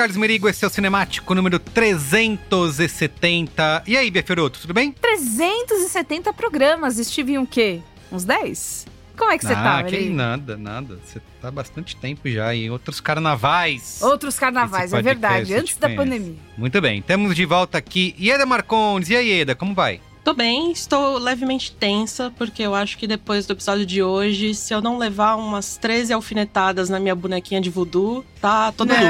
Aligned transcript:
Carlos 0.00 0.16
Merigo, 0.16 0.48
esse 0.48 0.64
é 0.64 0.66
o 0.66 0.70
Cinemático 0.70 1.34
número 1.34 1.58
370. 1.58 3.82
E 3.86 3.98
aí, 3.98 4.10
Bia 4.10 4.22
Fioroto, 4.22 4.58
tudo 4.58 4.72
bem? 4.72 4.92
370 4.92 6.32
programas, 6.32 6.98
estive 6.98 7.34
em 7.34 7.38
o 7.38 7.46
quê? 7.46 7.82
Uns 8.10 8.24
10? 8.24 8.86
Como 9.14 9.30
é 9.30 9.36
que 9.36 9.44
você 9.44 9.52
ah, 9.52 9.62
tá, 9.62 9.82
que 9.82 10.08
nada, 10.08 10.56
nada. 10.56 10.98
Você 11.04 11.20
tá 11.42 11.48
há 11.48 11.50
bastante 11.50 11.94
tempo 11.96 12.30
já 12.30 12.54
em 12.54 12.70
outros 12.70 12.98
carnavais. 12.98 14.00
Outros 14.00 14.38
carnavais, 14.38 14.90
é 14.94 15.02
verdade, 15.02 15.52
antes 15.52 15.74
te 15.74 15.80
da 15.80 15.88
conhece. 15.88 16.02
pandemia. 16.02 16.38
Muito 16.56 16.80
bem, 16.80 17.02
temos 17.02 17.36
de 17.36 17.44
volta 17.44 17.76
aqui 17.76 18.14
Ieda 18.18 18.46
Marcondes. 18.46 19.10
E 19.10 19.16
aí, 19.16 19.28
Ieda, 19.28 19.54
como 19.54 19.74
vai? 19.74 20.00
Tô 20.22 20.34
bem, 20.34 20.70
estou 20.70 21.16
levemente 21.18 21.72
tensa, 21.72 22.30
porque 22.36 22.62
eu 22.62 22.74
acho 22.74 22.98
que 22.98 23.06
depois 23.06 23.46
do 23.46 23.54
episódio 23.54 23.86
de 23.86 24.02
hoje, 24.02 24.54
se 24.54 24.72
eu 24.72 24.82
não 24.82 24.98
levar 24.98 25.34
umas 25.36 25.78
13 25.78 26.12
alfinetadas 26.12 26.90
na 26.90 27.00
minha 27.00 27.14
bonequinha 27.14 27.60
de 27.60 27.70
voodoo, 27.70 28.24
tá 28.40 28.70
todo 28.70 28.90
lucro. 28.90 29.08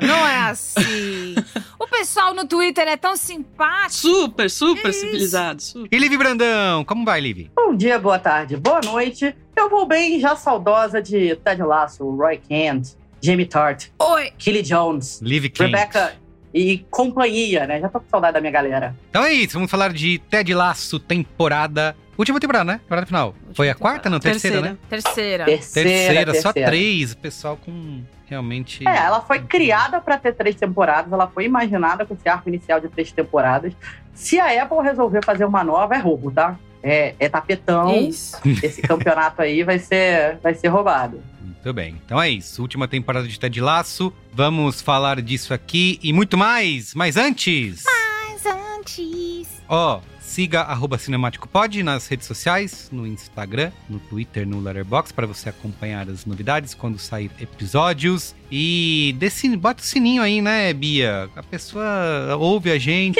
Não, 0.00 0.08
não 0.08 0.26
é 0.26 0.50
assim. 0.50 1.34
o 1.80 1.86
pessoal 1.88 2.32
no 2.32 2.46
Twitter 2.46 2.86
é 2.86 2.96
tão 2.96 3.16
simpático. 3.16 3.92
Super, 3.92 4.48
super 4.48 4.90
Isso. 4.90 5.00
civilizado. 5.00 5.60
super. 5.60 5.88
E 5.94 5.98
Livi 5.98 6.16
Brandão, 6.16 6.84
como 6.84 7.04
vai, 7.04 7.20
Livi? 7.20 7.50
Bom 7.54 7.74
dia, 7.74 7.98
boa 7.98 8.20
tarde, 8.20 8.56
boa 8.56 8.80
noite. 8.84 9.34
Eu 9.56 9.68
vou 9.68 9.84
bem, 9.84 10.20
já 10.20 10.36
saudosa 10.36 11.02
de 11.02 11.34
Ted 11.36 11.62
Lasso, 11.62 12.08
Roy 12.08 12.38
Kent, 12.38 12.90
Jamie 13.20 13.46
Tart, 13.46 13.86
Oi. 13.98 14.30
Kelly 14.38 14.62
Jones, 14.62 15.20
Livi 15.20 15.50
Kent. 15.50 15.72
Rebecca 15.72 16.14
e 16.56 16.78
companhia, 16.90 17.66
né? 17.66 17.80
Já 17.80 17.88
tô 17.88 18.00
com 18.00 18.08
saudade 18.08 18.34
da 18.34 18.40
minha 18.40 18.52
galera. 18.52 18.96
Então 19.10 19.22
é 19.24 19.32
isso, 19.32 19.54
vamos 19.54 19.70
falar 19.70 19.92
de 19.92 20.18
Ted 20.30 20.52
Laço, 20.54 20.98
temporada... 20.98 21.94
Última 22.18 22.40
temporada, 22.40 22.64
né? 22.64 22.78
Temporada 22.78 23.06
final. 23.06 23.34
Foi 23.54 23.68
a 23.68 23.74
quarta, 23.74 24.08
não? 24.08 24.18
Terceira, 24.18 24.62
né? 24.62 24.76
Terceira. 24.88 25.44
Terceira, 25.44 25.90
Terceira, 25.90 26.34
só 26.40 26.50
terceira. 26.50 26.68
três. 26.68 27.12
O 27.12 27.16
pessoal 27.18 27.58
com 27.58 28.02
realmente... 28.24 28.88
É, 28.88 28.96
ela 28.96 29.20
foi 29.20 29.40
criada 29.40 30.00
pra 30.00 30.16
ter 30.16 30.32
três 30.32 30.56
temporadas, 30.56 31.12
ela 31.12 31.26
foi 31.28 31.44
imaginada 31.44 32.06
com 32.06 32.14
esse 32.14 32.26
arco 32.26 32.48
inicial 32.48 32.80
de 32.80 32.88
três 32.88 33.12
temporadas. 33.12 33.74
Se 34.14 34.40
a 34.40 34.62
Apple 34.62 34.78
resolver 34.82 35.22
fazer 35.22 35.44
uma 35.44 35.62
nova, 35.62 35.94
é 35.94 35.98
roubo, 35.98 36.30
tá? 36.30 36.56
É, 36.82 37.14
é 37.20 37.28
tapetão. 37.28 37.94
Isso. 37.94 38.40
Esse 38.62 38.80
campeonato 38.80 39.42
aí 39.42 39.62
vai 39.62 39.78
ser, 39.78 40.38
vai 40.42 40.54
ser 40.54 40.68
roubado. 40.68 41.20
Muito 41.66 41.74
bem. 41.74 42.00
Então 42.06 42.22
é 42.22 42.30
isso. 42.30 42.62
Última 42.62 42.86
temporada 42.86 43.26
de 43.26 43.40
Ted 43.40 43.60
Laço. 43.60 44.12
Vamos 44.32 44.80
falar 44.80 45.20
disso 45.20 45.52
aqui 45.52 45.98
e 46.00 46.12
muito 46.12 46.38
mais. 46.38 46.94
Mas 46.94 47.16
antes. 47.16 47.82
Mas 47.84 48.46
antes. 48.46 49.48
Ó, 49.68 50.00
siga 50.26 50.62
arroba 50.62 50.98
Cinemático 50.98 51.48
Pod 51.48 51.82
nas 51.82 52.06
redes 52.08 52.26
sociais, 52.26 52.88
no 52.92 53.06
Instagram, 53.06 53.70
no 53.88 53.98
Twitter, 54.00 54.46
no 54.46 54.60
Letterboxd, 54.60 55.14
para 55.14 55.26
você 55.26 55.48
acompanhar 55.48 56.08
as 56.10 56.26
novidades 56.26 56.74
quando 56.74 56.98
sair 56.98 57.30
episódios. 57.40 58.34
E 58.50 59.14
desse, 59.18 59.48
bota 59.56 59.82
o 59.82 59.84
sininho 59.86 60.22
aí, 60.22 60.40
né, 60.42 60.72
Bia? 60.72 61.28
A 61.34 61.42
pessoa 61.42 62.36
ouve 62.38 62.70
a 62.70 62.78
gente, 62.78 63.18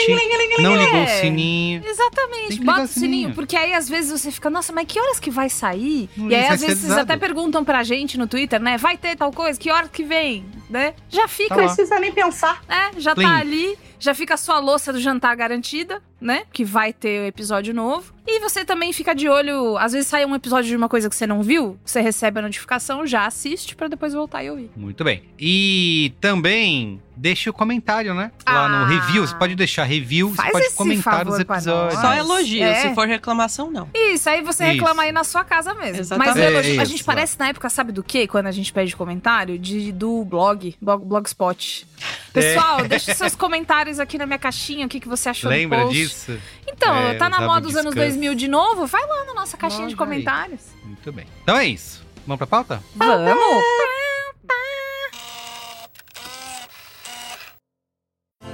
não 0.61 0.77
ligou 0.77 1.01
o 1.01 1.03
É. 1.05 1.07
sininho. 1.21 1.83
Exatamente, 1.85 2.61
bota 2.63 2.83
o 2.83 2.87
sininho, 2.87 3.11
sininho. 3.11 3.35
porque 3.35 3.57
aí 3.57 3.73
às 3.73 3.89
vezes 3.89 4.11
você 4.21 4.31
fica, 4.31 4.49
nossa, 4.51 4.73
mas 4.73 4.87
que 4.87 5.01
horas 5.01 5.19
que 5.19 5.31
vai 5.31 5.49
sair? 5.49 6.09
Hum, 6.19 6.31
e 6.31 6.35
aí 6.35 6.47
às 6.49 6.61
vezes 6.61 6.79
vocês 6.85 6.93
até 6.99 7.17
perguntam 7.17 7.65
pra 7.65 7.83
gente 7.83 8.17
no 8.19 8.27
Twitter, 8.27 8.61
né? 8.61 8.77
Vai 8.79 8.97
ter 8.97 9.17
tal 9.17 9.33
coisa, 9.33 9.59
que 9.59 9.71
hora 9.71 9.89
que 9.89 10.05
vem, 10.05 10.45
né? 10.69 10.95
Já 11.09 11.27
fica, 11.29 11.55
Tá 11.57 11.61
Não 11.63 11.67
precisa 11.75 11.99
nem 11.99 12.13
pensar. 12.13 12.63
né? 12.69 12.91
Já 12.99 13.15
Plim. 13.15 13.25
tá 13.25 13.37
ali, 13.37 13.77
já 13.99 14.15
fica 14.15 14.35
a 14.35 14.37
sua 14.37 14.59
louça 14.59 14.93
do 14.93 15.01
jantar 15.01 15.35
garantida, 15.37 16.03
né? 16.21 16.45
Que 16.53 16.65
vai 16.65 16.93
ter 16.93 17.27
episódio 17.27 17.75
novo. 17.75 18.15
E 18.29 18.41
você 18.41 18.65
também 18.65 18.93
fica 18.93 19.15
de 19.15 19.29
olho, 19.29 19.77
às 19.79 19.93
vezes 19.93 20.09
sai 20.09 20.25
um 20.25 20.35
episódio 20.35 20.69
de 20.69 20.75
uma 20.77 20.89
coisa 20.89 21.09
que 21.09 21.15
você 21.15 21.29
não 21.29 21.43
viu, 21.45 21.79
você 21.85 22.01
recebe 22.01 22.41
a 22.41 22.43
notificação, 22.43 23.07
já 23.07 23.25
assiste 23.25 23.77
pra 23.77 23.87
depois 23.87 24.15
voltar 24.15 24.43
e 24.43 24.51
ouvir. 24.51 24.69
Muito 24.77 25.05
bem. 25.05 25.23
E 25.39 26.13
também 26.21 27.01
deixe 27.17 27.49
o 27.49 27.53
comentário, 27.53 28.15
né? 28.15 28.33
Lá 28.47 28.69
no 28.69 28.75
Ah. 28.85 28.87
review. 28.89 29.25
Você 29.25 29.35
pode 29.37 29.55
deixar 29.55 29.85
review, 29.85 30.31
você 30.31 30.37
Faz 30.37 30.51
pode 30.53 30.65
esse 30.67 30.75
comentar 30.77 31.29
os 31.29 31.39
episódios. 31.39 32.01
Só 32.01 32.15
elogio, 32.15 32.65
é. 32.65 32.75
se 32.89 32.95
for 32.97 33.07
reclamação, 33.07 33.71
não. 33.71 33.89
Isso, 33.95 34.29
aí 34.29 34.43
você 34.43 34.65
Isso. 34.65 34.73
reclama 34.75 35.05
aí 35.05 35.13
na 35.13 35.23
sua 35.23 35.45
casa 35.45 35.73
mesmo. 35.75 36.01
Exatamente. 36.01 36.35
Mas 36.35 36.45
elogio- 36.45 36.75
É 36.75 36.79
a 36.81 36.83
isso, 36.83 36.91
gente 36.91 37.05
parece 37.05 37.39
na 37.39 37.49
época, 37.49 37.69
sabe 37.71 37.93
do 37.93 38.03
quê? 38.03 38.27
Quando 38.27 38.47
a 38.49 38.53
gente 38.53 38.73
pede 38.73 38.97
comentário? 38.97 39.57
De, 39.57 39.93
do 39.93 40.25
blog, 40.25 40.75
blog 40.83 41.05
Blogspot. 41.05 41.87
Pessoal, 42.33 42.83
deixa 42.89 43.15
seus 43.15 43.37
comentários 43.37 43.86
aqui 44.01 44.19
na 44.19 44.27
minha 44.27 44.39
caixinha, 44.39 44.87
o 44.87 44.89
que, 44.89 45.01
que 45.01 45.09
você 45.09 45.29
achou 45.29 45.51
do. 45.51 45.55
Lembra 45.57 45.83
post. 45.83 45.95
disso? 45.95 46.39
Então, 46.67 46.95
É, 46.95 47.15
tá 47.15 47.29
na 47.29 47.41
moda 47.41 47.61
dos 47.63 47.77
anos 47.77 47.95
Discuss. 47.95 48.13
2000 48.15 48.35
de 48.35 48.49
novo? 48.49 48.87
Vai 48.87 49.07
lá 49.07 49.25
na 49.25 49.35
nossa 49.35 49.57
caixinha 49.57 49.87
de 49.89 49.95
Logo 49.95 50.05
aí. 50.05 50.09
comentários. 50.09 50.61
Muito 50.85 51.13
bem. 51.13 51.27
Então 51.43 51.57
é 51.57 51.67
isso. 51.67 52.05
Vamos 52.27 52.39
pra 52.39 52.47
pauta? 52.47 52.83
Vamos! 52.95 53.65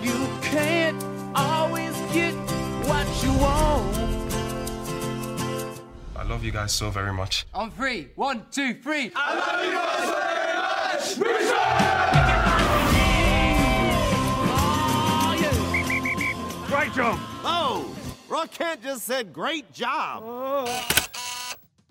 You 0.03 0.13
can't 0.43 1.03
always 1.35 1.95
get 2.13 2.35
what 2.87 3.07
you 3.25 3.33
want. 3.35 3.97
I 6.17 6.25
love 6.25 6.45
you 6.45 6.53
guys 6.53 6.73
so 6.73 6.91
very 6.91 7.13
much. 7.13 7.47
Three. 16.93 17.05
Oh, 17.45 17.85
just 18.83 19.03
said 19.07 19.33
great 19.33 19.65
job. 19.73 20.23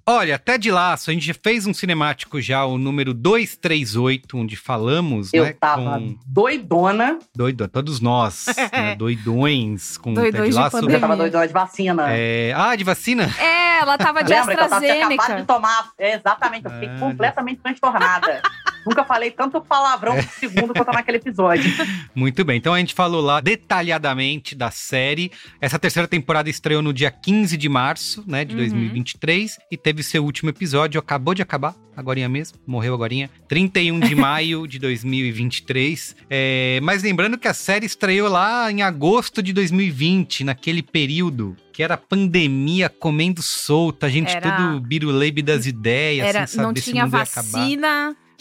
Olha, 0.06 0.36
até 0.36 0.58
de 0.58 0.72
laço, 0.72 1.10
a 1.12 1.14
gente 1.14 1.26
já 1.26 1.34
fez 1.34 1.66
um 1.68 1.74
cinemático 1.74 2.42
já, 2.42 2.66
o 2.66 2.78
número 2.78 3.14
238, 3.14 4.36
onde 4.38 4.56
falamos, 4.58 5.32
Eu 5.32 5.46
né? 5.46 5.54
tava 5.54 6.00
Com 6.00 6.18
doidona, 6.26 7.20
doido, 7.36 7.68
todos 7.68 8.02
nós, 8.02 8.48
né, 8.74 8.96
doidões 8.96 9.98
com 9.98 10.14
Doidões 10.14 10.34
Ted 10.44 10.50
de 10.50 10.56
Laço. 10.56 10.78
eu 10.90 11.00
tava 11.00 11.16
doidona 11.16 11.48
de 11.48 11.54
vacina. 11.54 12.06
É, 12.10 12.52
Ah, 12.56 12.76
de 12.76 12.84
vacina? 12.84 13.30
É, 13.40 13.80
ela 13.80 13.98
tava 13.98 14.24
de 14.24 14.32
Lembra 14.34 14.56
que 14.56 14.62
eu 14.64 14.70
tava, 14.70 14.82
tinha 14.82 14.94
acabado 14.94 15.10
de 15.10 15.22
AstraZeneca. 15.22 15.54
tomar. 15.54 15.92
É, 15.98 16.16
exatamente, 16.16 16.66
eu 16.66 16.72
fiquei 16.72 16.90
Ah, 16.90 17.00
completamente 17.00 17.62
transtornada. 17.62 18.42
Nunca 18.86 19.04
falei 19.06 19.32
tanto 19.32 19.62
palavrão 19.62 20.16
por 20.16 20.24
segundo 20.34 20.74
quanto 20.74 20.92
naquele 20.92 21.18
episódio. 21.18 21.72
Muito 22.16 22.44
bem, 22.44 22.58
então 22.58 22.74
a 22.74 22.80
gente 22.80 22.94
falou 22.94 23.22
lá 23.22 23.40
detalhadamente 23.42 24.56
da 24.56 24.72
série. 24.72 25.32
Essa 25.60 25.78
terceira 25.80 26.08
temporada 26.08 26.50
estreou 26.50 26.82
no 26.82 26.92
dia 26.94 27.12
15 27.12 27.56
de 27.58 27.70
março, 27.70 28.24
né, 28.28 28.44
de 28.46 28.54
Uhum. 28.54 28.60
2023, 28.62 29.58
e 29.72 29.78
teve 29.78 30.04
seu 30.04 30.24
último 30.24 30.50
episódio, 30.50 31.00
acabou 31.00 31.34
de 31.34 31.42
acabar, 31.42 31.76
agorinha 31.96 32.28
mesmo, 32.30 32.58
morreu 32.66 32.94
agorinha, 32.94 33.30
31 33.48 34.00
de 34.00 34.16
maio 34.16 34.66
de 34.68 34.80
2023. 34.80 36.16
É, 36.30 36.80
mas 36.84 37.04
lembrando 37.04 37.38
que 37.38 37.48
a 37.48 37.54
série 37.54 37.86
estreou 37.86 38.30
lá 38.30 38.72
em 38.72 38.82
agosto 38.82 39.42
de 39.42 39.54
2020, 39.54 40.44
naquele 40.44 40.82
período 40.82 41.56
que 41.74 41.82
era 41.82 41.96
pandemia 41.98 42.90
comendo 42.90 43.42
solta, 43.42 44.08
a 44.08 44.10
gente 44.10 44.36
Era- 44.36 44.52
tudo 44.52 44.80
biruleibe 44.82 45.42
das 45.42 45.66
ideias, 45.66 46.28
Era, 46.28 46.46
sem 46.48 46.58
saber 46.58 46.68
não 46.68 46.76
se 46.76 46.92
tinha 46.92 47.06
mundo 47.06 47.16
ia 47.18 47.24
acabar. 47.24 47.48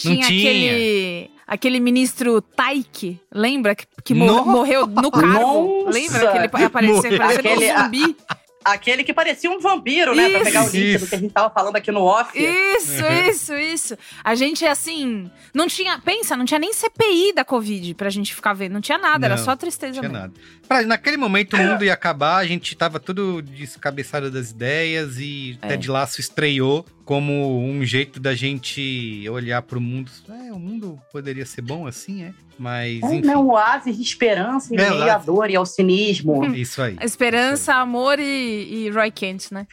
Vacina, 0.08 0.14
Não 0.14 0.28
tinha, 0.28 0.52
tinha. 0.52 0.70
aquele 0.72 1.30
aquele 1.46 1.80
ministro 1.80 2.40
Taik, 2.40 3.18
lembra 3.32 3.74
que, 3.74 3.84
que 4.04 4.14
mor- 4.14 4.46
morreu 4.46 4.86
no 4.86 5.10
cargo? 5.10 5.84
Nossa! 5.86 5.90
Lembra 5.98 6.28
que 6.48 6.56
ele 6.56 6.64
apareceu 6.64 7.22
Aquele- 7.22 7.72
um 7.72 7.82
zumbi? 7.82 8.16
Aquele 8.62 9.02
que 9.02 9.14
parecia 9.14 9.50
um 9.50 9.58
vampiro, 9.58 10.14
né? 10.14 10.28
Pra 10.28 10.40
pegar 10.40 10.60
o 10.64 10.66
Isso. 10.66 10.76
link 10.76 10.98
do 10.98 11.06
que 11.06 11.14
a 11.14 11.18
gente 11.18 11.32
tava 11.32 11.48
falando 11.48 11.76
aqui 11.76 11.90
no 11.90 12.02
off. 12.02 12.30
Isso, 12.38 13.02
Uhum. 13.02 13.30
isso, 13.30 13.54
isso. 13.54 13.98
A 14.22 14.34
gente, 14.34 14.66
assim, 14.66 15.30
não 15.54 15.66
tinha. 15.66 15.98
Pensa, 15.98 16.36
não 16.36 16.44
tinha 16.44 16.60
nem 16.60 16.70
CPI 16.70 17.32
da 17.32 17.42
Covid 17.42 17.94
pra 17.94 18.10
gente 18.10 18.34
ficar 18.34 18.52
vendo. 18.52 18.72
Não 18.74 18.82
tinha 18.82 18.98
nada, 18.98 19.24
era 19.26 19.36
Não, 19.38 19.42
só 19.44 19.56
tristeza 19.56 19.94
Não 19.94 20.00
tinha 20.00 20.12
mesmo. 20.12 20.22
nada. 20.24 20.34
Pra- 20.68 20.82
naquele 20.82 21.16
momento 21.16 21.54
o 21.54 21.58
mundo 21.58 21.82
ia 21.86 21.94
acabar, 21.94 22.36
a 22.36 22.46
gente 22.46 22.76
tava 22.76 23.00
tudo 23.00 23.40
descabeçado 23.40 24.30
das 24.30 24.50
ideias 24.50 25.16
e 25.18 25.58
É. 25.62 25.68
Ted 25.68 25.90
Laço 25.90 26.20
estreou 26.20 26.84
como 27.10 27.58
um 27.58 27.84
jeito 27.84 28.20
da 28.20 28.36
gente 28.36 29.28
olhar 29.28 29.60
pro 29.62 29.80
mundo. 29.80 30.12
É, 30.28 30.52
o 30.52 30.60
mundo 30.60 30.96
poderia 31.10 31.44
ser 31.44 31.60
bom 31.60 31.84
assim, 31.84 32.22
é? 32.22 32.32
Mas, 32.56 33.02
É, 33.02 33.16
enfim. 33.16 33.26
né, 33.26 33.36
um 33.36 33.50
oásis 33.50 33.96
de 33.96 34.02
esperança 34.04 34.72
em 34.72 34.78
É, 34.78 34.90
meio 34.90 35.10
à 35.12 35.18
dor 35.18 35.50
e 35.50 35.56
ao 35.56 35.66
cinismo. 35.66 36.44
Isso 36.54 36.80
aí. 36.80 36.96
Esperança, 37.02 37.74
amor 37.74 38.20
e, 38.20 38.84
e 38.84 38.90
Roy 38.90 39.10
Kent, 39.10 39.50
né? 39.50 39.66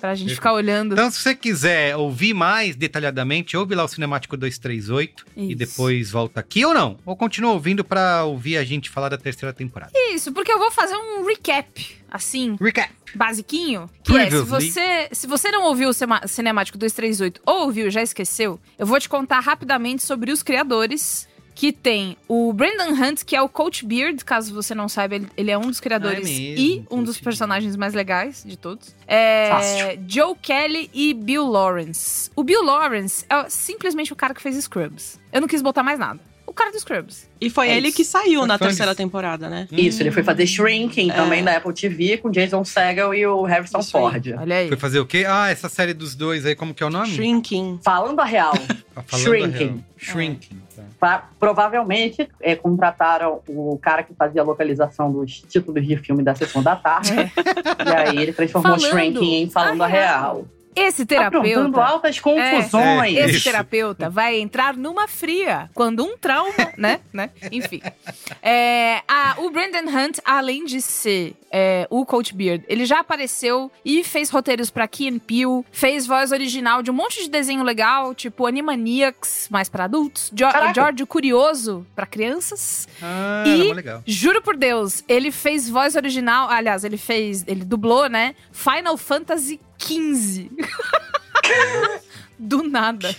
Pra 0.00 0.14
gente 0.14 0.34
ficar 0.34 0.52
olhando. 0.52 0.92
Então, 0.92 1.10
se 1.10 1.18
você 1.20 1.34
quiser 1.34 1.96
ouvir 1.96 2.32
mais 2.32 2.76
detalhadamente, 2.76 3.56
ouve 3.56 3.74
lá 3.74 3.84
o 3.84 3.88
Cinemático 3.88 4.36
238 4.36 5.26
e 5.36 5.46
Isso. 5.48 5.56
depois 5.56 6.10
volta 6.10 6.40
aqui 6.40 6.64
ou 6.64 6.72
não. 6.72 6.96
Ou 7.04 7.16
continua 7.16 7.52
ouvindo 7.52 7.84
pra 7.84 8.24
ouvir 8.24 8.56
a 8.56 8.64
gente 8.64 8.88
falar 8.88 9.08
da 9.08 9.18
terceira 9.18 9.52
temporada. 9.52 9.92
Isso, 10.12 10.32
porque 10.32 10.52
eu 10.52 10.58
vou 10.58 10.70
fazer 10.70 10.94
um 10.96 11.26
recap, 11.26 11.96
assim, 12.10 12.56
Recap. 12.60 12.92
basiquinho, 13.14 13.90
que 14.04 14.16
é, 14.16 14.30
se 14.30 14.42
você, 14.42 15.08
se 15.12 15.26
você 15.26 15.50
não 15.50 15.64
ouviu 15.64 15.88
o 15.90 15.92
Cinemático 16.28 16.78
238 16.78 17.40
ou 17.44 17.62
ouviu 17.62 17.88
e 17.88 17.90
já 17.90 18.02
esqueceu, 18.02 18.60
eu 18.78 18.86
vou 18.86 19.00
te 19.00 19.08
contar 19.08 19.40
rapidamente 19.40 20.02
sobre 20.04 20.30
os 20.30 20.42
criadores, 20.42 21.28
que 21.58 21.72
tem 21.72 22.16
o 22.28 22.52
Brandon 22.52 22.92
Hunt, 22.92 23.24
que 23.24 23.34
é 23.34 23.42
o 23.42 23.48
Coach 23.48 23.84
Beard, 23.84 24.24
caso 24.24 24.54
você 24.54 24.76
não 24.76 24.88
saiba, 24.88 25.16
ele, 25.16 25.26
ele 25.36 25.50
é 25.50 25.58
um 25.58 25.62
dos 25.62 25.80
criadores 25.80 26.24
Ah, 26.24 26.30
é 26.30 26.32
mesmo, 26.32 26.64
e 26.64 26.86
um 26.88 27.02
dos 27.02 27.18
personagens 27.18 27.74
mais 27.74 27.94
legais 27.94 28.44
de 28.46 28.56
todos. 28.56 28.94
É, 29.08 29.48
Fácil. 29.50 30.04
Joe 30.06 30.36
Kelly 30.40 30.88
e 30.94 31.12
Bill 31.12 31.44
Lawrence. 31.44 32.30
O 32.36 32.44
Bill 32.44 32.62
Lawrence 32.62 33.26
é 33.28 33.50
simplesmente 33.50 34.12
o 34.12 34.16
cara 34.16 34.34
que 34.34 34.40
fez 34.40 34.54
Scrubs. 34.54 35.18
Eu 35.32 35.40
não 35.40 35.48
quis 35.48 35.60
botar 35.60 35.82
mais 35.82 35.98
nada. 35.98 36.20
O 36.48 36.52
cara 36.54 36.72
do 36.72 36.80
Scrubs. 36.80 37.28
E 37.40 37.50
foi 37.50 37.68
É 37.68 37.76
ele 37.76 37.88
isso. 37.88 37.96
que 37.98 38.04
saiu 38.04 38.40
Foi 38.40 38.48
na 38.48 38.56
fã 38.58 38.66
terceira 38.66 38.94
temporada, 38.94 39.48
né? 39.50 39.68
Isso, 39.70 40.02
ele 40.02 40.10
foi 40.10 40.22
fazer 40.22 40.46
Shrinking 40.46 41.10
É. 41.10 41.14
também 41.14 41.44
da 41.44 41.56
Apple 41.56 41.72
TV 41.74 42.16
com 42.16 42.30
Jason 42.30 42.64
Segel 42.64 43.12
e 43.14 43.26
o 43.26 43.42
Harrison 43.42 43.78
Isso 43.80 43.96
aí. 43.96 44.02
Ford. 44.02 44.34
Olha 44.40 44.56
aí. 44.56 44.68
Foi 44.68 44.76
fazer 44.78 44.98
o 44.98 45.06
quê? 45.06 45.24
Ah, 45.28 45.50
essa 45.50 45.68
série 45.68 45.92
dos 45.92 46.14
dois 46.14 46.46
aí, 46.46 46.54
como 46.56 46.72
que 46.72 46.82
é 46.82 46.86
o 46.86 46.90
nome? 46.90 47.08
Shrinking. 47.10 47.78
Falando 47.84 48.18
a 48.20 48.24
real, 48.24 48.52
Tá 48.94 49.02
falando 49.02 49.26
a 49.26 49.28
Shrinking. 49.28 49.58
real. 49.66 49.78
Shrinking. 49.98 50.62
tá. 50.74 50.82
pra- 50.98 51.28
provavelmente 51.38 52.28
é, 52.40 52.56
contrataram 52.56 53.40
o 53.46 53.78
cara 53.80 54.02
que 54.02 54.14
fazia 54.14 54.40
a 54.40 54.44
localização 54.44 55.12
dos 55.12 55.42
títulos 55.42 55.86
de 55.86 55.96
filme 55.98 56.22
da 56.22 56.34
sessão 56.34 56.62
da 56.62 56.74
tarde. 56.76 57.12
E 57.14 57.92
aí 57.92 58.16
ele 58.16 58.32
transformou 58.32 58.74
É. 58.76 58.78
Falando 58.80 58.90
Shrinking 58.90 59.34
em 59.42 59.50
Falando 59.50 59.82
a 59.82 59.84
a 59.84 59.88
Real. 59.88 60.46
Esse 60.80 61.02
Aprontando 61.02 61.42
terapeuta. 61.42 61.82
altas 61.84 62.20
confusões. 62.20 63.16
É, 63.16 63.24
Esse 63.26 63.40
terapeuta 63.42 64.08
vai 64.10 64.38
entrar 64.38 64.76
numa 64.76 65.06
fria 65.08 65.70
quando 65.74 66.04
um 66.04 66.16
trauma, 66.16 66.52
né? 66.76 67.00
né? 67.12 67.30
Enfim. 67.52 67.80
É, 68.42 69.02
a- 69.08 69.36
o 69.38 69.50
Brandon 69.50 69.88
Hunt, 69.90 70.18
além 70.24 70.64
de 70.64 70.80
ser 70.80 71.34
é, 71.50 71.86
o 71.90 72.04
Coach 72.04 72.34
Beard, 72.34 72.62
ele 72.68 72.84
já 72.84 73.00
apareceu 73.00 73.70
e 73.84 74.04
fez 74.04 74.28
roteiros 74.30 74.70
pra 74.70 74.86
Key 74.86 75.08
and 75.08 75.18
Peele, 75.18 75.64
fez 75.72 76.06
voz 76.06 76.30
original 76.32 76.82
de 76.82 76.90
um 76.90 76.94
monte 76.94 77.22
de 77.22 77.30
desenho 77.30 77.62
legal, 77.62 78.14
tipo 78.14 78.46
Animaniacs, 78.46 79.48
mais 79.50 79.68
pra 79.68 79.84
adultos, 79.84 80.30
Jo 80.34 80.50
Caraca. 80.50 80.74
George 80.74 81.02
o 81.02 81.06
Curioso 81.06 81.86
pra 81.94 82.06
crianças. 82.06 82.86
Ah, 83.02 83.44
E- 83.46 83.72
legal. 83.72 84.02
Juro 84.06 84.42
por 84.42 84.56
Deus, 84.56 85.02
ele 85.08 85.30
fez 85.30 85.68
voz 85.68 85.94
original, 85.96 86.48
aliás, 86.50 86.84
ele 86.84 86.96
fez, 86.98 87.44
ele 87.46 87.64
dublou, 87.64 88.08
né? 88.08 88.34
Final 88.52 88.96
Fantasy 88.96 89.60
XV. 89.78 90.50
Do 92.40 92.62
nada. 92.62 93.12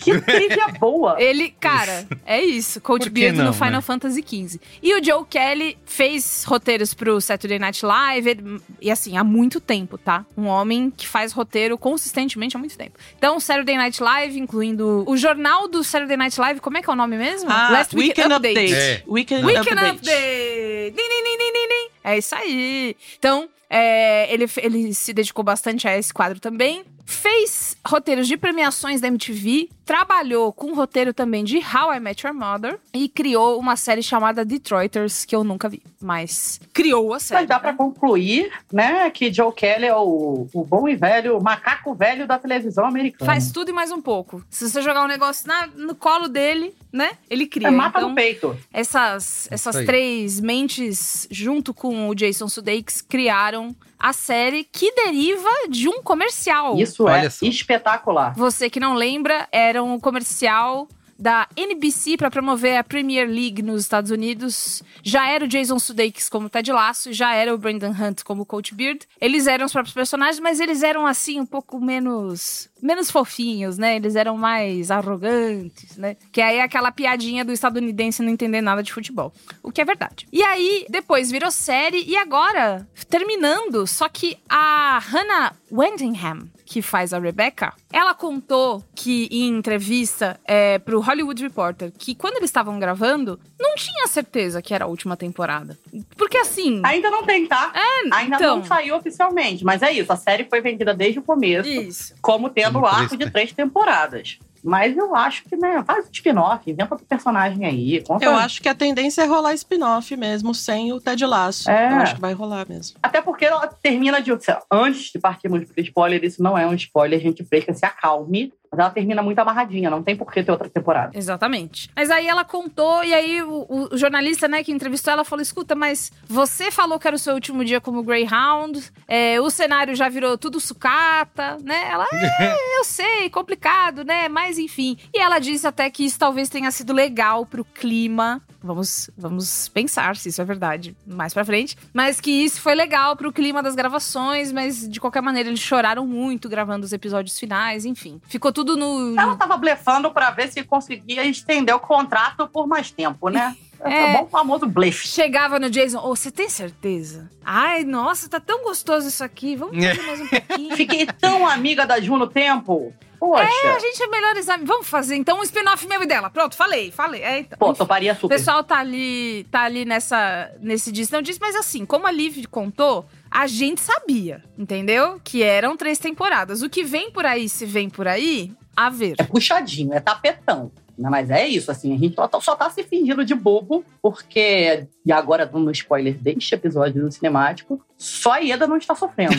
Que 0.00 0.18
trivia 0.22 0.68
boa. 0.80 1.20
Ele, 1.20 1.50
cara, 1.60 2.08
é 2.24 2.40
isso. 2.42 2.80
Coach 2.80 3.10
Beard 3.10 3.36
não, 3.36 3.44
no 3.46 3.52
Final 3.52 3.72
né? 3.72 3.80
Fantasy 3.82 4.24
XV. 4.26 4.58
E 4.82 4.94
o 4.98 5.04
Joe 5.04 5.22
Kelly 5.28 5.76
fez 5.84 6.42
roteiros 6.44 6.94
pro 6.94 7.20
Saturday 7.20 7.58
Night 7.58 7.84
Live. 7.84 8.30
ele- 8.30 8.60
E 8.80 8.90
assim, 8.90 9.18
há 9.18 9.22
muito 9.24 9.60
tempo, 9.60 9.98
tá? 9.98 10.24
Um 10.34 10.46
homem 10.46 10.90
que 10.90 11.06
faz 11.06 11.30
roteiro 11.32 11.76
consistentemente 11.76 12.56
há 12.56 12.58
muito 12.58 12.76
tempo. 12.76 12.98
Então, 13.18 13.38
Saturday 13.38 13.76
Night 13.76 14.02
Live, 14.02 14.38
incluindo 14.38 15.04
o 15.06 15.14
jornal 15.14 15.68
do 15.68 15.84
Saturday 15.84 16.16
Night 16.16 16.40
Live, 16.40 16.60
como 16.60 16.78
é 16.78 16.82
que 16.82 16.88
é 16.88 16.92
o 16.92 16.96
nome 16.96 17.18
mesmo? 17.18 17.50
Ah, 17.50 17.68
Last 17.70 17.94
Weekend 17.94 18.32
Update. 18.32 18.72
É. 18.74 19.02
Weekend, 19.06 19.44
Weekend 19.44 19.72
Update. 19.78 19.96
Update! 19.98 20.90
Din, 20.96 20.96
din, 20.96 21.24
din, 21.24 21.38
din, 21.38 21.52
din, 21.52 21.68
din. 21.68 21.88
É 22.02 22.16
isso 22.16 22.34
aí. 22.34 22.96
Então, 23.18 23.46
é, 23.74 24.30
ele, 24.30 24.44
ele 24.58 24.92
se 24.92 25.14
dedicou 25.14 25.42
bastante 25.42 25.88
a 25.88 25.96
esse 25.96 26.12
quadro 26.12 26.38
também. 26.38 26.84
Fez 27.04 27.76
roteiros 27.86 28.28
de 28.28 28.36
premiações 28.36 29.00
da 29.00 29.08
MTV, 29.08 29.68
trabalhou 29.84 30.52
com 30.52 30.72
roteiro 30.74 31.12
também 31.12 31.44
de 31.44 31.58
How 31.58 31.92
I 31.94 32.00
Met 32.00 32.26
Your 32.26 32.34
Mother 32.34 32.78
e 32.94 33.08
criou 33.08 33.58
uma 33.58 33.76
série 33.76 34.02
chamada 34.02 34.44
Detroiters, 34.44 35.24
que 35.24 35.34
eu 35.34 35.42
nunca 35.44 35.68
vi, 35.68 35.82
mas 36.00 36.60
criou 36.72 37.12
a 37.12 37.18
série. 37.20 37.40
Mas 37.40 37.48
dá 37.48 37.58
pra 37.58 37.72
né? 37.72 37.78
concluir, 37.78 38.50
né, 38.72 39.10
que 39.10 39.32
Joe 39.32 39.52
Kelly 39.52 39.86
é 39.86 39.94
o, 39.96 40.46
o 40.52 40.64
bom 40.64 40.88
e 40.88 40.94
velho 40.96 41.40
macaco 41.42 41.94
velho 41.94 42.26
da 42.26 42.38
televisão 42.38 42.86
americana. 42.86 43.30
Faz 43.30 43.50
tudo 43.50 43.70
e 43.70 43.72
mais 43.72 43.90
um 43.90 44.00
pouco. 44.00 44.42
Se 44.48 44.68
você 44.68 44.80
jogar 44.80 45.04
um 45.04 45.08
negócio 45.08 45.46
na- 45.48 45.66
no 45.66 45.94
colo 45.94 46.28
dele, 46.28 46.74
né? 46.92 47.10
Ele 47.28 47.46
cria. 47.46 47.68
É 47.68 47.70
mata 47.70 47.98
então, 47.98 48.10
no 48.10 48.14
peito. 48.14 48.56
essas, 48.72 49.48
essas 49.50 49.84
três 49.84 50.40
mentes, 50.40 51.26
junto 51.30 51.74
com 51.74 52.08
o 52.08 52.14
Jason 52.14 52.48
Sudeikis, 52.48 53.00
criaram 53.02 53.74
a 54.02 54.12
série 54.12 54.64
que 54.64 54.92
deriva 54.96 55.48
de 55.70 55.88
um 55.88 56.02
comercial. 56.02 56.76
Isso 56.76 57.04
Olha 57.04 57.26
é 57.26 57.30
só. 57.30 57.46
espetacular. 57.46 58.34
Você 58.34 58.68
que 58.68 58.80
não 58.80 58.94
lembra, 58.94 59.48
era 59.52 59.80
um 59.80 60.00
comercial 60.00 60.88
da 61.22 61.46
NBC 61.56 62.16
para 62.16 62.28
promover 62.28 62.76
a 62.76 62.82
Premier 62.82 63.28
League 63.28 63.62
nos 63.62 63.82
Estados 63.82 64.10
Unidos. 64.10 64.82
Já 65.04 65.30
era 65.30 65.44
o 65.44 65.48
Jason 65.48 65.78
Sudeikis 65.78 66.28
como 66.28 66.50
Ted 66.50 66.72
Lasso, 66.72 67.12
já 67.12 67.32
era 67.32 67.54
o 67.54 67.58
Brendan 67.58 67.92
Hunt 67.92 68.24
como 68.24 68.44
Coach 68.44 68.74
Beard. 68.74 69.02
Eles 69.20 69.46
eram 69.46 69.66
os 69.66 69.72
próprios 69.72 69.94
personagens, 69.94 70.40
mas 70.40 70.58
eles 70.58 70.82
eram 70.82 71.06
assim 71.06 71.38
um 71.38 71.46
pouco 71.46 71.80
menos 71.80 72.68
menos 72.82 73.10
fofinhos, 73.10 73.78
né? 73.78 73.94
Eles 73.94 74.16
eram 74.16 74.36
mais 74.36 74.90
arrogantes, 74.90 75.96
né? 75.96 76.16
Que 76.32 76.40
aí 76.40 76.56
é 76.56 76.62
aquela 76.62 76.90
piadinha 76.90 77.44
do 77.44 77.52
estadunidense 77.52 78.22
não 78.22 78.32
entender 78.32 78.60
nada 78.60 78.82
de 78.82 78.92
futebol. 78.92 79.32
O 79.62 79.70
que 79.70 79.80
é 79.80 79.84
verdade. 79.84 80.26
E 80.32 80.42
aí, 80.42 80.84
depois 80.90 81.30
virou 81.30 81.52
série 81.52 82.02
e 82.04 82.16
agora, 82.16 82.86
terminando, 83.08 83.86
só 83.86 84.08
que 84.08 84.36
a 84.48 84.98
Hannah 84.98 85.54
Wendingham, 85.70 86.50
que 86.66 86.82
faz 86.82 87.12
a 87.12 87.18
Rebecca, 87.18 87.72
ela 87.92 88.14
contou 88.14 88.82
que 88.94 89.28
em 89.30 89.48
entrevista 89.48 90.40
é, 90.44 90.78
pro 90.78 91.00
Hollywood 91.12 91.42
Reporter 91.42 91.92
que 91.96 92.14
quando 92.14 92.36
eles 92.36 92.48
estavam 92.48 92.78
gravando, 92.78 93.38
não 93.60 93.74
tinha 93.74 94.06
certeza 94.08 94.62
que 94.62 94.74
era 94.74 94.86
a 94.86 94.88
última 94.88 95.16
temporada. 95.16 95.78
Porque 96.16 96.38
assim. 96.38 96.80
Ainda 96.84 97.10
não 97.10 97.24
tem, 97.24 97.46
tá? 97.46 97.72
É, 97.74 98.14
Ainda 98.14 98.36
então, 98.36 98.56
não 98.56 98.64
saiu 98.64 98.96
oficialmente, 98.96 99.64
mas 99.64 99.82
é 99.82 99.92
isso. 99.92 100.12
A 100.12 100.16
série 100.16 100.44
foi 100.44 100.60
vendida 100.60 100.94
desde 100.94 101.18
o 101.18 101.22
começo, 101.22 101.68
Isso. 101.68 102.14
como 102.20 102.48
tendo 102.48 102.80
o 102.80 102.86
arco 102.86 103.16
de 103.16 103.30
três 103.30 103.52
temporadas. 103.52 104.38
Mas 104.64 104.96
eu 104.96 105.14
acho 105.14 105.42
que, 105.44 105.56
né, 105.56 105.82
faz 105.84 106.08
spin-off, 106.12 106.70
inventa 106.70 106.94
outro 106.94 107.06
personagem 107.06 107.66
aí. 107.66 108.00
Conta... 108.00 108.24
Eu 108.24 108.36
acho 108.36 108.62
que 108.62 108.68
a 108.68 108.74
tendência 108.74 109.22
é 109.22 109.26
rolar 109.26 109.54
spin-off 109.54 110.16
mesmo, 110.16 110.54
sem 110.54 110.92
o 110.92 111.00
Ted 111.00 111.26
Laço. 111.26 111.68
É. 111.68 111.92
Eu 111.92 111.96
acho 111.96 112.14
que 112.14 112.20
vai 112.20 112.32
rolar 112.32 112.66
mesmo. 112.68 112.96
Até 113.02 113.20
porque 113.20 113.44
ela 113.44 113.66
termina 113.66 114.22
de. 114.22 114.30
Antes 114.70 115.10
de 115.10 115.18
partirmos 115.18 115.64
pro 115.64 115.82
spoiler, 115.82 116.24
isso 116.24 116.40
não 116.40 116.56
é 116.56 116.64
um 116.64 116.74
spoiler, 116.74 117.20
gente 117.20 117.44
fresca, 117.44 117.74
se 117.74 117.84
acalme. 117.84 118.52
Mas 118.72 118.78
ela 118.78 118.90
termina 118.90 119.22
muito 119.22 119.38
amarradinha, 119.38 119.90
não 119.90 120.02
tem 120.02 120.16
por 120.16 120.32
que 120.32 120.42
ter 120.42 120.50
outra 120.50 120.68
temporada. 120.68 121.10
Exatamente. 121.14 121.90
Mas 121.94 122.10
aí 122.10 122.26
ela 122.26 122.42
contou, 122.42 123.04
e 123.04 123.12
aí 123.12 123.42
o, 123.42 123.66
o- 123.68 123.96
jornalista, 123.98 124.48
né, 124.48 124.64
que 124.64 124.72
entrevistou 124.72 125.12
ela 125.12 125.24
falou: 125.24 125.42
escuta, 125.42 125.74
mas 125.74 126.10
você 126.26 126.70
falou 126.70 126.98
que 126.98 127.06
era 127.06 127.14
o 127.14 127.18
seu 127.18 127.34
último 127.34 127.62
dia 127.64 127.80
como 127.82 128.02
Greyhound, 128.02 128.82
é, 129.06 129.38
o 129.40 129.50
cenário 129.50 129.94
já 129.94 130.08
virou 130.08 130.38
tudo 130.38 130.58
sucata, 130.58 131.58
né? 131.62 131.88
Ela, 131.90 132.06
é, 132.12 132.54
eu 132.78 132.84
sei, 132.84 133.28
complicado, 133.28 134.04
né? 134.04 134.28
Mas 134.28 134.58
enfim. 134.58 134.96
E 135.12 135.18
ela 135.18 135.38
disse 135.38 135.66
até 135.66 135.90
que 135.90 136.04
isso 136.04 136.18
talvez 136.18 136.48
tenha 136.48 136.70
sido 136.70 136.94
legal 136.94 137.44
pro 137.44 137.64
clima. 137.64 138.40
Vamos, 138.64 139.10
vamos 139.18 139.68
pensar 139.68 140.14
se 140.16 140.28
isso 140.28 140.40
é 140.40 140.44
verdade 140.44 140.96
mais 141.04 141.34
pra 141.34 141.44
frente. 141.44 141.76
Mas 141.92 142.20
que 142.20 142.30
isso 142.30 142.60
foi 142.60 142.74
legal 142.76 143.16
pro 143.16 143.32
clima 143.32 143.60
das 143.62 143.74
gravações, 143.74 144.52
mas 144.52 144.88
de 144.88 145.00
qualquer 145.00 145.20
maneira 145.20 145.48
eles 145.48 145.58
choraram 145.60 146.06
muito 146.06 146.48
gravando 146.48 146.86
os 146.86 146.92
episódios 146.92 147.36
finais, 147.38 147.84
enfim. 147.84 148.20
Ficou 148.28 148.52
tudo 148.52 148.61
no. 148.64 149.18
Ela 149.20 149.36
tava 149.36 149.56
blefando 149.56 150.10
pra 150.10 150.30
ver 150.30 150.50
se 150.52 150.62
conseguia 150.62 151.24
estender 151.24 151.74
o 151.74 151.80
contrato 151.80 152.48
por 152.48 152.66
mais 152.66 152.90
tempo, 152.90 153.28
né? 153.28 153.56
É. 153.84 154.12
É, 154.12 154.16
bom 154.16 154.28
famoso 154.28 154.64
blefe. 154.64 155.08
Chegava 155.08 155.58
no 155.58 155.68
Jason, 155.68 155.98
ô, 155.98 156.14
você 156.14 156.30
tem 156.30 156.48
certeza? 156.48 157.28
Ai, 157.44 157.82
nossa, 157.82 158.28
tá 158.28 158.38
tão 158.38 158.62
gostoso 158.62 159.08
isso 159.08 159.24
aqui. 159.24 159.56
Vamos 159.56 159.74
fazer 159.74 160.02
mais 160.02 160.20
um 160.20 160.28
pouquinho. 160.28 160.76
Fiquei 160.76 161.04
tão 161.04 161.48
amiga 161.48 161.84
da 161.84 162.00
Ju 162.00 162.16
no 162.16 162.28
tempo. 162.28 162.94
Poxa. 163.22 163.44
É, 163.44 163.76
a 163.76 163.78
gente 163.78 164.02
é 164.02 164.08
melhores 164.08 164.48
amigos. 164.48 164.66
Vamos 164.68 164.88
fazer 164.88 165.14
então 165.14 165.38
um 165.38 165.44
spin-off 165.44 165.86
meu 165.86 166.02
e 166.02 166.06
dela. 166.06 166.28
Pronto, 166.28 166.56
falei, 166.56 166.90
falei. 166.90 167.22
É, 167.22 167.38
então. 167.38 167.56
Pô, 167.56 167.68
Enfim. 167.70 167.78
toparia 167.78 168.14
O 168.14 168.16
super. 168.16 168.34
pessoal 168.36 168.64
tá 168.64 168.80
ali, 168.80 169.44
tá 169.44 169.60
ali 169.62 169.84
nessa, 169.84 170.50
nesse 170.60 170.90
disso, 170.90 171.12
não 171.12 171.22
disse, 171.22 171.38
mas 171.40 171.54
assim, 171.54 171.86
como 171.86 172.04
a 172.04 172.10
Liv 172.10 172.46
contou, 172.50 173.06
a 173.30 173.46
gente 173.46 173.80
sabia, 173.80 174.42
entendeu? 174.58 175.20
Que 175.22 175.40
eram 175.40 175.76
três 175.76 176.00
temporadas. 176.00 176.62
O 176.62 176.68
que 176.68 176.82
vem 176.82 177.12
por 177.12 177.24
aí, 177.24 177.48
se 177.48 177.64
vem 177.64 177.88
por 177.88 178.08
aí, 178.08 178.52
a 178.76 178.90
ver. 178.90 179.14
É 179.18 179.22
puxadinho, 179.22 179.94
é 179.94 180.00
tapetão. 180.00 180.72
Né? 180.98 181.08
Mas 181.10 181.30
é 181.30 181.46
isso, 181.46 181.70
assim, 181.70 181.94
a 181.94 181.98
gente 181.98 182.14
só, 182.14 182.28
só 182.40 182.54
tá 182.56 182.70
se 182.70 182.82
fingindo 182.82 183.24
de 183.24 183.34
bobo, 183.34 183.84
porque, 184.00 184.86
e 185.04 185.12
agora 185.12 185.46
dando 185.46 185.70
spoiler 185.70 186.14
deste 186.14 186.54
episódio 186.54 187.02
do 187.02 187.12
cinemático, 187.12 187.84
só 187.96 188.32
a 188.32 188.38
Ieda 188.38 188.66
não 188.66 188.76
está 188.76 188.94
sofrendo. 188.94 189.34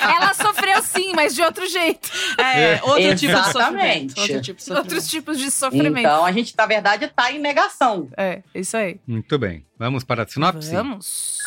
Ela 0.00 0.34
sofreu 0.34 0.82
sim, 0.82 1.12
mas 1.14 1.34
de 1.34 1.42
outro 1.42 1.66
jeito. 1.68 2.10
É, 2.38 2.80
outro 2.82 3.02
tipo 3.02 3.16
de 3.16 3.26
Exatamente. 3.26 4.12
sofrimento. 4.12 4.20
Outro 4.20 4.40
tipo 4.40 4.58
de 4.58 4.62
sofrimento. 4.62 4.84
Outros 4.84 5.08
tipos 5.08 5.38
de 5.38 5.50
sofrimento. 5.50 5.98
então 5.98 6.24
a 6.24 6.32
gente, 6.32 6.54
na 6.56 6.66
verdade, 6.66 7.08
tá 7.08 7.32
em 7.32 7.38
negação. 7.38 8.08
É, 8.16 8.42
isso 8.54 8.76
aí. 8.76 9.00
Muito 9.06 9.38
bem. 9.38 9.64
Vamos 9.78 10.04
para 10.04 10.22
a 10.22 10.28
sinopse? 10.28 10.70
Vamos. 10.70 11.38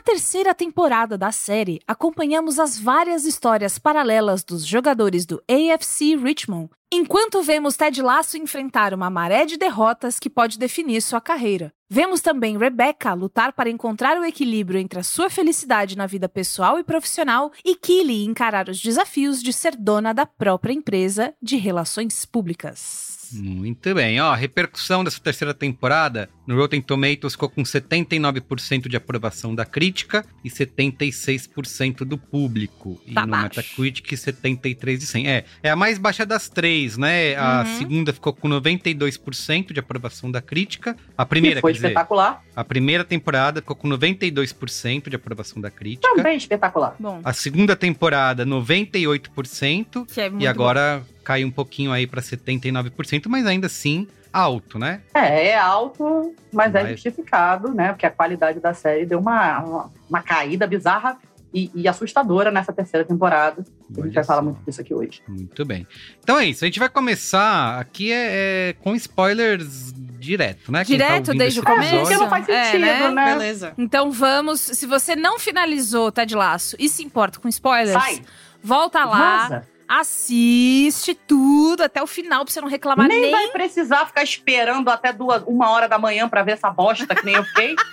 Na 0.00 0.04
terceira 0.04 0.54
temporada 0.54 1.18
da 1.18 1.30
série, 1.30 1.78
acompanhamos 1.86 2.58
as 2.58 2.78
várias 2.78 3.26
histórias 3.26 3.78
paralelas 3.78 4.42
dos 4.42 4.64
jogadores 4.64 5.26
do 5.26 5.42
AFC 5.46 6.16
Richmond, 6.16 6.70
enquanto 6.92 7.42
vemos 7.42 7.76
Ted 7.76 8.02
Lasso 8.02 8.36
enfrentar 8.36 8.92
uma 8.92 9.08
maré 9.08 9.44
de 9.46 9.56
derrotas 9.56 10.18
que 10.18 10.28
pode 10.28 10.58
definir 10.58 11.00
sua 11.00 11.20
carreira. 11.20 11.72
Vemos 11.88 12.20
também 12.20 12.56
Rebecca 12.56 13.12
lutar 13.14 13.52
para 13.52 13.70
encontrar 13.70 14.16
o 14.16 14.24
equilíbrio 14.24 14.78
entre 14.78 15.00
a 15.00 15.02
sua 15.02 15.28
felicidade 15.28 15.96
na 15.96 16.06
vida 16.06 16.28
pessoal 16.28 16.78
e 16.78 16.84
profissional 16.84 17.50
e 17.64 17.74
Killy 17.74 18.24
encarar 18.24 18.68
os 18.68 18.80
desafios 18.80 19.42
de 19.42 19.52
ser 19.52 19.76
dona 19.76 20.12
da 20.12 20.24
própria 20.24 20.72
empresa 20.72 21.34
de 21.42 21.56
relações 21.56 22.24
públicas. 22.24 23.18
Muito 23.32 23.94
bem. 23.94 24.20
Ó, 24.20 24.32
a 24.32 24.36
repercussão 24.36 25.04
dessa 25.04 25.20
terceira 25.20 25.54
temporada 25.54 26.28
no 26.46 26.56
Rotten 26.56 26.82
Tomatoes 26.82 27.34
ficou 27.34 27.48
com 27.48 27.62
79% 27.62 28.88
de 28.88 28.96
aprovação 28.96 29.54
da 29.54 29.64
crítica 29.64 30.24
e 30.44 30.50
76% 30.50 31.98
do 31.98 32.18
público. 32.18 33.00
E 33.06 33.14
Tá 33.14 33.22
no 33.22 33.28
baixo. 33.28 33.56
Metacritic, 33.56 34.16
73 34.16 34.98
de 34.98 35.06
100. 35.06 35.28
É, 35.28 35.44
é 35.62 35.70
a 35.70 35.76
mais 35.76 35.98
baixa 35.98 36.26
das 36.26 36.48
três, 36.48 36.79
né? 36.96 37.34
A 37.36 37.60
Uhum. 37.60 37.78
segunda 37.78 38.12
ficou 38.12 38.32
com 38.32 38.48
92% 38.48 39.72
de 39.72 39.80
aprovação 39.80 40.30
da 40.30 40.40
crítica. 40.40 40.96
A 41.16 41.24
primeira, 41.26 41.60
foi 41.60 41.72
quer 41.72 41.76
dizer, 41.76 41.88
espetacular. 41.88 42.42
a 42.54 42.64
primeira 42.64 43.04
temporada 43.04 43.60
ficou 43.60 43.76
com 43.76 43.88
92% 43.88 45.08
de 45.10 45.16
aprovação 45.16 45.60
da 45.60 45.70
crítica. 45.70 46.14
Também 46.14 46.36
espetacular. 46.36 46.94
Bom, 46.98 47.20
A 47.24 47.32
segunda 47.32 47.74
temporada, 47.76 48.44
98%. 48.44 50.06
que 50.06 50.20
é 50.20 50.30
muito 50.30 50.42
E 50.42 50.46
agora 50.46 51.02
cai 51.24 51.44
um 51.44 51.50
pouquinho 51.50 51.92
aí 51.92 52.06
para 52.06 52.20
79%, 52.22 53.28
mas 53.28 53.46
ainda 53.46 53.66
assim 53.66 54.06
alto, 54.32 54.78
né? 54.78 55.00
É, 55.12 55.48
é 55.48 55.58
alto, 55.58 56.34
mas 56.52 56.72
é 56.74 56.82
Mas- 56.82 56.92
justificado, 56.92 57.74
né? 57.74 57.88
Porque 57.88 58.06
a 58.06 58.10
qualidade 58.10 58.60
da 58.60 58.72
série 58.72 59.04
deu 59.04 59.18
uma, 59.18 59.58
uma, 59.58 59.90
uma 60.08 60.22
caída 60.22 60.66
bizarra 60.68 61.16
e, 61.52 61.70
e 61.74 61.88
assustadora 61.88 62.50
nessa 62.50 62.72
terceira 62.72 63.04
temporada. 63.06 63.62
A 63.62 63.92
gente 63.94 64.00
Olha 64.00 64.12
vai 64.12 64.24
falar 64.24 64.42
muito 64.42 64.60
disso 64.64 64.80
aqui 64.80 64.94
hoje. 64.94 65.20
Muito 65.26 65.64
bem. 65.64 65.86
Então 66.22 66.38
é 66.38 66.46
isso. 66.46 66.64
A 66.64 66.66
gente 66.68 66.78
vai 66.78 66.88
começar 66.88 67.78
aqui 67.80 68.12
é, 68.12 68.68
é 68.70 68.72
com 68.82 68.94
spoilers 68.94 69.92
direto, 69.94 70.70
né? 70.70 70.80
Tá 70.80 70.84
Direto 70.84 71.28
ouvindo 71.28 71.38
desde 71.38 71.60
o 71.60 71.62
começo? 71.64 71.96
Porque 71.98 72.16
não 72.16 72.28
faz 72.28 72.48
É, 72.48 72.64
sentido, 72.66 72.80
né? 72.82 73.10
né? 73.10 73.32
Beleza. 73.32 73.72
Então 73.78 74.10
vamos. 74.12 74.60
Se 74.60 74.86
você 74.86 75.16
não 75.16 75.38
finalizou 75.38 76.12
Ted 76.12 76.34
Laço 76.34 76.76
e 76.78 76.88
se 76.88 77.02
importa 77.02 77.40
com 77.40 77.48
spoilers, 77.48 77.92
Sai, 78.00 78.22
volta 78.62 79.04
lá, 79.04 79.48
vaza. 79.48 79.68
assiste 79.88 81.14
tudo 81.14 81.82
até 81.82 82.02
o 82.02 82.06
final 82.06 82.44
pra 82.44 82.52
você 82.52 82.60
não 82.60 82.68
reclamar 82.68 83.08
Nem, 83.08 83.22
nem. 83.22 83.30
vai 83.30 83.48
precisar 83.48 84.06
ficar 84.06 84.22
esperando 84.22 84.88
até 84.90 85.12
duas, 85.12 85.42
uma 85.46 85.70
hora 85.70 85.88
da 85.88 85.98
manhã 85.98 86.28
pra 86.28 86.42
ver 86.42 86.52
essa 86.52 86.70
bosta 86.70 87.14
que 87.14 87.24
nem 87.24 87.34
eu 87.34 87.44
fiquei. 87.44 87.74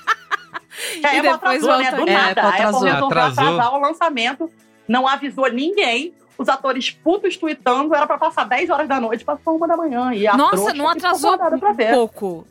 Que 1.00 1.06
a 1.08 1.14
E 1.16 1.18
Apple 1.20 1.32
depois 1.32 1.64
atrasou, 1.64 1.78
né? 1.78 1.92
volta 1.92 1.96
Do 1.98 2.04
aí. 2.04 2.10
É, 2.10 2.14
nada. 2.18 2.42
Apple 2.42 2.62
A 2.62 2.70
Apple 2.70 2.90
atrasou. 2.90 3.44
atrasar 3.44 3.74
o 3.76 3.80
lançamento, 3.80 4.52
não 4.88 5.08
avisou 5.08 5.52
ninguém. 5.52 6.14
Os 6.40 6.48
atores 6.48 6.92
putos 6.92 7.36
tweetando, 7.36 7.96
era 7.96 8.06
pra 8.06 8.16
passar 8.16 8.44
10 8.44 8.70
horas 8.70 8.88
da 8.88 9.00
noite, 9.02 9.26
passou 9.26 9.56
uma 9.58 9.68
da 9.68 9.76
manhã. 9.76 10.14
E 10.14 10.28
a 10.28 10.38
Nossa, 10.38 10.72
não 10.72 10.88
atrasou 10.88 11.36
pra 11.36 11.48
um 11.72 11.74
ver. 11.74 11.92
pouco. 11.92 12.48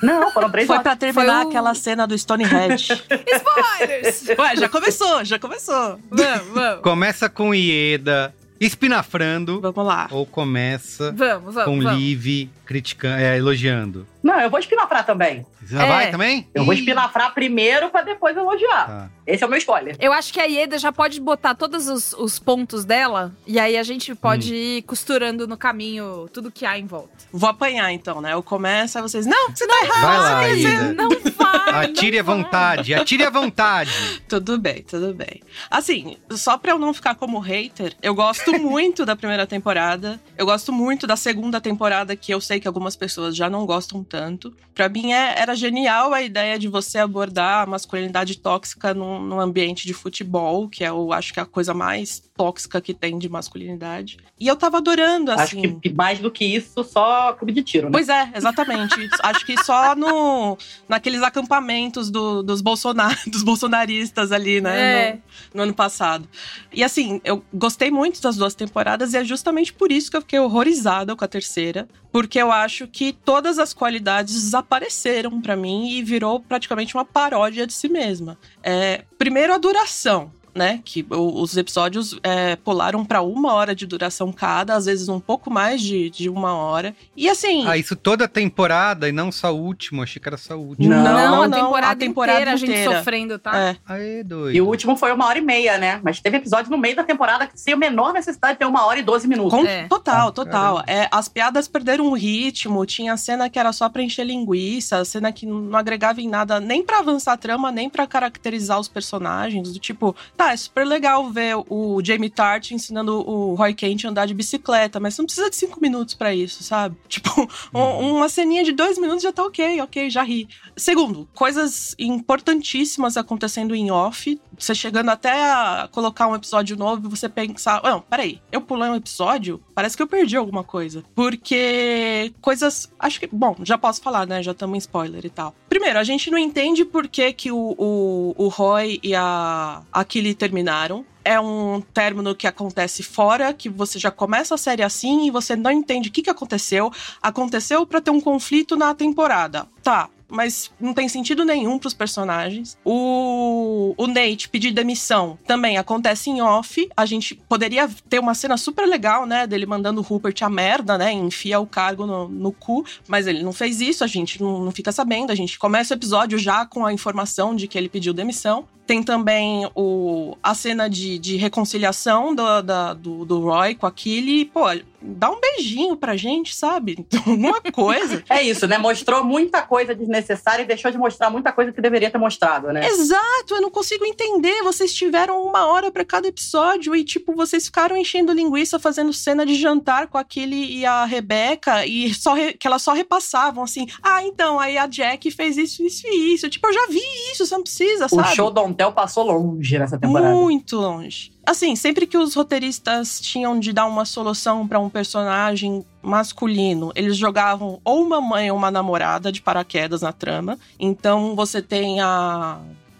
Não, 0.00 0.30
foram 0.30 0.48
3 0.52 0.68
Foi 0.68 0.74
horas. 0.76 0.82
pra 0.84 0.94
terminar 0.94 1.38
Foi 1.38 1.44
o- 1.46 1.48
aquela 1.48 1.74
cena 1.74 2.06
do 2.06 2.16
Stonehenge. 2.16 2.92
Spoilers! 3.02 4.28
Ué, 4.38 4.56
já 4.56 4.68
começou, 4.68 5.24
já 5.24 5.36
começou. 5.40 5.98
vamos, 6.10 6.48
vamos. 6.52 6.80
Começa 6.82 7.28
com 7.28 7.52
Ieda 7.52 8.32
espinafrando 8.60 9.60
Vamos 9.60 9.84
lá. 9.84 10.06
ou 10.12 10.24
começa 10.24 11.12
Vamos, 11.12 11.54
vamos. 11.54 11.64
com 11.64 11.80
vamos. 11.82 11.98
Liv 11.98 12.48
criticando, 12.64 13.20
é, 13.22 13.36
elogiando. 13.38 14.06
Não, 14.22 14.40
eu 14.40 14.48
vou 14.48 14.58
espinafrar 14.58 15.04
também. 15.04 15.44
Você 15.62 15.74
já 15.76 15.84
É. 15.84 15.88
vai 15.88 16.10
também? 16.10 16.48
Eu 16.54 16.64
vou 16.64 16.72
espinafrar 16.72 17.34
primeiro 17.34 17.90
pra 17.90 18.02
depois 18.02 18.34
elogiar. 18.36 18.86
tá. 18.86 19.10
Esse 19.26 19.42
é 19.42 19.46
o 19.46 19.50
meu 19.50 19.58
spoiler. 19.58 19.96
Eu 20.00 20.12
acho 20.12 20.32
que 20.32 20.40
a 20.40 20.44
Ieda 20.44 20.78
já 20.78 20.92
pode 20.92 21.18
botar 21.20 21.54
todos 21.54 21.88
os, 21.88 22.12
os 22.14 22.38
pontos 22.38 22.84
dela 22.84 23.32
e 23.46 23.58
aí 23.58 23.76
a 23.76 23.82
gente 23.82 24.14
pode 24.14 24.52
Hum. 24.52 24.56
ir 24.56 24.82
costurando 24.82 25.46
no 25.46 25.56
caminho 25.56 26.28
tudo 26.32 26.50
que 26.50 26.64
há 26.66 26.78
em 26.78 26.86
volta. 26.86 27.08
Vou 27.32 27.48
apanhar 27.48 27.90
então, 27.92 28.20
né? 28.20 28.32
Eu 28.34 28.42
começo, 28.42 28.96
aí 28.98 29.02
vocês. 29.02 29.24
Não, 29.26 29.50
você 29.50 29.66
tá 29.66 29.74
errado. 29.84 30.02
Vai 30.02 30.18
lá, 30.18 30.40
você- 30.42 30.54
Ieda. 30.56 30.92
Não 30.94 31.08
vai! 31.08 31.84
Atire 31.84 32.18
à 32.18 32.22
não 32.22 32.26
vai. 32.26 32.36
vontade, 32.44 32.94
atire 32.94 33.24
à 33.24 33.30
vontade. 33.30 33.90
Tudo 34.28 34.58
bem, 34.58 34.82
tudo 34.82 35.14
bem. 35.14 35.42
Assim, 35.70 36.16
só 36.32 36.56
pra 36.58 36.72
eu 36.72 36.78
não 36.78 36.92
ficar 36.92 37.14
como 37.14 37.38
hater, 37.38 37.94
eu 38.02 38.14
gosto 38.14 38.52
muito 38.60 39.04
da 39.06 39.16
primeira 39.16 39.46
temporada. 39.46 40.20
Eu 40.36 40.46
gosto 40.46 40.72
muito 40.72 41.06
da 41.06 41.14
segunda 41.14 41.60
temporada, 41.60 42.16
que 42.16 42.34
eu 42.34 42.40
sei 42.40 42.58
que 42.58 42.66
algumas 42.66 42.96
pessoas 42.96 43.36
já 43.36 43.48
não 43.48 43.64
gostam 43.64 44.02
tanto. 44.02 44.52
Pra 44.74 44.88
mim 44.88 45.12
é- 45.12 45.38
era 45.40 45.54
genial 45.54 46.12
a 46.12 46.22
ideia 46.22 46.58
de 46.58 46.66
você 46.66 46.98
abordar 46.98 47.62
a 47.62 47.66
masculinidade 47.66 48.36
tóxica 48.38 48.92
num, 48.92 49.20
num 49.20 49.38
ambiente 49.38 49.86
de 49.86 49.94
futebol, 49.94 50.68
que 50.68 50.82
é, 50.82 50.88
eu 50.88 51.12
acho 51.12 51.32
que 51.32 51.38
é 51.38 51.42
a 51.44 51.46
coisa 51.46 51.72
mais 51.72 52.20
tóxica 52.36 52.80
que 52.80 52.92
tem 52.92 53.18
de 53.18 53.28
masculinidade. 53.28 54.18
E 54.38 54.48
eu 54.48 54.56
tava 54.56 54.78
adorando, 54.78 55.30
assim. 55.30 55.64
Acho 55.64 55.80
que 55.80 55.92
mais 55.92 56.18
do 56.18 56.30
que 56.30 56.44
isso, 56.44 56.82
só 56.82 57.32
clube 57.32 57.52
de 57.52 57.62
tiro, 57.62 57.86
né? 57.86 57.92
Pois 57.92 58.08
é, 58.08 58.30
exatamente. 58.34 58.94
Acho 59.22 59.46
que 59.46 59.62
só 59.64 59.94
no, 59.94 60.58
naqueles 60.88 61.22
acampamentos 61.22 62.10
do, 62.10 62.42
dos, 62.42 62.60
Bolsonar, 62.60 63.18
dos 63.28 63.42
bolsonaristas 63.42 64.32
ali, 64.32 64.60
né? 64.60 64.80
É. 64.80 65.12
No, 65.12 65.20
no 65.54 65.62
ano 65.62 65.74
passado. 65.74 66.28
E 66.72 66.82
assim, 66.82 67.20
eu 67.24 67.42
gostei 67.52 67.90
muito 67.90 68.20
das 68.20 68.36
duas 68.36 68.54
temporadas 68.54 69.14
e 69.14 69.18
é 69.18 69.24
justamente 69.24 69.72
por 69.72 69.92
isso 69.92 70.10
que 70.10 70.16
eu 70.16 70.20
fiquei 70.20 70.38
horrorizada 70.38 71.14
com 71.14 71.24
a 71.24 71.28
terceira. 71.28 71.88
Porque 72.10 72.38
eu 72.38 72.52
acho 72.52 72.86
que 72.86 73.12
todas 73.12 73.58
as 73.58 73.72
qualidades 73.72 74.34
desapareceram 74.34 75.40
pra 75.40 75.56
mim 75.56 75.90
e 75.90 76.02
virou 76.02 76.38
praticamente 76.38 76.94
uma 76.94 77.04
paródia 77.04 77.66
de 77.66 77.72
si 77.72 77.88
mesma. 77.88 78.38
É, 78.62 79.04
primeiro, 79.18 79.52
a 79.52 79.58
duração 79.58 80.30
né? 80.54 80.80
Que 80.84 81.04
os 81.10 81.56
episódios 81.56 82.18
é, 82.22 82.56
pularam 82.56 83.04
pra 83.04 83.22
uma 83.22 83.52
hora 83.52 83.74
de 83.74 83.86
duração 83.86 84.32
cada, 84.32 84.74
às 84.74 84.86
vezes 84.86 85.08
um 85.08 85.18
pouco 85.20 85.50
mais 85.50 85.80
de, 85.80 86.10
de 86.10 86.28
uma 86.28 86.54
hora. 86.54 86.94
E 87.16 87.28
assim. 87.28 87.66
Ah, 87.66 87.76
isso 87.76 87.96
toda 87.96 88.24
a 88.24 88.28
temporada 88.28 89.08
e 89.08 89.12
não 89.12 89.30
só 89.32 89.52
o 89.54 89.58
último. 89.58 90.02
Achei 90.02 90.20
que 90.20 90.28
era 90.28 90.36
só 90.36 90.54
o 90.56 90.60
último. 90.68 90.88
Não, 90.88 91.02
Não, 91.02 91.42
a 91.42 91.48
não, 91.48 91.58
temporada, 91.64 91.92
a 91.92 91.96
temporada 91.96 92.38
inteira 92.38 92.52
a 92.52 92.56
gente 92.56 92.70
inteira. 92.72 92.98
sofrendo, 92.98 93.38
tá? 93.38 93.56
É. 93.58 93.76
Aê, 93.86 94.22
doido. 94.22 94.54
E 94.56 94.60
o 94.60 94.66
último 94.66 94.96
foi 94.96 95.12
uma 95.12 95.26
hora 95.26 95.38
e 95.38 95.42
meia, 95.42 95.78
né? 95.78 96.00
Mas 96.02 96.20
teve 96.20 96.36
episódio 96.36 96.70
no 96.70 96.78
meio 96.78 96.96
da 96.96 97.04
temporada 97.04 97.46
que 97.46 97.58
sem 97.58 97.74
a 97.74 97.76
menor 97.76 98.12
necessidade 98.12 98.54
de 98.54 98.58
ter 98.60 98.64
uma 98.66 98.84
hora 98.86 98.98
e 98.98 99.02
doze 99.02 99.26
minutos. 99.26 99.58
Com- 99.58 99.66
É. 99.66 99.86
Total, 99.88 100.28
Ah, 100.28 100.32
total. 100.32 100.82
É, 100.86 101.08
as 101.10 101.28
piadas 101.28 101.66
perderam 101.68 102.06
o 102.08 102.14
ritmo, 102.14 102.84
tinha 102.86 103.16
cena 103.16 103.48
que 103.50 103.58
era 103.58 103.72
só 103.72 103.88
pra 103.88 104.02
encher 104.02 104.24
linguiça, 104.24 105.04
cena 105.04 105.32
que 105.32 105.46
não 105.46 105.76
agregava 105.76 106.20
em 106.20 106.28
nada, 106.28 106.60
nem 106.60 106.82
pra 106.84 106.98
avançar 106.98 107.32
a 107.32 107.36
trama, 107.36 107.70
nem 107.72 107.88
pra 107.88 108.06
caracterizar 108.06 108.78
os 108.78 108.88
personagens. 108.88 109.72
Do 109.72 109.78
tipo, 109.78 110.14
tá, 110.36 110.43
é 110.52 110.56
super 110.56 110.86
legal 110.86 111.28
ver 111.30 111.56
o 111.68 112.00
Jamie 112.04 112.30
Tart 112.30 112.70
ensinando 112.70 113.28
o 113.28 113.54
Roy 113.54 113.74
Kent 113.74 114.04
a 114.04 114.08
andar 114.10 114.26
de 114.26 114.34
bicicleta, 114.34 114.98
mas 115.00 115.14
você 115.14 115.22
não 115.22 115.26
precisa 115.26 115.50
de 115.50 115.56
cinco 115.56 115.80
minutos 115.80 116.14
pra 116.14 116.34
isso, 116.34 116.62
sabe? 116.62 116.96
Tipo, 117.08 117.48
um- 117.74 118.16
uma 118.16 118.28
ceninha 118.28 118.62
de 118.64 118.72
dois 118.72 118.98
minutos 118.98 119.22
já 119.22 119.32
tá 119.32 119.42
ok, 119.44 119.80
ok, 119.80 120.10
já 120.10 120.22
ri. 120.22 120.48
Segundo, 120.76 121.28
coisas 121.34 121.94
importantíssimas 121.98 123.16
acontecendo 123.16 123.74
em 123.74 123.90
off. 123.90 124.40
Você 124.58 124.74
chegando 124.74 125.08
até 125.10 125.32
a 125.32 125.88
colocar 125.90 126.26
um 126.28 126.34
episódio 126.34 126.76
novo 126.76 127.06
e 127.06 127.10
você 127.10 127.28
pensar, 127.28 127.80
não, 127.82 128.00
peraí, 128.00 128.40
eu 128.52 128.60
pulei 128.60 128.88
um 128.88 128.94
episódio? 128.94 129.60
Parece 129.74 129.96
que 129.96 130.02
eu 130.02 130.06
perdi 130.06 130.36
alguma 130.36 130.62
coisa. 130.62 131.02
Porque 131.14 132.32
coisas. 132.40 132.90
Acho 132.98 133.18
que. 133.20 133.26
Bom, 133.26 133.56
já 133.62 133.76
posso 133.76 134.00
falar, 134.00 134.26
né? 134.26 134.42
Já 134.42 134.52
estamos 134.52 134.74
em 134.76 134.78
spoiler 134.78 135.24
e 135.24 135.30
tal. 135.30 135.54
Primeiro, 135.74 135.98
a 135.98 136.04
gente 136.04 136.30
não 136.30 136.38
entende 136.38 136.84
por 136.84 137.08
que, 137.08 137.32
que 137.32 137.50
o, 137.50 137.74
o, 137.76 138.34
o 138.38 138.46
Roy 138.46 139.00
e 139.02 139.12
a, 139.12 139.82
a 139.92 140.04
Killy 140.04 140.32
terminaram. 140.32 141.04
É 141.24 141.40
um 141.40 141.80
término 141.92 142.32
que 142.32 142.46
acontece 142.46 143.02
fora, 143.02 143.52
que 143.52 143.68
você 143.68 143.98
já 143.98 144.08
começa 144.12 144.54
a 144.54 144.56
série 144.56 144.84
assim 144.84 145.26
e 145.26 145.32
você 145.32 145.56
não 145.56 145.72
entende 145.72 146.10
o 146.10 146.12
que, 146.12 146.22
que 146.22 146.30
aconteceu. 146.30 146.92
Aconteceu 147.20 147.84
pra 147.84 148.00
ter 148.00 148.12
um 148.12 148.20
conflito 148.20 148.76
na 148.76 148.94
temporada. 148.94 149.66
Tá, 149.82 150.08
mas 150.34 150.70
não 150.80 150.92
tem 150.92 151.08
sentido 151.08 151.44
nenhum 151.44 151.78
pros 151.78 151.94
personagens. 151.94 152.76
O, 152.84 153.94
o 153.96 154.06
Nate 154.06 154.48
pedir 154.48 154.72
demissão 154.72 155.38
também 155.46 155.78
acontece 155.78 156.30
em 156.30 156.42
off. 156.42 156.88
A 156.96 157.06
gente 157.06 157.34
poderia 157.34 157.88
ter 158.08 158.18
uma 158.18 158.34
cena 158.34 158.56
super 158.56 158.86
legal, 158.86 159.26
né? 159.26 159.46
Dele 159.46 159.66
mandando 159.66 160.00
o 160.00 160.04
Rupert 160.04 160.42
a 160.42 160.50
merda, 160.50 160.98
né? 160.98 161.12
Enfia 161.12 161.60
o 161.60 161.66
cargo 161.66 162.06
no, 162.06 162.28
no 162.28 162.52
cu. 162.52 162.84
Mas 163.06 163.26
ele 163.26 163.42
não 163.42 163.52
fez 163.52 163.80
isso, 163.80 164.04
a 164.04 164.06
gente 164.06 164.42
não, 164.42 164.64
não 164.64 164.72
fica 164.72 164.92
sabendo. 164.92 165.30
A 165.30 165.34
gente 165.34 165.58
começa 165.58 165.94
o 165.94 165.96
episódio 165.96 166.38
já 166.38 166.66
com 166.66 166.84
a 166.84 166.92
informação 166.92 167.54
de 167.54 167.68
que 167.68 167.78
ele 167.78 167.88
pediu 167.88 168.12
demissão. 168.12 168.66
Tem 168.86 169.02
também 169.02 169.68
o, 169.74 170.36
a 170.42 170.54
cena 170.54 170.88
de, 170.90 171.18
de 171.18 171.36
reconciliação 171.36 172.34
do, 172.34 172.62
da- 172.62 172.92
do, 172.94 173.24
do 173.24 173.40
Roy 173.40 173.74
com 173.74 173.86
a 173.86 173.90
Killy. 173.92 174.44
Pô, 174.44 174.64
dá 175.00 175.30
um 175.30 175.40
beijinho 175.40 175.96
pra 175.96 176.16
gente, 176.16 176.54
sabe? 176.54 177.06
Alguma 177.26 177.60
coisa. 177.60 178.22
É 178.28 178.42
isso, 178.42 178.66
né? 178.66 178.76
Mostrou 178.76 179.24
muita 179.24 179.62
coisa 179.62 179.94
desnecessária 179.94 180.62
e 180.62 180.66
deixou 180.66 180.90
de 180.90 180.98
mostrar 180.98 181.30
muita 181.30 181.50
coisa 181.50 181.72
que 181.72 181.80
deveria 181.80 182.10
ter 182.10 182.18
mostrado, 182.18 182.68
né? 182.72 182.86
Exato, 182.86 183.54
eu 183.54 183.62
não 183.62 183.70
consigo 183.70 184.04
entender. 184.04 184.62
Vocês 184.62 184.92
tiveram 184.92 185.42
uma 185.42 185.66
hora 185.66 185.90
pra 185.90 186.04
cada 186.04 186.28
episódio 186.28 186.94
e, 186.94 187.02
tipo, 187.04 187.34
vocês 187.34 187.64
ficaram 187.64 187.96
enchendo 187.96 188.32
linguiça, 188.32 188.78
fazendo 188.78 189.12
cena 189.14 189.46
de 189.46 189.54
jantar 189.54 190.08
com 190.08 190.18
aquele 190.18 190.56
e 190.78 190.84
a 190.84 191.06
Rebeca 191.06 191.86
e 191.86 192.12
só 192.12 192.34
re- 192.34 192.52
que 192.52 192.66
elas 192.66 192.82
só 192.82 192.92
repassavam 192.92 193.64
assim. 193.64 193.86
Ah, 194.02 194.22
então, 194.22 194.60
aí 194.60 194.76
a 194.76 194.86
Jack 194.86 195.30
fez 195.30 195.56
isso, 195.56 195.82
isso 195.82 196.06
e 196.06 196.34
isso. 196.34 196.50
Tipo, 196.50 196.66
eu 196.68 196.72
já 196.74 196.86
vi 196.88 197.00
isso, 197.32 197.46
você 197.46 197.54
não 197.54 197.62
precisa, 197.62 198.06
O 198.06 198.08
sabe? 198.10 198.34
show 198.36 198.50
do 198.50 198.73
Ontel 198.74 198.92
passou 198.92 199.24
longe 199.24 199.78
nessa 199.78 199.96
temporada. 199.96 200.34
Muito 200.34 200.76
longe. 200.76 201.32
Assim, 201.46 201.76
sempre 201.76 202.06
que 202.06 202.18
os 202.18 202.34
roteiristas 202.34 203.20
tinham 203.20 203.58
de 203.58 203.72
dar 203.72 203.86
uma 203.86 204.04
solução 204.04 204.66
pra 204.66 204.80
um 204.80 204.90
personagem 204.90 205.84
masculino, 206.02 206.90
eles 206.94 207.16
jogavam 207.16 207.80
ou 207.84 208.02
uma 208.02 208.20
mãe 208.20 208.50
ou 208.50 208.56
uma 208.56 208.70
namorada 208.70 209.30
de 209.30 209.40
paraquedas 209.40 210.02
na 210.02 210.12
trama. 210.12 210.58
Então 210.78 211.36
você 211.36 211.62
tem 211.62 212.00
a. 212.00 212.58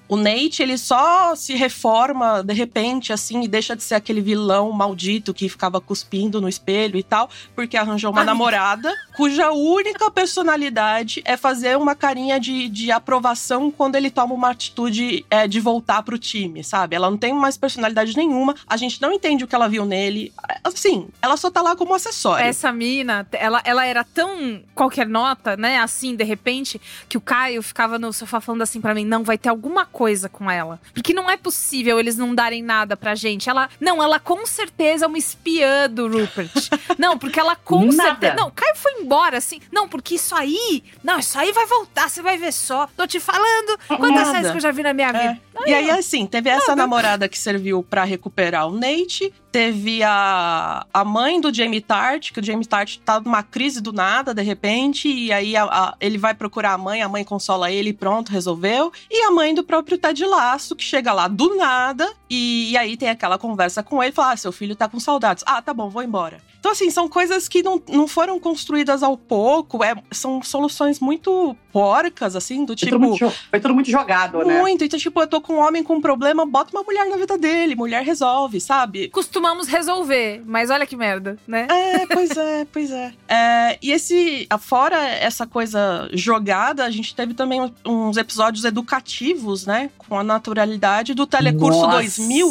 O 0.09 0.17
Nate, 0.17 0.62
ele 0.62 0.77
só 0.77 1.35
se 1.35 1.55
reforma 1.55 2.43
de 2.43 2.53
repente, 2.53 3.12
assim, 3.12 3.43
e 3.43 3.49
deixa 3.49 3.75
de 3.75 3.83
ser 3.83 3.95
aquele 3.95 4.21
vilão 4.21 4.71
maldito 4.71 5.33
que 5.33 5.49
ficava 5.49 5.81
cuspindo 5.81 6.40
no 6.40 6.49
espelho 6.49 6.99
e 6.99 7.03
tal, 7.03 7.31
porque 7.55 7.77
arranjou 7.77 8.11
uma 8.11 8.21
Ai. 8.21 8.27
namorada 8.27 8.93
cuja 9.17 9.51
única 9.53 10.11
personalidade 10.11 11.23
é 11.25 11.37
fazer 11.37 11.77
uma 11.79 11.95
carinha 11.95 12.38
de, 12.38 12.69
de 12.69 12.90
aprovação 12.90 13.71
quando 13.71 13.97
ele 13.97 14.11
toma 14.11 14.35
uma 14.35 14.51
atitude 14.51 15.25
é, 15.31 15.49
de 15.49 15.61
voltar 15.61 16.03
pro 16.03 16.19
time, 16.19 16.62
sabe? 16.62 16.97
Ela 16.97 17.11
não 17.11 17.17
tem 17.17 17.33
mais 17.33 17.57
personalidade 17.57 18.17
nenhuma, 18.17 18.55
a 18.67 18.77
gente 18.77 19.01
não 19.01 19.12
entende 19.12 19.45
o 19.45 19.47
que 19.47 19.55
ela 19.55 19.69
viu 19.69 19.85
nele. 19.85 20.33
Assim, 20.62 21.09
ela 21.23 21.37
só 21.37 21.51
tá 21.51 21.62
lá 21.62 21.77
como 21.77 21.95
acessório. 21.95 22.45
Essa 22.45 22.73
mina, 22.73 23.27
ela, 23.33 23.62
ela 23.64 23.87
era 23.87 24.05
tão 24.05 24.62
qualquer 24.75 25.07
nota, 25.07 25.57
né? 25.57 25.79
Assim, 25.79 26.14
de 26.14 26.25
repente, 26.25 26.81
que 27.09 27.17
o 27.17 27.21
Caio 27.21 27.62
ficava 27.62 27.99
no 27.99 28.12
sofá 28.12 28.40
falando 28.40 28.62
assim 28.62 28.81
pra 28.81 28.95
mim: 28.95 29.05
não, 29.05 29.23
vai 29.23 29.38
ter 29.38 29.49
alguma 29.49 29.87
coisa 29.94 30.28
com 30.28 30.50
ela. 30.50 30.80
Porque 30.92 31.14
não 31.14 31.30
é 31.30 31.37
possível 31.37 32.00
eles 32.00 32.16
não 32.16 32.35
darem 32.35 32.62
nada 32.62 32.96
pra 32.96 33.14
gente. 33.14 33.48
Ela. 33.48 33.68
Não, 33.80 34.02
ela 34.02 34.18
com 34.18 34.44
certeza 34.44 35.04
é 35.04 35.09
uma 35.09 35.16
espiã 35.16 35.88
do 35.88 36.09
Rupert. 36.09 36.50
não, 36.98 37.16
porque 37.16 37.38
ela 37.38 37.54
com 37.54 37.85
Nada. 37.87 38.02
certeza. 38.11 38.35
Não, 38.35 38.48
o 38.48 38.50
Caio 38.50 38.74
foi 38.76 38.92
embora, 39.00 39.38
assim. 39.38 39.61
Não, 39.72 39.88
porque 39.88 40.16
isso 40.16 40.35
aí. 40.35 40.83
Não, 41.02 41.18
isso 41.20 41.38
aí 41.38 41.52
vai 41.52 41.66
voltar, 41.66 42.11
você 42.11 42.20
vai 42.20 42.37
ver 42.37 42.52
só. 42.52 42.88
Tô 42.96 43.07
te 43.07 43.20
falando. 43.20 43.78
Quantas 43.87 44.28
séries 44.28 44.50
que 44.50 44.57
eu 44.57 44.61
já 44.61 44.72
vi 44.72 44.83
na 44.83 44.92
minha 44.92 45.09
É. 45.11 45.12
vida? 45.28 45.40
E 45.66 45.72
aí, 45.72 45.90
assim, 45.90 46.26
teve 46.26 46.50
essa 46.50 46.74
namorada 46.74 47.28
que 47.28 47.38
serviu 47.38 47.83
pra 47.83 48.02
recuperar 48.04 48.66
o 48.66 48.72
Nate. 48.72 49.33
Teve 49.55 50.03
a, 50.03 50.85
a 50.93 51.05
mãe 51.05 51.40
do 51.40 51.55
Jamie 51.55 51.81
Tart, 51.81 52.33
que 52.33 52.40
o 52.40 52.45
Jamie 52.45 52.67
Tart 52.67 52.97
tá 53.05 53.21
numa 53.21 53.40
crise 53.40 53.81
do 53.81 53.93
nada, 53.93 54.35
de 54.35 54.43
repente. 54.43 55.07
E 55.09 55.33
aí 55.33 55.57
a- 55.57 55.62
a- 55.62 55.95
ele 56.01 56.19
vai 56.19 56.35
procurar 56.35 56.73
a 56.73 56.79
mãe, 56.79 57.03
a 57.03 57.09
mãe 57.09 57.23
consola 57.23 57.71
ele 57.71 57.93
pronto, 57.93 58.33
resolveu. 58.33 58.93
E 59.09 59.23
a 59.23 59.31
mãe 59.31 59.55
do 59.55 59.62
próprio 59.62 59.97
Ted 59.97 60.25
Laço, 60.27 60.75
que 60.75 60.83
chega 60.83 61.12
lá 61.12 61.29
do 61.29 61.55
nada. 61.55 62.12
E, 62.29 62.73
e 62.73 62.77
aí 62.77 62.97
tem 62.97 63.09
aquela 63.09 63.38
conversa 63.38 63.81
com 63.81 64.03
ele, 64.03 64.11
fala: 64.11 64.33
ah, 64.33 64.37
seu 64.37 64.51
filho 64.51 64.75
tá 64.75 64.88
com 64.88 64.99
saudades. 64.99 65.45
Ah, 65.47 65.62
tá 65.62 65.73
bom, 65.73 65.88
vou 65.88 66.03
embora. 66.03 66.40
Então, 66.64 66.72
assim, 66.72 66.88
são 66.88 67.07
coisas 67.11 67.46
que 67.46 67.62
não, 67.62 67.79
não 67.90 68.09
foram 68.09 68.40
construídas 68.40 69.03
ao 69.03 69.18
pouco. 69.18 69.85
É, 69.85 69.94
são 70.11 70.42
soluções 70.42 70.98
muito 70.98 71.55
porcas, 71.70 72.35
assim, 72.35 72.64
do 72.64 72.68
Foi, 72.68 72.77
tipo. 72.77 72.92
tudo 72.92 73.00
muito, 73.07 73.18
jo- 73.18 73.33
foi 73.50 73.61
tudo 73.61 73.74
muito 73.74 73.90
jogado, 73.90 74.38
né? 74.46 74.62
Muito. 74.62 74.83
Então, 74.83 74.98
tipo, 74.98 75.20
eu 75.20 75.27
tô 75.27 75.42
com 75.42 75.57
um 75.57 75.59
homem 75.59 75.83
com 75.85 75.96
um 75.96 76.00
problema, 76.00 76.46
bota 76.46 76.74
uma 76.74 76.83
mulher 76.83 77.07
na 77.07 77.18
vida 77.18 77.37
dele, 77.37 77.74
mulher 77.77 78.03
resolve, 78.03 78.62
sabe? 78.62 79.11
Costumamos 79.11 79.68
resolver, 79.68 80.42
mas 80.46 80.70
olha 80.70 80.87
que 80.87 80.96
merda, 80.96 81.37
né? 81.46 81.66
É, 81.70 82.07
pois 82.07 82.31
é, 82.35 82.64
pois 82.72 82.90
é. 82.90 83.12
É, 83.29 83.79
E 83.83 83.92
esse, 83.92 84.48
fora 84.59 84.96
essa 85.07 85.46
coisa 85.46 86.09
jogada, 86.14 86.83
a 86.87 86.90
gente 86.90 87.14
teve 87.14 87.35
também 87.35 87.61
uns 87.85 88.16
episódios 88.16 88.64
educativos, 88.64 89.66
né? 89.66 89.90
Com 89.98 90.18
a 90.18 90.24
naturalidade 90.24 91.12
do 91.12 91.27
Telecurso 91.27 91.83
Nossa. 91.83 91.98
2000. 91.98 92.48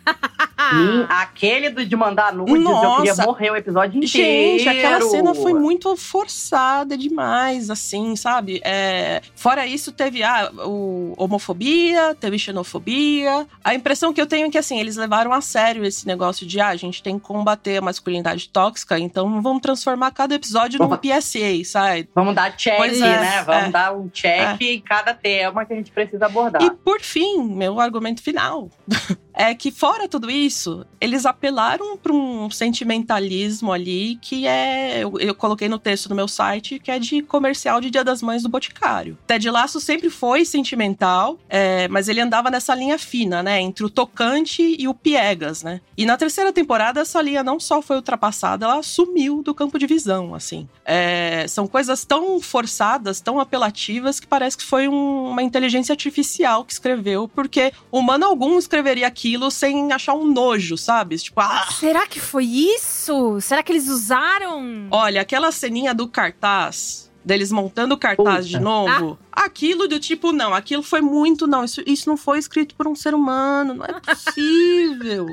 Sim, 0.70 1.06
aquele 1.08 1.70
do 1.70 1.84
de 1.84 1.96
mandar 1.96 2.32
nudes, 2.32 2.54
eu 2.54 2.96
queria 2.96 3.10
Nossa. 3.10 3.22
morrer 3.24 3.50
o 3.50 3.56
episódio 3.56 4.02
inteiro. 4.02 4.58
Gente, 4.58 4.68
aquela 4.68 5.00
cena 5.02 5.34
foi 5.34 5.54
muito 5.54 5.94
forçada 5.96 6.96
demais, 6.96 7.70
assim, 7.70 8.14
sabe? 8.16 8.60
É, 8.64 9.22
fora 9.34 9.66
isso, 9.66 9.92
teve 9.92 10.22
a 10.22 10.50
o, 10.66 11.14
homofobia, 11.16 12.14
teve 12.18 12.38
xenofobia. 12.38 13.46
A 13.64 13.74
impressão 13.74 14.12
que 14.12 14.20
eu 14.20 14.26
tenho 14.26 14.46
é 14.46 14.50
que, 14.50 14.58
assim, 14.58 14.78
eles 14.78 14.96
levaram 14.96 15.32
a 15.32 15.40
sério 15.40 15.84
esse 15.84 16.06
negócio 16.06 16.46
de, 16.46 16.60
ah, 16.60 16.68
a 16.68 16.76
gente 16.76 17.02
tem 17.02 17.18
que 17.18 17.24
combater 17.24 17.78
a 17.78 17.80
masculinidade 17.80 18.48
tóxica, 18.48 18.98
então 18.98 19.40
vamos 19.42 19.60
transformar 19.62 20.10
cada 20.10 20.34
episódio 20.34 20.78
num 20.78 20.88
Vamos- 20.88 21.00
PSA, 21.00 21.64
sabe? 21.64 22.08
Vamos 22.14 22.34
dar 22.34 22.56
check, 22.56 22.76
Pois 22.76 23.00
é, 23.00 23.20
né? 23.20 23.42
Vamos 23.44 23.64
é. 23.64 23.70
dar 23.70 23.96
um 23.96 24.08
check 24.08 24.60
em 24.60 24.80
cada 24.80 25.14
tema 25.14 25.64
que 25.64 25.72
a 25.72 25.76
gente 25.76 25.90
precisa 25.90 26.26
abordar. 26.26 26.62
E 26.62 26.70
por 26.70 27.00
fim, 27.00 27.42
meu 27.42 27.78
argumento 27.80 28.22
final 28.22 28.68
é 29.34 29.54
que 29.54 29.70
fora 29.70 30.08
tudo 30.08 30.30
isso, 30.30 30.49
isso, 30.50 30.84
eles 31.00 31.24
apelaram 31.24 31.96
para 31.96 32.12
um 32.12 32.50
sentimentalismo 32.50 33.72
ali 33.72 34.18
que 34.20 34.46
é. 34.46 35.04
Eu, 35.04 35.18
eu, 35.18 35.34
coloquei 35.34 35.68
no 35.68 35.78
texto 35.78 36.08
do 36.08 36.14
meu 36.14 36.26
site, 36.26 36.80
que 36.80 36.90
é 36.90 36.98
de 36.98 37.22
comercial 37.22 37.80
de 37.80 37.88
Dia 37.88 38.02
das 38.02 38.20
Mães 38.20 38.42
do 38.42 38.48
Boticário. 38.48 39.16
Ted 39.26 39.48
Lasso 39.48 39.80
sempre 39.80 40.10
foi 40.10 40.44
sentimental, 40.44 41.38
é, 41.48 41.86
mas 41.86 42.08
ele 42.08 42.20
andava 42.20 42.50
nessa 42.50 42.74
linha 42.74 42.98
fina, 42.98 43.42
né? 43.42 43.60
Entre 43.60 43.84
o 43.84 43.88
tocante 43.88 44.76
e 44.76 44.88
o 44.88 44.94
piegas, 44.94 45.62
né? 45.62 45.80
E 45.96 46.04
na 46.04 46.16
terceira 46.16 46.52
temporada, 46.52 47.00
essa 47.00 47.22
linha 47.22 47.44
não 47.44 47.60
só 47.60 47.80
foi 47.80 47.96
ultrapassada, 47.96 48.66
ela 48.66 48.82
sumiu 48.82 49.42
do 49.42 49.54
campo 49.54 49.78
de 49.78 49.86
visão, 49.86 50.34
assim. 50.34 50.68
É, 50.84 51.46
são 51.48 51.68
coisas 51.68 52.04
tão 52.04 52.40
forçadas, 52.40 53.20
tão 53.20 53.38
apelativas, 53.38 54.18
que 54.18 54.26
parece 54.26 54.56
que 54.56 54.64
foi 54.64 54.88
um, 54.88 55.30
uma 55.30 55.42
inteligência 55.42 55.92
artificial 55.92 56.64
que 56.64 56.72
escreveu, 56.72 57.28
porque 57.28 57.72
humano 57.92 58.26
algum 58.26 58.58
escreveria 58.58 59.06
aquilo 59.06 59.50
sem 59.50 59.92
achar 59.92 60.14
um 60.14 60.32
nojo, 60.40 60.76
sabe? 60.76 61.16
Tipo, 61.16 61.40
ah! 61.40 61.68
Será 61.78 62.06
que 62.06 62.18
foi 62.18 62.44
isso? 62.44 63.40
Será 63.40 63.62
que 63.62 63.72
eles 63.72 63.88
usaram? 63.88 64.88
Olha, 64.90 65.20
aquela 65.20 65.52
ceninha 65.52 65.94
do 65.94 66.08
cartaz 66.08 67.10
deles 67.22 67.52
montando 67.52 67.94
o 67.94 67.98
cartaz 67.98 68.46
Puta. 68.46 68.58
de 68.58 68.58
novo. 68.58 69.18
Ah. 69.30 69.44
Aquilo 69.44 69.86
do 69.86 70.00
tipo, 70.00 70.32
não, 70.32 70.54
aquilo 70.54 70.82
foi 70.82 71.00
muito, 71.00 71.46
não, 71.46 71.64
isso, 71.64 71.82
isso 71.86 72.08
não 72.08 72.16
foi 72.16 72.38
escrito 72.38 72.74
por 72.74 72.88
um 72.88 72.94
ser 72.94 73.14
humano, 73.14 73.74
não 73.74 73.84
é 73.84 74.00
possível. 74.00 75.26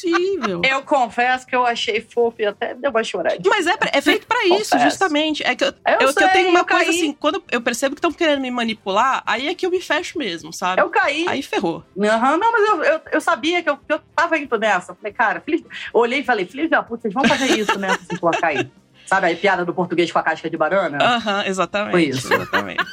Possível. 0.00 0.62
Eu 0.64 0.82
confesso 0.82 1.46
que 1.46 1.54
eu 1.54 1.64
achei 1.64 2.00
fofo 2.00 2.40
e 2.40 2.46
até 2.46 2.74
deu 2.74 2.90
uma 2.90 3.02
choradinha. 3.02 3.42
Mas 3.48 3.66
é, 3.66 3.74
é 3.92 4.00
feito 4.00 4.26
para 4.26 4.46
isso, 4.46 4.78
justamente. 4.78 5.42
É 5.42 5.54
que 5.54 5.64
eu, 5.64 5.68
eu, 5.68 5.98
eu, 6.00 6.12
sei, 6.12 6.24
eu 6.26 6.30
tenho 6.30 6.48
uma 6.50 6.60
eu 6.60 6.66
coisa 6.66 6.84
caí. 6.84 6.96
assim, 6.96 7.12
quando 7.12 7.42
eu 7.50 7.60
percebo 7.60 7.94
que 7.94 7.98
estão 7.98 8.12
querendo 8.12 8.40
me 8.40 8.50
manipular, 8.50 9.22
aí 9.26 9.48
é 9.48 9.54
que 9.54 9.66
eu 9.66 9.70
me 9.70 9.80
fecho 9.80 10.18
mesmo, 10.18 10.52
sabe? 10.52 10.80
Eu 10.80 10.90
caí. 10.90 11.26
Aí 11.28 11.42
ferrou. 11.42 11.84
Uhum, 11.96 12.36
não, 12.36 12.52
mas 12.52 12.68
eu, 12.68 12.84
eu, 12.84 13.00
eu 13.12 13.20
sabia 13.20 13.62
que 13.62 13.70
eu, 13.70 13.78
eu 13.88 14.00
tava 14.14 14.38
indo 14.38 14.58
nessa. 14.58 14.94
falei, 14.94 15.12
cara, 15.12 15.40
filho, 15.40 15.64
olhei 15.92 16.20
e 16.20 16.24
falei, 16.24 16.46
filho 16.46 16.68
da 16.68 16.82
puta, 16.82 17.02
vocês 17.02 17.14
vão 17.14 17.24
fazer 17.24 17.58
isso, 17.58 17.78
né? 17.78 17.96
Se 18.08 18.18
colocar 18.18 18.48
aí. 18.48 18.68
Sabe 19.06 19.32
a 19.32 19.36
piada 19.36 19.64
do 19.64 19.72
português 19.72 20.12
com 20.12 20.18
a 20.18 20.22
casca 20.22 20.50
de 20.50 20.56
banana? 20.56 20.98
Aham, 21.02 21.38
uhum, 21.38 21.46
exatamente. 21.46 21.90
Foi 21.92 22.02
isso. 22.04 22.32
Exatamente. 22.32 22.84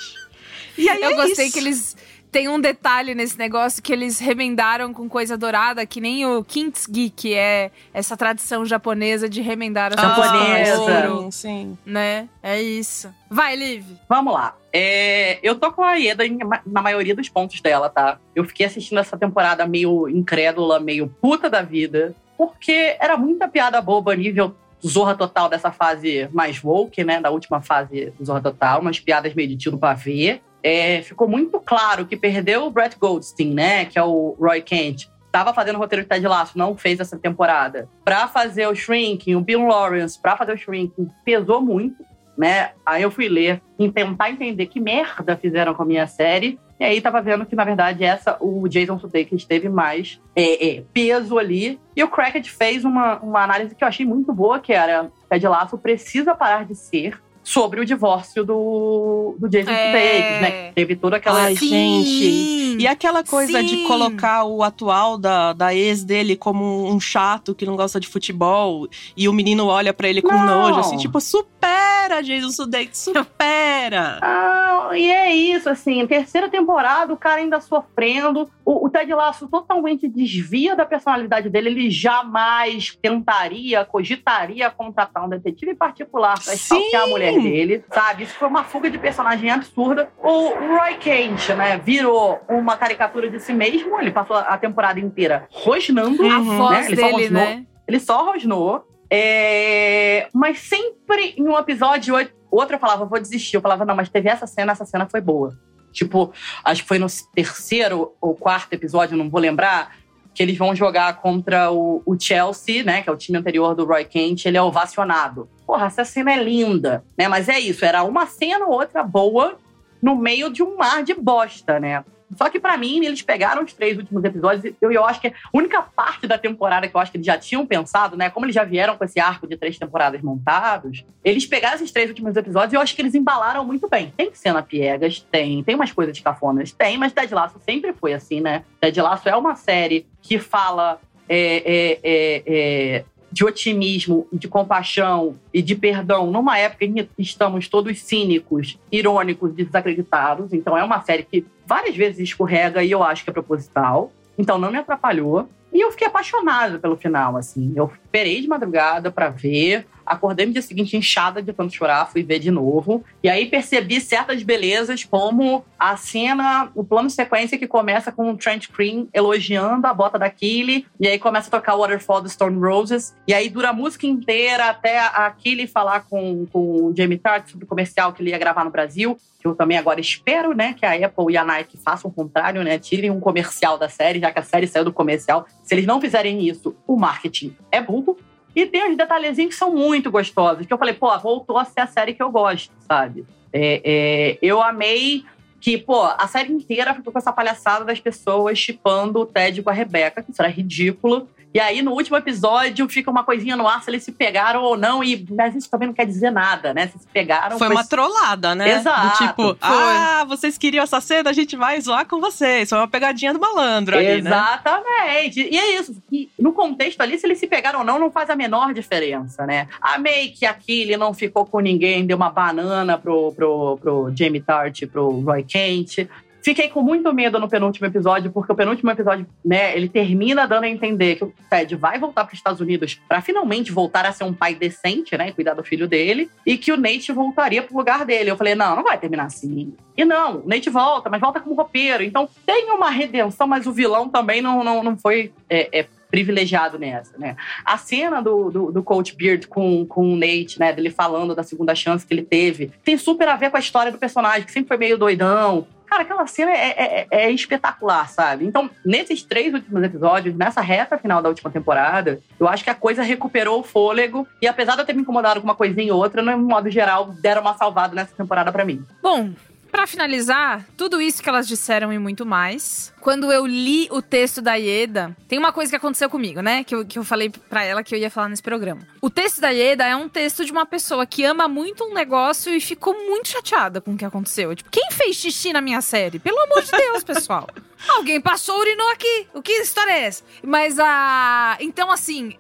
e 0.78 0.88
aí 0.90 1.02
Eu 1.02 1.10
é 1.10 1.14
gostei 1.14 1.46
isso. 1.48 1.54
que 1.54 1.60
eles 1.60 1.98
tem 2.36 2.50
um 2.50 2.60
detalhe 2.60 3.16
nesse 3.16 3.40
negócio 3.40 3.82
que 3.82 3.94
eles 3.94 4.20
remendaram 4.20 4.94
com 4.94 5.08
coisa 5.08 5.38
dourada, 5.38 5.86
que 5.86 6.02
nem 6.02 6.26
o 6.26 6.44
Kintsugi, 6.44 7.10
que 7.10 7.34
é 7.34 7.72
essa 7.94 8.18
tradição 8.18 8.66
japonesa 8.66 9.30
de 9.30 9.42
remendar 9.42 9.94
as 9.94 10.02
japonesa. 10.02 10.86
Sim, 10.86 11.32
sim. 11.32 11.78
Né? 11.86 12.28
É 12.44 12.62
isso. 12.62 13.10
Vai, 13.32 13.56
Liv. 13.56 13.86
Vamos 14.10 14.34
lá. 14.34 14.54
É, 14.74 15.40
eu 15.42 15.56
tô 15.56 15.72
com 15.72 15.82
a 15.82 15.94
Ieda 15.94 16.26
na 16.66 16.82
maioria 16.82 17.16
dos 17.16 17.30
pontos 17.30 17.62
dela, 17.62 17.88
tá? 17.88 18.20
Eu 18.36 18.44
fiquei 18.44 18.66
assistindo 18.66 19.00
essa 19.00 19.18
temporada 19.18 19.66
meio 19.66 20.10
incrédula, 20.10 20.78
meio 20.78 21.08
puta 21.08 21.50
da 21.50 21.62
vida, 21.62 22.14
porque 22.38 22.98
era 23.00 23.16
muita 23.16 23.48
piada 23.48 23.82
boba 23.82 24.14
nível 24.14 24.54
Zorra 24.86 25.16
Total 25.16 25.48
dessa 25.48 25.72
fase 25.72 26.28
mais 26.34 26.62
woke, 26.62 27.02
né? 27.02 27.22
Da 27.22 27.30
última 27.30 27.62
fase 27.62 28.12
do 28.20 28.26
Zorra 28.26 28.42
Total, 28.42 28.82
umas 28.82 29.00
piadas 29.00 29.34
meio 29.34 29.48
de 29.48 29.56
tiro 29.56 29.78
pra 29.78 29.94
ver 29.94 30.42
é, 30.66 31.04
ficou 31.04 31.28
muito 31.28 31.60
claro 31.60 32.08
que 32.08 32.18
perdeu 32.18 32.66
o 32.66 32.72
Brett 32.72 32.98
Goldstein, 32.98 33.54
né? 33.54 33.86
Que 33.86 34.00
é 34.00 34.04
o 34.04 34.36
Roy 34.40 34.64
Kent. 34.64 35.08
Estava 35.28 35.54
fazendo 35.54 35.76
o 35.76 35.80
roteiro 35.80 36.02
de 36.02 36.10
Ted 36.10 36.28
Lasso, 36.28 36.58
não 36.58 36.76
fez 36.76 37.00
essa 37.00 37.20
temporada. 37.20 37.88
Para 38.04 38.28
fazer 38.28 38.66
o 38.66 38.74
Shrinking, 38.74 39.36
o 39.36 39.42
Bill 39.42 39.68
Lawrence, 39.68 40.20
para 40.20 40.36
fazer 40.36 40.54
o 40.54 40.58
Shrinking, 40.58 41.08
pesou 41.24 41.62
muito, 41.62 42.04
né? 42.36 42.72
Aí 42.84 43.04
eu 43.04 43.12
fui 43.12 43.30
ler 43.30 43.62
tentar 43.94 44.32
entender 44.32 44.66
que 44.66 44.80
merda 44.80 45.38
fizeram 45.38 45.76
com 45.76 45.84
a 45.84 45.86
minha 45.86 46.08
série. 46.08 46.60
E 46.80 46.84
aí 46.84 47.00
tava 47.00 47.22
vendo 47.22 47.46
que, 47.46 47.56
na 47.56 47.64
verdade, 47.64 48.04
essa, 48.04 48.36
o 48.40 48.68
Jason 48.68 48.98
Sudeikis 48.98 49.46
teve 49.46 49.70
mais 49.70 50.20
é, 50.36 50.78
é, 50.78 50.84
peso 50.92 51.38
ali. 51.38 51.80
E 51.96 52.04
o 52.04 52.08
Cracked 52.08 52.50
fez 52.50 52.84
uma, 52.84 53.20
uma 53.20 53.44
análise 53.44 53.76
que 53.76 53.84
eu 53.84 53.88
achei 53.88 54.06
muito 54.06 54.34
boa, 54.34 54.60
que 54.60 54.74
era 54.74 55.12
Ted 55.30 55.48
Lasso 55.48 55.78
precisa 55.78 56.34
parar 56.34 56.66
de 56.66 56.74
ser 56.74 57.22
sobre 57.46 57.80
o 57.80 57.86
divórcio 57.86 58.44
do, 58.44 59.36
do 59.40 59.48
Jason 59.48 59.72
é. 59.72 59.86
Sudeikis, 59.86 60.42
né? 60.42 60.72
Teve 60.74 60.96
toda 60.96 61.18
aquela... 61.18 61.44
Ai, 61.44 61.56
gente. 61.56 62.65
E 62.80 62.88
aquela 62.88 63.24
coisa 63.24 63.60
Sim. 63.60 63.66
de 63.66 63.88
colocar 63.88 64.44
o 64.44 64.64
atual 64.64 65.18
da, 65.18 65.54
da 65.54 65.74
ex 65.74 66.04
dele 66.04 66.36
como 66.36 66.86
um 66.86 67.00
chato 67.00 67.56
que 67.56 67.66
não 67.66 67.76
gosta 67.76 68.00
de 68.00 68.08
futebol 68.08 68.88
e 69.16 69.28
o 69.28 69.34
menino 69.34 69.68
olha 69.68 69.94
para 69.94 70.08
ele 70.08 70.22
com 70.22 70.32
não. 70.32 70.46
nojo, 70.46 70.80
assim, 70.80 70.98
tipo, 70.98 71.20
supera, 71.20 72.22
Jason 72.22 72.52
Sudeikis, 72.52 73.00
supera! 73.00 74.20
Ah, 74.56 74.92
e 74.94 75.10
é 75.12 75.34
isso, 75.34 75.70
assim, 75.70 76.06
terceira 76.06 76.50
temporada, 76.50 77.14
o 77.14 77.18
cara 77.18 77.42
ainda 77.42 77.60
sofrendo, 77.60 78.50
o, 78.64 78.86
o 78.86 78.90
Ted 78.90 79.14
Lasso 79.14 79.48
totalmente 79.48 80.08
desvia 80.08 80.76
da 80.76 80.86
personalidade 80.86 81.50
dele, 81.50 81.70
ele 81.70 81.90
jamais 81.90 82.98
tentaria, 83.02 83.86
cogitaria 83.86 84.70
contratar 84.70 85.26
um 85.26 85.30
detetive 85.30 85.76
particular 85.76 86.40
pra 86.44 86.54
stalkear 86.54 87.04
a 87.04 87.08
mulher 87.08 87.34
dele, 87.40 87.84
sabe? 87.92 88.24
Isso 88.24 88.36
foi 88.36 88.48
uma 88.48 88.64
fuga 88.64 88.90
de 88.90 88.98
personagem 88.98 89.50
absurda. 89.50 90.10
O 90.22 90.50
Roy 90.50 90.96
Kent, 91.00 91.50
né, 91.50 91.78
virou 91.78 92.40
uma 92.66 92.76
caricatura 92.76 93.30
de 93.30 93.40
si 93.40 93.54
mesmo. 93.54 94.00
Ele 94.00 94.12
passou 94.12 94.36
a 94.36 94.58
temporada 94.58 95.00
inteira 95.00 95.48
rosnando. 95.52 96.26
A 96.26 96.40
né? 96.40 96.58
voz 96.58 96.88
ele 96.88 96.96
dele, 96.96 97.10
só 97.10 97.18
rosnou, 97.18 97.32
né? 97.32 97.66
Ele 97.88 98.00
só 98.00 98.26
rosnou. 98.26 98.88
É... 99.10 100.28
Mas 100.34 100.60
sempre 100.60 101.36
em 101.38 101.48
um 101.48 101.58
episódio, 101.58 102.16
outro 102.52 102.76
eu 102.76 102.80
falava, 102.80 103.06
vou 103.06 103.20
desistir. 103.20 103.56
Eu 103.56 103.62
falava, 103.62 103.86
não, 103.86 103.96
mas 103.96 104.10
teve 104.10 104.28
essa 104.28 104.48
cena, 104.48 104.72
essa 104.72 104.86
cena 104.86 105.08
foi 105.10 105.22
boa. 105.22 105.58
Tipo, 105.92 106.34
acho 106.64 106.82
que 106.82 106.88
foi 106.88 107.00
no 107.00 107.08
terceiro 107.34 108.14
ou 108.20 108.36
quarto 108.36 108.74
episódio, 108.74 109.16
não 109.16 109.30
vou 109.30 109.40
lembrar, 109.40 109.96
que 110.34 110.44
eles 110.44 110.58
vão 110.58 110.76
jogar 110.76 111.22
contra 111.22 111.72
o, 111.72 112.02
o, 112.06 112.20
Chelsea, 112.20 112.84
né? 112.84 113.02
Que 113.02 113.10
é 113.10 113.14
o 113.14 113.16
time 113.16 113.38
anterior 113.38 113.74
do 113.74 113.86
Roy 113.86 114.04
Kent, 114.04 114.46
ele 114.46 114.58
é 114.58 114.62
ovacionado. 114.62 115.50
Porra, 115.66 115.86
essa 115.86 116.04
cena 116.04 116.34
é 116.34 116.44
linda, 116.44 117.06
né? 117.18 117.30
Mas 117.30 117.48
é 117.48 117.58
isso, 117.58 117.86
era 117.86 118.04
uma 118.04 118.26
cena 118.26 118.66
ou 118.66 118.74
outra 118.74 119.02
boa 119.02 119.58
no 120.02 120.16
meio 120.16 120.52
de 120.52 120.62
um 120.62 120.76
mar 120.76 121.02
de 121.02 121.14
bosta, 121.14 121.80
né? 121.80 122.04
Só 122.36 122.50
que 122.50 122.60
para 122.60 122.78
mim, 122.78 123.06
eles 123.06 123.22
pegaram 123.22 123.64
os 123.64 123.74
três 123.74 123.98
últimos 123.98 124.24
episódios 124.24 124.74
eu, 124.82 124.92
eu 124.92 125.06
acho 125.06 125.22
que 125.22 125.28
a 125.28 125.34
única 125.54 125.82
parte 125.82 126.26
da 126.28 126.38
temporada 126.38 126.88
que 126.88 126.96
eu 126.96 127.00
acho 127.00 127.12
que 127.12 127.18
eles 127.18 127.26
já 127.26 127.38
tinham 127.38 127.66
pensado, 127.66 128.18
né? 128.18 128.30
Como 128.30 128.46
eles 128.46 128.56
já 128.56 128.64
vieram 128.64 128.98
com 128.98 129.04
esse 129.04 129.20
arco 129.20 129.48
de 129.48 129.56
três 129.58 129.78
temporadas 129.78 130.22
montados, 130.22 131.06
eles 131.24 131.46
pegaram 131.46 131.76
esses 131.76 131.92
três 131.92 132.10
últimos 132.10 132.36
episódios 132.36 132.74
e 132.74 132.76
eu 132.76 132.82
acho 132.82 132.96
que 132.96 133.02
eles 133.02 133.16
embalaram 133.16 133.64
muito 133.66 133.88
bem. 133.88 134.14
Tem 134.16 134.34
cena 134.34 134.62
piegas, 134.62 135.20
tem, 135.32 135.64
tem 135.64 135.76
umas 135.76 135.92
coisas 135.92 136.20
cafonas, 136.20 136.72
tem, 136.72 136.98
mas 136.98 137.14
Ted 137.14 137.34
Lasso 137.34 137.60
sempre 137.60 137.94
foi 137.94 138.14
assim, 138.14 138.42
né? 138.42 138.64
Ted 138.82 139.00
Lasso 139.02 139.30
é 139.30 139.36
uma 139.36 139.56
série 139.56 140.08
que 140.22 140.40
fala 140.40 141.00
é, 141.28 141.38
é, 141.38 142.00
é, 142.04 142.44
é 142.48 143.06
de 143.36 143.44
otimismo, 143.44 144.26
de 144.32 144.48
compaixão 144.48 145.36
e 145.54 145.62
de 145.62 145.76
perdão 145.76 146.32
numa 146.32 146.58
época 146.58 146.86
em 146.86 146.94
que 146.94 147.10
estamos 147.20 147.68
todos 147.68 148.02
cínicos, 148.02 148.80
irônicos, 148.90 149.52
desacreditados. 149.52 150.54
Então 150.54 150.78
é 150.78 150.82
uma 150.82 151.02
série 151.02 151.24
que 151.24 151.46
várias 151.68 151.98
vezes 151.98 152.20
escorrega 152.20 152.82
e 152.82 152.92
eu 152.92 153.04
acho 153.04 153.26
que 153.26 153.30
é 153.30 153.34
proposital. 153.34 154.10
Então 154.38 154.58
não 154.58 154.72
me 154.72 154.78
atrapalhou. 154.78 155.50
E 155.74 155.82
eu 155.82 155.92
fiquei 155.92 156.08
apaixonada 156.08 156.80
pelo 156.80 156.96
final, 156.96 157.36
assim. 157.36 157.74
Eu 157.76 157.92
esperei 158.06 158.40
de 158.40 158.48
madrugada 158.48 159.12
para 159.12 159.28
ver. 159.28 159.86
Acordei 160.06 160.46
no 160.46 160.54
dia 160.54 160.62
seguinte 160.62 160.96
inchada 160.96 161.42
de 161.42 161.52
tanto 161.52 161.74
chorar, 161.74 162.08
fui 162.08 162.24
ver 162.24 162.40
de 162.40 162.52
novo. 162.52 163.04
E 163.24 163.30
aí 163.30 163.48
percebi 163.48 164.00
certas 164.00 164.44
belezas, 164.44 165.04
como 165.04 165.66
a 165.80 165.98
cena, 165.98 166.70
o 166.76 166.84
plano 166.84 167.08
de 167.08 167.14
sequência 167.14 167.58
que 167.58 167.68
começa 167.68 168.12
com 168.12 168.32
o 168.32 168.38
Trent 168.38 168.68
Cream 168.68 169.08
elogiando 169.14 169.88
a 169.88 169.94
bota 169.94 170.20
da 170.20 170.30
Killy. 170.30 170.86
E 171.00 171.08
aí 171.08 171.18
começa 171.18 171.48
a 171.48 171.52
tocar 171.52 171.76
Waterfall 171.76 172.22
do 172.22 172.30
Stone 172.30 172.60
Roses. 172.60 173.16
E 173.28 173.34
aí 173.34 173.50
dura 173.50 173.70
a 173.70 173.74
música 173.74 174.06
inteira 174.06 174.70
até 174.70 175.00
a 175.00 175.30
Killy 175.32 175.68
falar 175.68 176.02
com, 176.02 176.46
com 176.52 176.60
o 176.60 176.94
Jamie 176.96 177.18
Tart 177.18 177.50
sobre 177.50 177.66
o 177.66 177.68
comercial 177.68 178.14
que 178.14 178.22
ele 178.22 178.32
ia 178.32 178.38
gravar 178.38 178.64
no 178.64 178.72
Brasil. 178.72 179.18
Eu 179.44 179.56
também 179.56 179.78
agora 179.78 180.00
espero, 180.00 180.54
né, 180.54 180.74
que 180.74 180.86
a 180.86 180.94
Apple 180.94 181.32
e 181.32 181.38
a 181.38 181.46
Nike 181.46 181.78
façam 181.78 182.10
o 182.10 182.14
contrário, 182.14 182.64
né? 182.64 182.80
Tirem 182.80 183.12
um 183.12 183.20
comercial 183.20 183.78
da 183.78 183.88
série, 183.88 184.20
já 184.20 184.32
que 184.32 184.40
a 184.40 184.44
série 184.44 184.66
saiu 184.66 184.86
do 184.86 184.92
comercial. 184.92 185.46
Se 185.64 185.76
eles 185.76 185.86
não 185.86 186.02
fizerem 186.02 186.48
isso, 186.48 186.76
o 186.88 186.96
marketing 186.96 187.56
é 187.72 187.80
burro. 187.80 188.18
E 188.56 188.66
tem 188.66 188.90
uns 188.90 188.96
detalhezinhos 188.96 189.54
que 189.54 189.60
são 189.60 189.72
muito 189.72 190.10
gostosos, 190.10 190.66
que 190.66 190.72
eu 190.72 190.78
falei, 190.78 190.94
pô, 190.94 191.16
voltou 191.20 191.58
a 191.58 191.66
ser 191.66 191.82
a 191.82 191.88
série 191.88 192.14
que 192.14 192.24
eu 192.24 192.32
gosto, 192.32 192.72
sabe? 192.88 193.26
É, 193.52 193.82
é, 193.84 194.38
eu 194.42 194.62
amei 194.62 195.26
que, 195.60 195.78
pô, 195.78 196.04
a 196.04 196.28
série 196.28 196.54
inteira 196.54 196.94
ficou 196.94 197.12
com 197.12 197.20
essa 197.20 197.34
palhaçada 197.34 197.84
das 197.84 198.00
pessoas 198.00 198.58
chipando 198.58 199.20
o 199.20 199.26
Ted 199.26 199.62
com 199.62 199.70
a 199.70 199.74
Rebeca, 199.74 200.22
que 200.22 200.32
isso 200.32 200.42
era 200.42 200.50
ridículo. 200.50 201.28
E 201.56 201.60
aí, 201.62 201.82
no 201.82 201.94
último 201.94 202.18
episódio, 202.18 202.90
fica 202.90 203.10
uma 203.10 203.24
coisinha 203.24 203.56
no 203.56 203.66
ar 203.66 203.82
se 203.82 203.90
eles 203.90 204.04
se 204.04 204.12
pegaram 204.12 204.62
ou 204.62 204.76
não. 204.76 205.02
E, 205.02 205.26
mas 205.32 205.56
isso 205.56 205.72
também 205.72 205.88
não 205.88 205.96
quer 205.96 206.06
dizer 206.06 206.30
nada, 206.30 206.74
né? 206.74 206.88
Se 206.88 207.00
se 207.00 207.08
pegaram. 207.08 207.58
Foi, 207.58 207.68
foi... 207.68 207.76
uma 207.78 207.88
trollada, 207.88 208.54
né? 208.54 208.72
Exato. 208.72 209.24
Do 209.24 209.28
tipo, 209.28 209.44
foi. 209.44 209.58
ah, 209.62 210.26
vocês 210.28 210.58
queriam 210.58 210.84
essa 210.84 211.00
cena, 211.00 211.30
a 211.30 211.34
gente 211.34 211.56
vai 211.56 211.80
zoar 211.80 212.06
com 212.08 212.20
vocês. 212.20 212.68
Foi 212.68 212.78
uma 212.78 212.90
pegadinha 212.90 213.32
do 213.32 213.40
malandro 213.40 213.96
ali, 213.96 214.22
né? 214.22 214.32
Exatamente. 214.32 215.44
Né? 215.44 215.50
E 215.50 215.58
é 215.58 215.80
isso. 215.80 215.96
E 216.12 216.30
no 216.38 216.52
contexto 216.52 217.00
ali, 217.00 217.18
se 217.18 217.26
eles 217.26 217.40
se 217.40 217.48
pegaram 217.48 217.80
ou 217.80 217.86
não, 217.86 217.98
não 217.98 218.12
faz 218.12 218.30
a 218.30 218.36
menor 218.36 218.74
diferença, 218.74 219.46
né? 219.46 219.70
Amei 219.80 220.32
que 220.32 220.46
aquele 220.46 220.98
não 220.98 221.14
ficou 221.14 221.46
com 221.46 221.62
ninguém, 221.62 222.06
deu 222.06 222.18
uma 222.18 222.30
banana 222.30 222.98
pro, 222.98 223.32
pro, 223.32 223.78
pro 223.78 224.14
Jamie 224.14 224.42
Tart, 224.42 224.86
pro 224.88 225.22
Roy 225.22 225.44
Kent 225.44 226.06
Fiquei 226.46 226.70
com 226.70 226.84
muito 226.84 227.12
medo 227.12 227.40
no 227.40 227.50
penúltimo 227.50 227.88
episódio, 227.88 228.32
porque 228.32 228.54
o 228.54 228.56
penúltimo 228.56 228.92
episódio, 228.92 229.26
né, 229.44 229.76
ele 229.76 229.90
termina 229.90 230.48
dando 230.48 230.66
a 230.66 230.70
entender 230.70 231.16
que 231.16 231.24
o 231.24 231.34
Ted 231.50 231.76
vai 231.76 231.98
voltar 231.98 232.24
para 232.24 232.34
os 232.34 232.38
Estados 232.38 232.62
Unidos 232.62 233.02
para 233.08 233.20
finalmente 233.20 233.72
voltar 233.72 234.06
a 234.06 234.12
ser 234.12 234.26
um 234.26 234.34
pai 234.34 234.54
decente, 234.54 235.18
né, 235.18 235.32
cuidar 235.32 235.56
do 235.56 235.64
filho 235.64 235.88
dele, 235.88 236.30
e 236.46 236.56
que 236.56 236.72
o 236.72 236.78
Nate 236.78 237.12
voltaria 237.12 237.64
pro 237.64 237.76
lugar 237.76 238.06
dele. 238.06 238.30
Eu 238.30 238.38
falei, 238.38 238.54
não, 238.54 238.76
não 238.76 238.84
vai 238.84 238.96
terminar 239.00 239.26
assim. 239.26 239.74
E 239.98 240.06
não, 240.06 240.42
o 240.42 240.48
Nate 240.48 240.70
volta, 240.70 241.10
mas 241.10 241.20
volta 241.20 241.40
como 241.40 241.56
roupeiro. 241.56 242.04
Então 242.04 242.30
tem 242.46 242.70
uma 242.70 242.92
redenção, 242.92 243.48
mas 243.48 243.66
o 243.66 243.74
vilão 243.74 244.08
também 244.08 244.40
não, 244.40 244.64
não, 244.64 244.84
não 244.84 244.96
foi 244.96 245.34
é, 245.50 245.80
é, 245.80 245.88
privilegiado 246.12 246.78
nessa, 246.78 247.18
né? 247.18 247.36
A 247.66 247.76
cena 247.80 248.22
do, 248.22 248.52
do, 248.52 248.72
do, 248.72 248.84
Coach 248.84 249.16
Beard 249.16 249.48
com, 249.48 249.84
com 249.88 250.14
o 250.14 250.16
Nate, 250.16 250.60
né? 250.60 250.72
Dele 250.72 250.92
falando 250.92 251.34
da 251.34 251.42
segunda 251.42 251.74
chance 251.74 252.06
que 252.06 252.14
ele 252.14 252.24
teve, 252.24 252.72
tem 252.84 253.00
super 253.00 253.28
a 253.30 253.36
ver 253.36 253.50
com 253.50 253.58
a 253.58 253.60
história 253.60 253.92
do 253.92 253.98
personagem, 253.98 254.44
que 254.44 254.52
sempre 254.52 254.68
foi 254.68 254.78
meio 254.78 254.98
doidão, 254.98 255.66
Cara, 255.86 256.04
aquela 256.04 256.26
cena 256.28 256.52
é, 256.52 256.70
é, 256.70 257.08
é, 257.12 257.32
espetacular, 257.32 258.10
sabe? 258.10 258.46
Então, 258.46 258.70
nesses 258.84 259.24
três 259.24 259.54
últimos 259.54 259.84
episódios, 259.84 260.36
nessa 260.36 260.62
reta 260.62 260.98
final 260.98 261.22
da 261.22 261.30
última 261.30 261.50
temporada, 261.50 262.20
eu 262.40 262.48
acho 262.48 262.64
que 262.64 262.70
a 262.70 262.76
coisa 262.76 263.04
recuperou 263.04 263.60
o 263.60 263.64
fôlego. 263.64 264.28
E 264.42 264.48
apesar 264.48 264.76
de 264.76 264.82
eu 264.82 264.86
ter 264.86 264.94
me 264.94 265.02
incomodado 265.02 265.40
com 265.40 265.48
uma 265.48 265.56
coisinha 265.56 265.94
ou 265.94 266.02
outra, 266.02 266.22
no 266.22 266.38
modo 266.38 266.70
geral, 266.70 267.14
deram 267.22 267.42
uma 267.42 267.56
salvada 267.56 267.94
nessa 267.94 268.16
temporada 268.16 268.52
para 268.52 268.66
mim. 268.66 268.84
Bom, 269.02 269.32
para 269.76 269.86
finalizar, 269.86 270.66
tudo 270.78 271.02
isso 271.02 271.22
que 271.22 271.28
elas 271.28 271.46
disseram 271.46 271.92
e 271.92 272.00
muito 272.00 272.26
mais. 272.26 272.94
Quando 273.02 273.30
eu 273.30 273.46
li 273.46 273.90
o 273.92 274.02
texto 274.02 274.42
da 274.42 274.56
Ieda, 274.56 275.14
tem 275.28 275.38
uma 275.38 275.52
coisa 275.52 275.70
que 275.70 275.76
aconteceu 275.76 276.10
comigo, 276.10 276.40
né? 276.40 276.64
Que 276.64 276.74
eu, 276.74 276.86
que 276.86 276.98
eu 276.98 277.04
falei 277.04 277.30
para 277.30 277.62
ela 277.62 277.84
que 277.84 277.94
eu 277.94 278.00
ia 278.00 278.10
falar 278.10 278.30
nesse 278.30 278.42
programa. 278.42 278.88
O 279.02 279.10
texto 279.10 279.42
da 279.42 279.50
Ieda 279.50 279.86
é 279.86 279.94
um 279.94 280.08
texto 280.08 280.46
de 280.46 280.52
uma 280.54 280.66
pessoa 280.66 281.06
que 281.06 281.26
ama 281.26 281.50
muito 281.50 281.84
um 281.84 281.94
negócio 281.94 282.54
e 282.54 282.62
ficou 282.62 282.94
muito 282.94 283.28
chateada 283.28 283.82
com 283.82 283.96
o 283.96 283.98
que 283.98 284.06
aconteceu. 284.06 284.56
Tipo, 284.56 284.70
quem 284.70 284.90
fez 284.92 285.18
xixi 285.18 285.52
na 285.52 285.60
minha 285.60 285.82
série? 285.82 286.20
Pelo 286.20 286.40
amor 286.40 286.64
de 286.64 286.72
Deus, 286.72 287.04
pessoal. 287.04 287.46
Alguém 287.90 288.22
passou, 288.22 288.58
urinou 288.58 288.90
aqui. 288.92 289.28
O 289.34 289.42
que 289.42 289.52
história 289.52 289.92
é 289.92 290.06
essa? 290.06 290.24
Mas 290.42 290.80
a. 290.80 291.58
Então, 291.60 291.92
assim, 291.92 292.38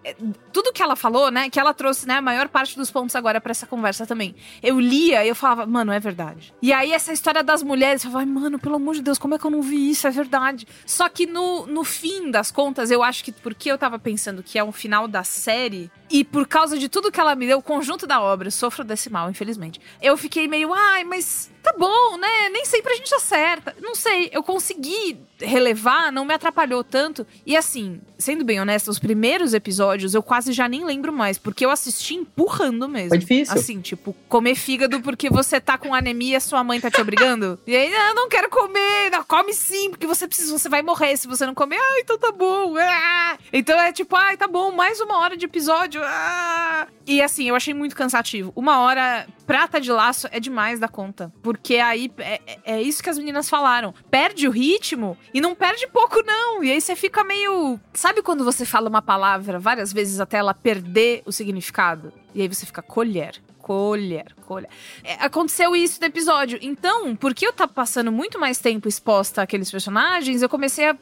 tudo 0.55 0.71
que 0.71 0.81
ela 0.81 0.95
falou, 0.95 1.29
né? 1.29 1.49
Que 1.49 1.59
ela 1.59 1.73
trouxe, 1.73 2.07
né? 2.07 2.13
A 2.13 2.21
maior 2.21 2.47
parte 2.47 2.77
dos 2.77 2.89
pontos 2.89 3.13
agora 3.13 3.41
para 3.41 3.51
essa 3.51 3.67
conversa 3.67 4.07
também. 4.07 4.33
Eu 4.63 4.79
lia 4.79 5.25
e 5.25 5.27
eu 5.27 5.35
falava, 5.35 5.65
mano, 5.65 5.91
é 5.91 5.99
verdade. 5.99 6.53
E 6.61 6.71
aí, 6.71 6.93
essa 6.93 7.11
história 7.11 7.43
das 7.43 7.61
mulheres, 7.61 8.05
eu 8.05 8.09
falava, 8.09 8.31
mano, 8.31 8.57
pelo 8.57 8.75
amor 8.75 8.95
de 8.95 9.01
Deus, 9.01 9.19
como 9.19 9.35
é 9.35 9.37
que 9.37 9.43
eu 9.43 9.51
não 9.51 9.61
vi 9.61 9.89
isso? 9.89 10.07
É 10.07 10.11
verdade. 10.11 10.65
Só 10.85 11.09
que 11.09 11.25
no, 11.25 11.65
no 11.67 11.83
fim 11.83 12.31
das 12.31 12.51
contas, 12.51 12.89
eu 12.89 13.03
acho 13.03 13.21
que 13.21 13.33
porque 13.33 13.69
eu 13.69 13.77
tava 13.77 13.99
pensando 13.99 14.41
que 14.41 14.57
é 14.57 14.63
um 14.63 14.71
final 14.71 15.09
da 15.09 15.25
série, 15.25 15.91
e 16.09 16.23
por 16.23 16.47
causa 16.47 16.77
de 16.77 16.87
tudo 16.87 17.11
que 17.11 17.19
ela 17.19 17.35
me 17.35 17.47
deu, 17.47 17.57
o 17.57 17.61
conjunto 17.61 18.05
da 18.05 18.21
obra, 18.21 18.51
sofro 18.51 18.83
desse 18.83 19.09
mal, 19.09 19.29
infelizmente. 19.29 19.79
Eu 20.01 20.15
fiquei 20.17 20.47
meio, 20.47 20.73
ai, 20.73 21.03
mas 21.03 21.49
tá 21.65 21.73
bom, 21.77 22.17
né? 22.17 22.49
Nem 22.51 22.63
sempre 22.63 22.93
a 22.93 22.95
gente 22.95 23.13
acerta. 23.15 23.75
Não 23.81 23.95
sei, 23.95 24.29
eu 24.31 24.43
consegui 24.43 25.17
relevar, 25.39 26.11
não 26.11 26.23
me 26.23 26.33
atrapalhou 26.33 26.83
tanto. 26.83 27.25
E 27.45 27.57
assim, 27.57 27.99
sendo 28.17 28.45
bem 28.45 28.61
honesta, 28.61 28.91
os 28.91 28.99
primeiros 28.99 29.53
episódios 29.53 30.13
eu 30.13 30.21
quase 30.21 30.53
já 30.53 30.69
nem 30.69 30.85
lembro 30.85 31.11
mais, 31.11 31.37
porque 31.37 31.65
eu 31.65 31.71
assisti 31.71 32.15
empurrando 32.15 32.87
mesmo. 32.87 33.09
Foi 33.09 33.17
difícil. 33.17 33.53
Assim, 33.55 33.81
tipo, 33.81 34.15
comer 34.29 34.55
fígado 34.55 35.01
porque 35.01 35.29
você 35.29 35.59
tá 35.59 35.77
com 35.77 35.93
anemia 35.93 36.37
e 36.37 36.41
sua 36.41 36.63
mãe 36.63 36.79
tá 36.79 36.91
te 36.91 37.01
obrigando. 37.01 37.59
e 37.65 37.75
aí, 37.75 37.93
ah, 37.93 38.13
não 38.13 38.29
quero 38.29 38.49
comer. 38.49 39.09
Não, 39.11 39.23
come 39.23 39.53
sim, 39.53 39.89
porque 39.89 40.07
você 40.07 40.27
precisa, 40.27 40.57
você 40.57 40.69
vai 40.69 40.83
morrer 40.83 41.17
se 41.17 41.27
você 41.27 41.45
não 41.45 41.55
comer. 41.55 41.77
Ah, 41.79 41.99
então 41.99 42.17
tá 42.17 42.31
bom. 42.31 42.75
Ah! 42.77 43.37
Então 43.51 43.79
é 43.79 43.91
tipo, 43.91 44.15
ai, 44.15 44.37
tá 44.37 44.47
bom, 44.47 44.71
mais 44.71 44.99
uma 45.01 45.19
hora 45.19 45.35
de 45.35 45.45
episódio. 45.45 45.94
Ah! 46.03 46.87
E 47.07 47.21
assim, 47.21 47.47
eu 47.47 47.55
achei 47.55 47.73
muito 47.73 47.95
cansativo. 47.95 48.51
Uma 48.55 48.79
hora 48.79 49.27
prata 49.45 49.79
de 49.79 49.91
laço 49.91 50.27
é 50.31 50.39
demais 50.39 50.79
da 50.79 50.87
conta. 50.87 51.31
Porque 51.41 51.75
aí 51.77 52.11
é, 52.17 52.41
é, 52.45 52.59
é 52.65 52.81
isso 52.81 53.03
que 53.03 53.09
as 53.09 53.17
meninas 53.17 53.49
falaram. 53.49 53.93
Perde 54.09 54.47
o 54.47 54.51
ritmo 54.51 55.17
e 55.33 55.39
não 55.39 55.53
perde 55.53 55.87
pouco, 55.87 56.21
não. 56.23 56.63
E 56.63 56.71
aí 56.71 56.81
você 56.81 56.95
fica 56.95 57.23
meio. 57.23 57.79
Sabe 57.93 58.21
quando 58.21 58.43
você 58.43 58.65
fala 58.65 58.89
uma 58.89 59.01
palavra 59.01 59.59
várias 59.59 59.93
vezes 59.93 60.19
até 60.19 60.37
ela 60.37 60.53
perder 60.53 61.21
o 61.25 61.31
significado? 61.31 62.11
E 62.33 62.41
aí 62.41 62.47
você 62.47 62.65
fica 62.65 62.81
colher 62.81 63.41
colher, 63.65 64.27
colher. 64.45 64.69
É, 65.03 65.13
aconteceu 65.25 65.75
isso 65.75 65.99
no 65.99 66.05
episódio. 66.05 66.59
Então, 66.61 67.15
porque 67.15 67.47
eu 67.47 67.51
tava 67.51 67.73
passando 67.73 68.11
muito 68.11 68.39
mais 68.39 68.59
tempo 68.59 68.87
exposta 68.87 69.41
àqueles 69.41 69.71
personagens, 69.71 70.43
eu 70.43 70.47
comecei 70.47 70.87
a 70.87 70.95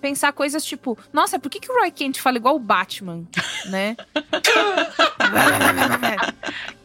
pensar 0.00 0.32
coisas 0.32 0.64
tipo, 0.64 0.98
nossa, 1.12 1.38
por 1.38 1.50
que, 1.50 1.60
que 1.60 1.70
o 1.70 1.78
Roy 1.78 1.90
Kent 1.90 2.18
fala 2.18 2.36
igual 2.36 2.56
o 2.56 2.60
Batman, 2.60 3.24
né? 3.66 3.96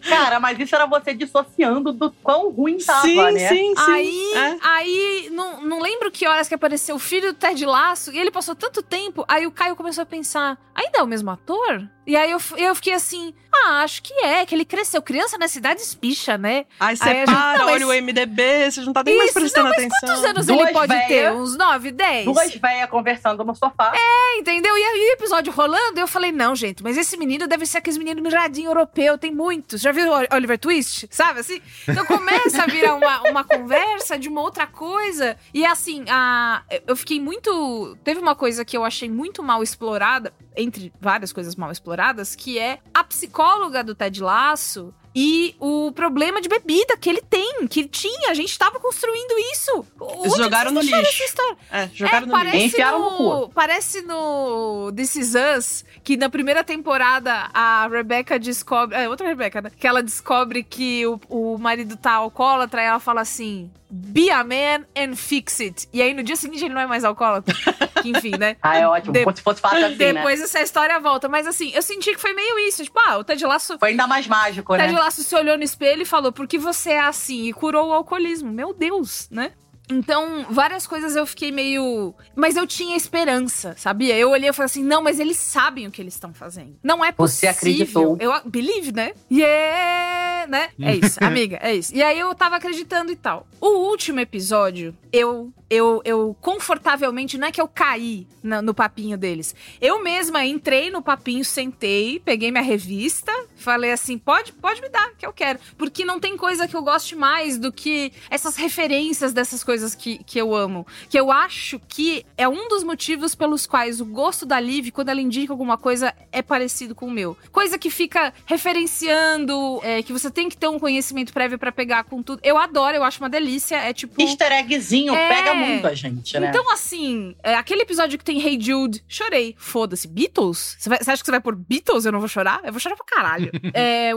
Cara, 0.10 0.39
mas 0.39 0.60
isso 0.60 0.76
era 0.76 0.86
você 0.86 1.13
dissociando 1.13 1.91
do 1.91 2.12
quão 2.24 2.50
ruim 2.50 2.78
tava, 2.78 3.02
sim, 3.02 3.15
né? 3.15 3.50
Sim, 3.50 3.74
sim, 3.76 3.91
Aí, 3.91 4.34
é. 4.36 4.58
aí 4.62 5.30
não, 5.32 5.62
não 5.62 5.82
lembro 5.82 6.12
que 6.12 6.28
horas 6.28 6.48
que 6.48 6.56
apareceu 6.56 6.95
o 6.95 7.00
filho 7.00 7.34
do 7.34 7.38
Ted 7.38 7.65
Laço 7.65 8.12
e 8.12 8.19
ele 8.19 8.32
passou 8.32 8.56
tanto 8.56 8.82
tempo. 8.82 9.24
Aí 9.28 9.45
o 9.45 9.52
Caio 9.52 9.76
começou 9.76 10.02
a 10.02 10.06
pensar: 10.06 10.58
ainda 10.76 11.00
é 11.00 11.04
o 11.04 11.08
mesmo 11.08 11.30
ator? 11.30 11.88
E 12.10 12.15
aí 12.15 12.32
eu, 12.32 12.39
eu 12.58 12.74
fiquei 12.74 12.93
assim: 12.93 13.36
ah, 13.54 13.84
acho 13.84 14.02
que 14.02 14.12
é, 14.26 14.43
que 14.43 14.56
ele 14.56 14.65
cresceu. 14.65 15.00
Criança 15.00 15.38
na 15.38 15.48
cidade 15.48 15.80
espicha, 15.82 16.39
né? 16.39 16.65
Aí 16.80 16.98
você 16.98 17.08
aí 17.08 17.26
para, 17.26 17.52
gente, 17.52 17.62
olha 17.62 17.86
mas... 17.86 18.00
o 18.00 18.02
MDB, 18.02 18.72
você 18.72 18.82
não 18.82 18.93
tá 18.93 19.04
nem 19.04 19.13
Isso, 19.13 19.24
mais 19.24 19.34
prestando 19.34 19.69
não, 19.69 19.76
mas 19.76 19.86
atenção. 19.86 20.10
Quantos 20.10 20.26
anos 20.26 20.45
Duas 20.48 20.60
ele 20.60 20.72
pode 20.74 20.93
véia, 20.93 21.08
ter? 21.08 21.32
Uns 21.34 21.56
9, 21.56 21.91
10? 21.91 22.26
Duas 22.26 22.56
velhas 22.56 22.89
conversando 22.89 23.43
no 23.43 23.54
sofá. 23.54 23.93
É, 23.95 24.39
entendeu? 24.39 24.76
E 24.76 24.82
aí 24.82 25.10
o 25.12 25.13
episódio 25.13 25.54
rolando, 25.54 26.00
eu 26.00 26.08
falei: 26.08 26.32
não, 26.32 26.56
gente, 26.56 26.82
mas 26.82 26.98
esse 26.98 27.15
menino 27.15 27.48
deve 27.48 27.67
ser 27.67 27.78
aquele 27.78 28.00
menino 28.00 28.24
miradinho 28.24 28.69
europeu, 28.69 29.15
tem 29.15 29.32
muitos. 29.32 29.80
Já 29.80 29.91
viu 30.03 30.12
Oliver 30.31 30.57
Twist? 30.57 31.07
Sabe 31.12 31.39
assim? 31.39 31.62
Então 31.88 32.05
começa 32.05 32.63
a 32.63 32.65
virar 32.67 32.95
uma, 32.95 33.29
uma 33.29 33.43
conversa 33.43 34.17
de 34.17 34.27
uma 34.27 34.41
outra 34.41 34.67
coisa. 34.67 35.38
E 35.53 35.65
assim, 35.65 36.05
a, 36.09 36.63
eu 36.88 36.95
fiquei 36.95 37.19
muito. 37.19 37.97
Teve 38.03 38.19
uma 38.19 38.35
coisa 38.35 38.63
que 38.63 38.75
eu 38.75 38.83
achei 38.83 39.09
muito 39.09 39.43
mal 39.43 39.62
explorada, 39.62 40.33
entre 40.60 40.91
várias 41.00 41.32
coisas 41.32 41.56
mal 41.56 41.72
exploradas, 41.72 42.36
que 42.36 42.60
é 42.60 42.80
a 42.93 43.04
psicóloga 43.04 43.84
do 43.84 43.95
Ted 43.95 44.22
Lasso 44.22 44.93
e 45.15 45.56
o 45.60 45.91
problema 45.91 46.39
de 46.39 46.48
bebida 46.48 46.95
que 46.95 47.10
ele 47.10 47.22
tem, 47.22 47.67
que 47.67 47.88
tinha. 47.88 48.30
A 48.30 48.34
gente 48.34 48.58
tava 48.58 48.80
construindo 48.80 49.34
isso. 49.52 49.86
Eles 50.19 50.36
jogaram 50.36 50.72
no 50.72 50.82
lixo. 50.82 51.34
É, 51.72 51.89
jogaram 51.93 52.28
é, 52.28 52.43
no 52.43 52.52
lixo. 52.52 52.78
No, 52.80 53.41
no 53.41 53.50
parece 53.50 54.02
no 54.02 54.91
This 54.95 55.15
Is 55.15 55.34
Us, 55.36 55.86
que 56.04 56.15
na 56.15 56.30
primeira 56.30 56.63
temporada 56.63 57.50
a 57.54 57.88
Rebecca 57.88 58.38
descobre. 58.38 58.95
É, 58.95 59.10
outra 59.10 59.28
Rebecca, 59.28 59.62
né? 59.62 59.72
Que 59.78 59.88
ela 59.88 60.04
descobre 60.04 60.63
que 60.63 61.06
o, 61.08 61.19
o 61.28 61.58
marido 61.58 61.98
tá 61.98 62.13
alcoólatra 62.13 62.82
e 62.82 62.86
ela 62.86 63.00
fala 63.00 63.22
assim: 63.22 63.72
Be 63.91 64.30
a 64.30 64.43
man 64.43 64.86
and 64.95 65.15
fix 65.15 65.60
it. 65.60 65.88
E 65.91 66.02
aí 66.02 66.13
no 66.13 66.21
dia 66.21 66.36
seguinte 66.36 66.63
ele 66.63 66.73
não 66.73 66.82
é 66.82 66.88
mais 66.88 67.04
alcoólatra. 67.04 67.56
que, 68.02 68.10
enfim, 68.10 68.38
né? 68.38 68.56
ah, 68.62 68.78
é 68.78 68.88
ótimo. 68.88 69.13
De... 69.13 69.25
Se 69.36 69.41
fosse 69.41 69.62
fácil 69.62 69.86
assim, 69.86 69.97
né? 69.97 70.13
Depois 70.13 70.39
né? 70.39 70.45
essa 70.45 70.62
história 70.62 70.99
volta. 70.99 71.28
Mas 71.28 71.47
assim, 71.47 71.71
eu 71.73 71.82
senti 71.82 72.12
que 72.12 72.19
foi 72.19 72.34
meio 72.34 72.60
isso. 72.60 72.84
Tipo, 72.84 72.99
ah, 72.99 73.17
o 73.17 73.23
Ted 73.23 73.43
Lasso... 73.45 73.80
Foi 73.80 73.89
ainda 73.89 74.06
mais 74.06 74.28
mágico, 74.28 74.75
né? 74.75 74.86
Ted 74.86 74.95
Lasso 74.97 75.23
se 75.23 75.36
olhou 75.36 75.58
no 75.58 75.63
espelho 75.63 76.04
e 76.04 76.06
falou, 76.06 76.32
por 76.32 76.47
que 76.47 76.58
você 76.58 76.91
é 76.91 77.02
assim? 77.02 77.47
E 77.47 77.54
curou 77.54 77.89
o 77.89 77.93
alcoolismo. 77.93 78.52
Meu 78.52 78.73
Deus, 78.73 79.28
né? 79.32 79.54
Então, 79.89 80.45
várias 80.49 80.86
coisas 80.86 81.15
eu 81.15 81.25
fiquei 81.25 81.52
meio. 81.52 82.13
Mas 82.36 82.56
eu 82.56 82.67
tinha 82.67 82.95
esperança, 82.95 83.75
sabia? 83.78 84.15
Eu 84.17 84.30
olhei 84.30 84.49
e 84.49 84.54
falei 84.54 84.65
assim: 84.67 84.84
não, 84.84 85.02
mas 85.02 85.19
eles 85.19 85.38
sabem 85.38 85.88
o 85.88 85.91
que 85.91 86.02
eles 86.02 86.13
estão 86.13 86.34
fazendo. 86.34 86.78
Não 86.84 87.04
é 87.04 87.12
possível. 87.12 87.54
Você 87.54 87.58
acreditou. 87.58 88.17
Eu 88.19 88.34
believe, 88.45 88.91
né? 88.91 89.13
Yeah! 89.32 90.47
Né? 90.47 90.69
É 90.82 90.95
isso, 90.95 91.19
amiga, 91.23 91.60
é 91.62 91.75
isso. 91.75 91.93
E 91.93 92.02
aí 92.02 92.17
eu 92.17 92.34
tava 92.34 92.56
acreditando 92.56 93.12
e 93.12 93.15
tal. 93.15 93.47
O 93.60 93.89
último 93.89 94.19
episódio, 94.19 94.95
eu 95.12 95.52
eu, 95.69 96.02
eu 96.04 96.36
confortavelmente, 96.41 97.38
não 97.38 97.47
é 97.47 97.52
que 97.52 97.62
eu 97.62 97.67
caí 97.67 98.25
na, 98.41 98.62
no 98.62 98.73
papinho 98.73 99.17
deles. 99.17 99.54
Eu 99.80 100.02
mesma 100.02 100.43
entrei 100.43 100.89
no 100.89 101.02
papinho, 101.02 101.45
sentei, 101.45 102.19
peguei 102.19 102.49
minha 102.49 102.63
revista, 102.63 103.32
falei 103.56 103.91
assim: 103.91 104.17
pode, 104.17 104.52
pode 104.54 104.82
me 104.82 104.89
dar, 104.89 105.12
que 105.15 105.25
eu 105.25 105.32
quero. 105.32 105.60
Porque 105.78 106.04
não 106.04 106.19
tem 106.19 106.36
coisa 106.36 106.67
que 106.67 106.75
eu 106.75 106.82
goste 106.82 107.15
mais 107.15 107.58
do 107.60 107.71
que 107.71 108.12
essas 108.30 108.56
referências 108.56 109.32
dessas 109.32 109.63
coisas 109.63 109.79
que, 109.96 110.24
que 110.24 110.39
eu 110.39 110.56
amo. 110.56 110.86
Que 111.10 111.20
eu 111.20 111.32
acho 111.32 111.80
que 111.88 112.26
é 112.38 112.48
um 112.48 112.68
dos 112.68 112.84
motivos 112.84 113.36
pelos 113.36 113.65
quais 113.65 114.02
o 114.02 114.06
gosto 114.06 114.46
da 114.46 114.60
Liv, 114.60 114.92
quando 114.92 115.10
ela 115.10 115.22
indica 115.22 115.54
alguma 115.54 115.78
coisa, 115.78 116.13
é 116.32 116.42
parecido 116.42 116.96
com 116.96 117.08
o 117.08 117.12
meu. 117.12 117.38
Coisa 117.52 117.78
que 117.78 117.89
fica 117.89 118.34
referenciando, 118.46 119.80
é, 119.84 120.02
que 120.02 120.13
você 120.13 120.30
tem 120.30 120.50
que 120.50 120.58
ter 120.58 120.68
um 120.68 120.80
conhecimento 120.80 121.34
prévio 121.34 121.58
para 121.58 121.72
pegar 121.72 122.04
com 122.04 122.22
tudo. 122.22 122.39
Eu 122.44 122.58
adoro, 122.58 122.96
eu 122.96 123.04
acho 123.04 123.20
uma 123.20 123.30
delícia. 123.30 123.76
É 123.78 123.94
tipo. 123.94 124.22
Easter 124.22 124.52
eggzinho, 124.52 125.13
é, 125.13 125.30
pega 125.30 125.54
muito 125.54 125.88
a 125.88 125.94
gente, 125.94 126.39
né? 126.39 126.50
Então, 126.50 126.72
assim, 126.72 127.36
é, 127.44 127.56
aquele 127.56 127.82
episódio 127.82 128.18
que 128.18 128.24
tem 128.24 128.42
Hey 128.42 128.60
Jude, 128.60 129.04
chorei. 129.08 129.56
Foda-se. 129.58 130.08
Beatles? 130.08 130.76
Você, 130.80 130.89
vai, 130.89 130.98
você, 131.00 131.12
acha 131.12 131.22
que 131.22 131.26
você 131.26 131.32
vai 131.32 131.42
por 131.42 131.56
Beatles 131.56 132.06
eu 132.06 132.12
não 132.12 132.20
vou 132.20 132.28
chorar? 132.28 132.62
Eu 132.63 132.72
vou 132.72 132.80
chorar 132.80 132.96
pra 132.96 133.06
caralho. 133.06 133.52
é, 133.74 134.12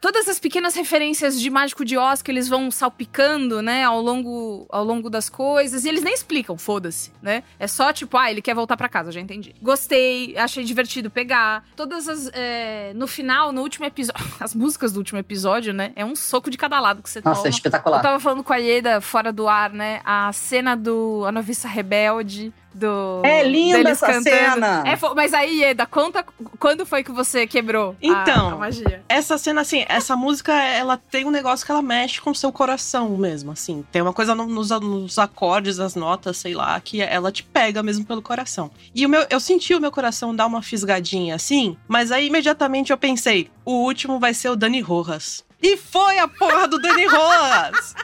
todas 0.00 0.28
as 0.28 0.38
pequenas 0.38 0.74
referências 0.74 1.40
de 1.40 1.50
Mágico 1.50 1.84
de 1.84 1.96
Oz 1.96 2.22
que 2.22 2.30
eles 2.30 2.48
vão 2.48 2.70
salpicando, 2.70 3.62
né, 3.62 3.84
ao 3.84 4.00
longo, 4.00 4.66
ao 4.70 4.84
longo 4.84 4.89
das 5.10 5.28
coisas. 5.28 5.84
E 5.84 5.88
eles 5.88 6.02
nem 6.02 6.14
explicam, 6.14 6.56
foda-se, 6.56 7.12
né? 7.20 7.42
É 7.58 7.66
só 7.66 7.92
tipo, 7.92 8.16
ah, 8.16 8.30
ele 8.30 8.40
quer 8.40 8.54
voltar 8.54 8.76
para 8.76 8.88
casa, 8.88 9.12
já 9.12 9.20
entendi. 9.20 9.54
Gostei, 9.60 10.36
achei 10.36 10.64
divertido 10.64 11.10
pegar. 11.10 11.64
Todas 11.76 12.08
as. 12.08 12.30
É, 12.32 12.92
no 12.94 13.06
final, 13.06 13.52
no 13.52 13.60
último 13.60 13.84
episódio. 13.84 14.24
As 14.40 14.54
músicas 14.54 14.92
do 14.92 14.98
último 14.98 15.18
episódio, 15.18 15.74
né? 15.74 15.92
É 15.94 16.04
um 16.04 16.16
soco 16.16 16.50
de 16.50 16.56
cada 16.56 16.80
lado 16.80 17.02
que 17.02 17.10
você 17.10 17.20
Nossa, 17.22 17.42
toma. 17.42 17.48
é 17.48 17.50
espetacular. 17.50 17.98
Eu 17.98 18.02
tava 18.02 18.20
falando 18.20 18.42
com 18.42 18.52
a 18.52 18.56
Ieda 18.56 19.00
fora 19.00 19.32
do 19.32 19.46
ar, 19.46 19.70
né? 19.70 20.00
A 20.04 20.32
cena 20.32 20.74
do 20.74 21.24
A 21.26 21.32
Noviça 21.32 21.68
Rebelde. 21.68 22.52
Do, 22.80 23.20
É 23.24 23.42
linda 23.44 23.90
essa 23.90 24.20
cena. 24.22 24.82
É, 24.86 24.98
mas 25.14 25.34
aí, 25.34 25.60
Ieda, 25.60 25.84
conta 25.84 26.24
quando 26.58 26.86
foi 26.86 27.04
que 27.04 27.12
você 27.12 27.46
quebrou 27.46 27.90
a- 27.90 27.94
Então, 28.00 28.48
a, 28.54 28.56
magia. 28.56 29.02
Essa 29.06 29.36
cena, 29.36 29.60
assim, 29.60 29.84
essa 29.86 30.16
música, 30.16 30.52
ela 30.52 30.96
tem 30.96 31.26
um 31.26 31.30
negócio 31.30 31.66
que 31.66 31.70
ela 31.70 31.82
mexe 31.82 32.20
com 32.22 32.30
o 32.30 32.34
seu 32.34 32.50
coração 32.50 33.10
mesmo, 33.18 33.52
assim. 33.52 33.84
Tem 33.92 34.00
uma 34.00 34.14
coisa 34.14 34.34
no- 34.34 34.46
nos, 34.46 34.70
nos 34.70 35.18
acordes, 35.18 35.78
as 35.78 35.94
notas, 35.94 36.38
sei 36.38 36.54
lá, 36.54 36.80
que 36.80 37.02
ela 37.02 37.30
te 37.30 37.42
pega 37.42 37.82
mesmo 37.82 38.06
pelo 38.06 38.22
coração. 38.22 38.70
E 38.94 39.04
o 39.04 39.08
meu, 39.10 39.26
eu 39.28 39.38
senti 39.38 39.74
o 39.74 39.80
meu 39.80 39.92
coração 39.92 40.34
dar 40.34 40.46
uma 40.46 40.62
fisgadinha 40.62 41.34
assim, 41.34 41.76
mas 41.86 42.10
aí 42.10 42.28
imediatamente 42.28 42.90
eu 42.92 42.96
pensei, 42.96 43.50
o 43.64 43.72
último 43.84 44.18
vai 44.18 44.32
ser 44.32 44.48
o 44.48 44.56
Dani 44.56 44.80
Rojas. 44.80 45.44
E 45.62 45.76
foi 45.76 46.18
a 46.18 46.26
porra 46.26 46.66
do 46.66 46.78
Dani 46.80 47.04
Rojas! 47.12 47.94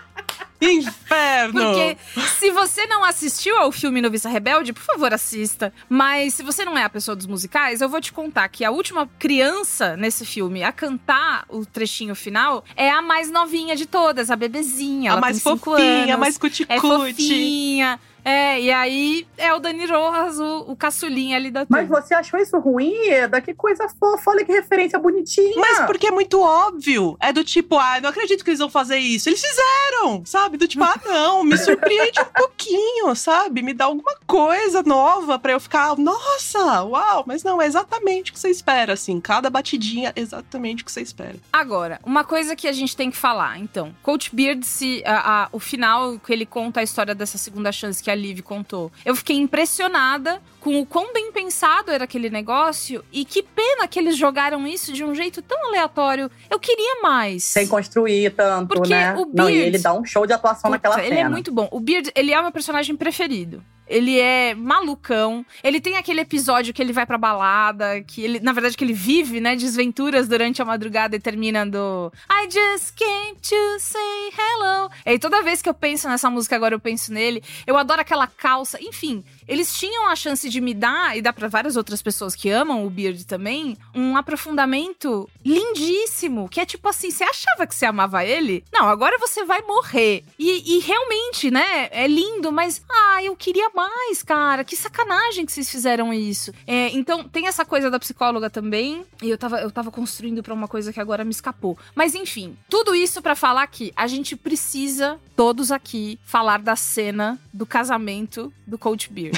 Inferno! 0.61 1.61
Porque 1.61 1.97
se 2.39 2.51
você 2.51 2.87
não 2.87 3.05
assistiu 3.05 3.57
ao 3.59 3.71
filme 3.71 4.01
Noviça 4.01 4.29
Rebelde, 4.29 4.73
por 4.73 4.83
favor, 4.83 5.13
assista. 5.13 5.73
Mas 5.89 6.35
se 6.35 6.43
você 6.43 6.65
não 6.65 6.77
é 6.77 6.85
a 6.85 6.89
pessoa 6.89 7.15
dos 7.15 7.27
musicais, 7.27 7.81
eu 7.81 7.89
vou 7.89 8.01
te 8.01 8.13
contar 8.13 8.49
que 8.49 8.65
a 8.65 8.71
última 8.71 9.09
criança 9.19 9.97
nesse 9.97 10.25
filme 10.25 10.63
a 10.63 10.73
cantar 10.73 11.45
o 11.49 11.65
trechinho 11.65 12.15
final 12.15 12.65
é 12.75 12.91
a 12.91 13.03
mais 13.03 13.31
novinha 13.31 13.77
de 13.77 13.87
todas, 13.87 14.31
a 14.31 14.37
bebezinha. 14.37 15.13
a 15.13 15.21
mais 15.21 15.43
fofinha, 15.43 15.77
a 15.77 16.03
anos, 16.05 16.19
mais 16.19 16.39
cuticute. 16.39 16.73
É 16.73 16.81
fofinha. 16.81 18.01
É, 18.29 18.61
e 18.61 18.73
aí 18.73 19.25
é 19.39 19.55
o 19.55 19.61
Dani 19.61 19.87
Rojas, 19.87 20.41
o, 20.41 20.73
o 20.73 20.75
caçulinha 20.77 21.37
ali 21.37 21.49
da 21.49 21.65
Mas 21.69 21.87
turma. 21.87 22.03
você 22.03 22.13
achou 22.13 22.41
isso 22.41 22.59
ruim, 22.59 22.93
Eda? 23.09 23.41
Que 23.41 23.55
coisa 23.55 23.87
fofa, 24.01 24.33
olha 24.33 24.45
que 24.45 24.51
referência 24.53 24.99
bonitinha. 24.99 25.55
Mas 25.57 25.87
porque 25.87 26.09
é 26.09 26.11
muito 26.11 26.41
óbvio. 26.41 27.17
É 27.21 27.33
do 27.33 27.45
tipo, 27.45 27.79
ah, 27.79 28.01
não 28.01 28.11
acredito 28.11 28.43
que 28.43 28.51
eles 28.51 28.59
vão 28.59 28.69
fazer 28.69 28.99
isso. 28.99 29.29
Eles 29.29 29.41
fizeram, 29.41 30.23
sabe? 30.25 30.57
Do 30.57 30.67
tipo, 30.67 30.83
ah, 30.83 30.99
não, 31.05 31.45
me 31.45 31.57
surpreende 31.57 32.19
um 32.21 32.25
pouquinho, 32.25 33.15
sabe? 33.15 33.63
Me 33.63 33.73
dá 33.73 33.85
alguma 33.85 34.17
coisa 34.27 34.83
nova 34.83 35.39
pra 35.39 35.53
eu 35.53 35.61
ficar, 35.61 35.97
nossa, 35.97 36.83
uau. 36.83 37.23
Mas 37.29 37.45
não, 37.45 37.63
é 37.63 37.67
exatamente 37.67 38.33
o 38.33 38.35
que 38.35 38.41
você 38.41 38.49
espera, 38.51 38.95
assim. 38.95 39.21
Cada 39.21 39.49
batidinha 39.49 40.13
é 40.17 40.21
exatamente 40.21 40.83
o 40.83 40.87
que 40.87 40.91
você 40.91 41.01
espera. 41.01 41.37
Agora, 41.53 42.01
uma 42.05 42.25
coisa 42.25 42.57
que 42.57 42.67
a 42.67 42.73
gente 42.73 42.97
tem 42.97 43.09
que 43.09 43.17
falar, 43.17 43.57
então. 43.61 43.95
Coach 44.03 44.35
Beard, 44.35 44.65
se, 44.65 45.01
a- 45.07 45.45
a- 45.45 45.49
o 45.53 45.61
final 45.61 46.19
que 46.19 46.33
ele 46.33 46.45
conta 46.45 46.81
a 46.81 46.83
história 46.83 47.15
dessa 47.15 47.39
segunda 47.39 47.71
chance 47.71 48.03
que 48.03 48.11
a 48.11 48.16
Liv 48.17 48.41
contou. 48.41 48.91
Eu 49.05 49.15
fiquei 49.15 49.37
impressionada 49.37 50.41
com 50.61 50.81
o 50.81 50.87
quão 50.87 51.13
bem 51.13 51.31
pensado 51.31 51.91
era 51.93 52.05
aquele 52.05 52.29
negócio 52.31 53.05
e 53.13 53.25
que 53.25 53.43
pena 53.43 53.87
que 53.87 53.99
eles 53.99 54.17
jogaram 54.17 54.67
isso 54.67 54.93
de 54.93 55.05
um 55.05 55.15
jeito 55.15 55.41
tão 55.43 55.67
aleatório. 55.69 56.31
Eu 56.51 56.59
queria 56.59 57.01
mais. 57.03 57.45
Sem 57.45 57.67
construir 57.69 58.31
tanto, 58.35 58.75
Porque 58.75 58.95
né? 58.95 59.15
o 59.15 59.27
Não, 59.33 59.49
e 59.49 59.53
Beard- 59.53 59.67
ele 59.69 59.79
dá 59.79 59.93
um 59.93 60.05
show 60.05 60.27
de 60.27 60.33
atuação 60.33 60.71
Puta, 60.71 60.89
naquela 60.89 61.01
ele 61.07 61.15
cena. 61.17 61.29
é 61.29 61.31
muito 61.31 61.53
bom. 61.53 61.69
O 61.71 61.79
Beard, 61.79 62.11
ele 62.17 62.33
é 62.33 62.39
o 62.39 62.43
meu 62.43 62.53
personagem 62.53 62.97
preferido. 62.97 63.63
Ele 63.89 64.19
é 64.19 64.55
malucão. 64.55 65.45
Ele 65.63 65.81
tem 65.81 65.97
aquele 65.97 66.21
episódio 66.21 66.75
que 66.75 66.83
ele 66.83 66.93
vai 66.93 67.07
pra 67.07 67.19
balada, 67.19 68.03
que 68.03 68.23
ele, 68.23 68.41
na 68.41 68.53
verdade, 68.53 68.77
que 68.77 68.85
ele 68.85 68.93
vive, 68.93 69.41
né, 69.41 69.55
desventuras 69.55 70.29
durante 70.29 70.61
a 70.61 70.65
madrugada 70.65 71.17
e 71.17 71.21
termina 71.21 71.65
do 71.67 72.13
I 72.31 72.45
just 72.51 72.95
came 72.97 73.37
to 73.37 73.81
say 73.81 74.31
hello. 74.37 74.91
E 75.05 75.11
aí, 75.11 75.19
toda 75.19 75.43
vez 75.43 75.63
que 75.63 75.69
eu 75.69 75.75
penso 75.75 76.09
nessa 76.09 76.31
música 76.31 76.57
agora, 76.57 76.75
eu 76.75 76.81
penso 76.81 77.13
nele. 77.13 77.43
Eu 77.67 77.77
adoro 77.77 78.01
aquela 78.01 78.27
calça. 78.27 78.79
Enfim, 78.83 79.25
eles 79.49 79.75
tinham 79.75 80.09
a 80.09 80.17
chance 80.17 80.49
de 80.49 80.61
me 80.61 80.75
dar, 80.75 81.17
e 81.17 81.23
dá 81.23 81.33
pra 81.33 81.49
várias 81.49 81.77
outras 81.77 82.03
pessoas 82.03 82.35
que 82.35 82.51
amam 82.51 82.87
o 82.87 82.91
Beard 82.91 83.25
também, 83.25 83.77
um 83.95 84.17
aprofundamento 84.17 85.29
lindíssimo. 85.45 86.49
Que 86.49 86.61
é 86.61 86.67
tipo 86.67 86.89
assim, 86.89 87.11
você 87.11 87.25
achava 87.25 87.67
que 87.67 87.75
você 87.75 87.87
amava 87.87 88.25
ele? 88.25 88.65
Não, 88.73 88.89
agora 88.89 89.19
você 89.19 89.45
vai 89.45 89.63
morrer. 89.63 90.25
E, 90.39 90.77
e 90.77 90.81
realmente, 90.81 91.51
né? 91.51 91.89
É 91.91 92.07
lindo, 92.07 92.51
mas. 92.51 92.83
Ah, 92.91 93.23
eu 93.23 93.37
queria 93.37 93.71
mais, 93.75 94.23
cara. 94.23 94.65
Que 94.65 94.77
sacanagem 94.77 95.47
que 95.47 95.53
vocês 95.53 95.71
fizeram 95.71 96.13
isso. 96.13 96.53
É, 96.67 96.91
então, 96.91 97.25
tem 97.25 97.47
essa 97.47 97.65
coisa 97.65 97.91
da 97.91 97.99
psicóloga 97.99 98.51
também. 98.51 99.05
E 99.23 99.31
eu 99.31 99.39
tava, 99.39 99.61
eu 99.61 99.71
tava 99.71 99.91
construindo 99.91 100.43
pra 100.43 100.55
uma 100.55 100.69
coisa 100.69 100.93
que 100.93 101.01
agora 101.01 101.25
me 101.25 101.31
escapou. 101.31 101.79
Mas 101.95 102.15
enfim, 102.15 102.57
tudo 102.69 102.95
isso 102.95 103.23
pra 103.23 103.35
falar 103.35 103.67
que 103.67 103.93
a 103.97 104.07
gente 104.07 104.37
precisa, 104.37 105.19
todos 105.35 105.71
aqui, 105.71 106.19
falar 106.25 106.59
da 106.59 106.77
cena 106.77 107.39
do 107.53 107.67
casamento 107.67 108.53
do 108.67 108.79
Coach 108.79 109.11
Beer. 109.11 109.33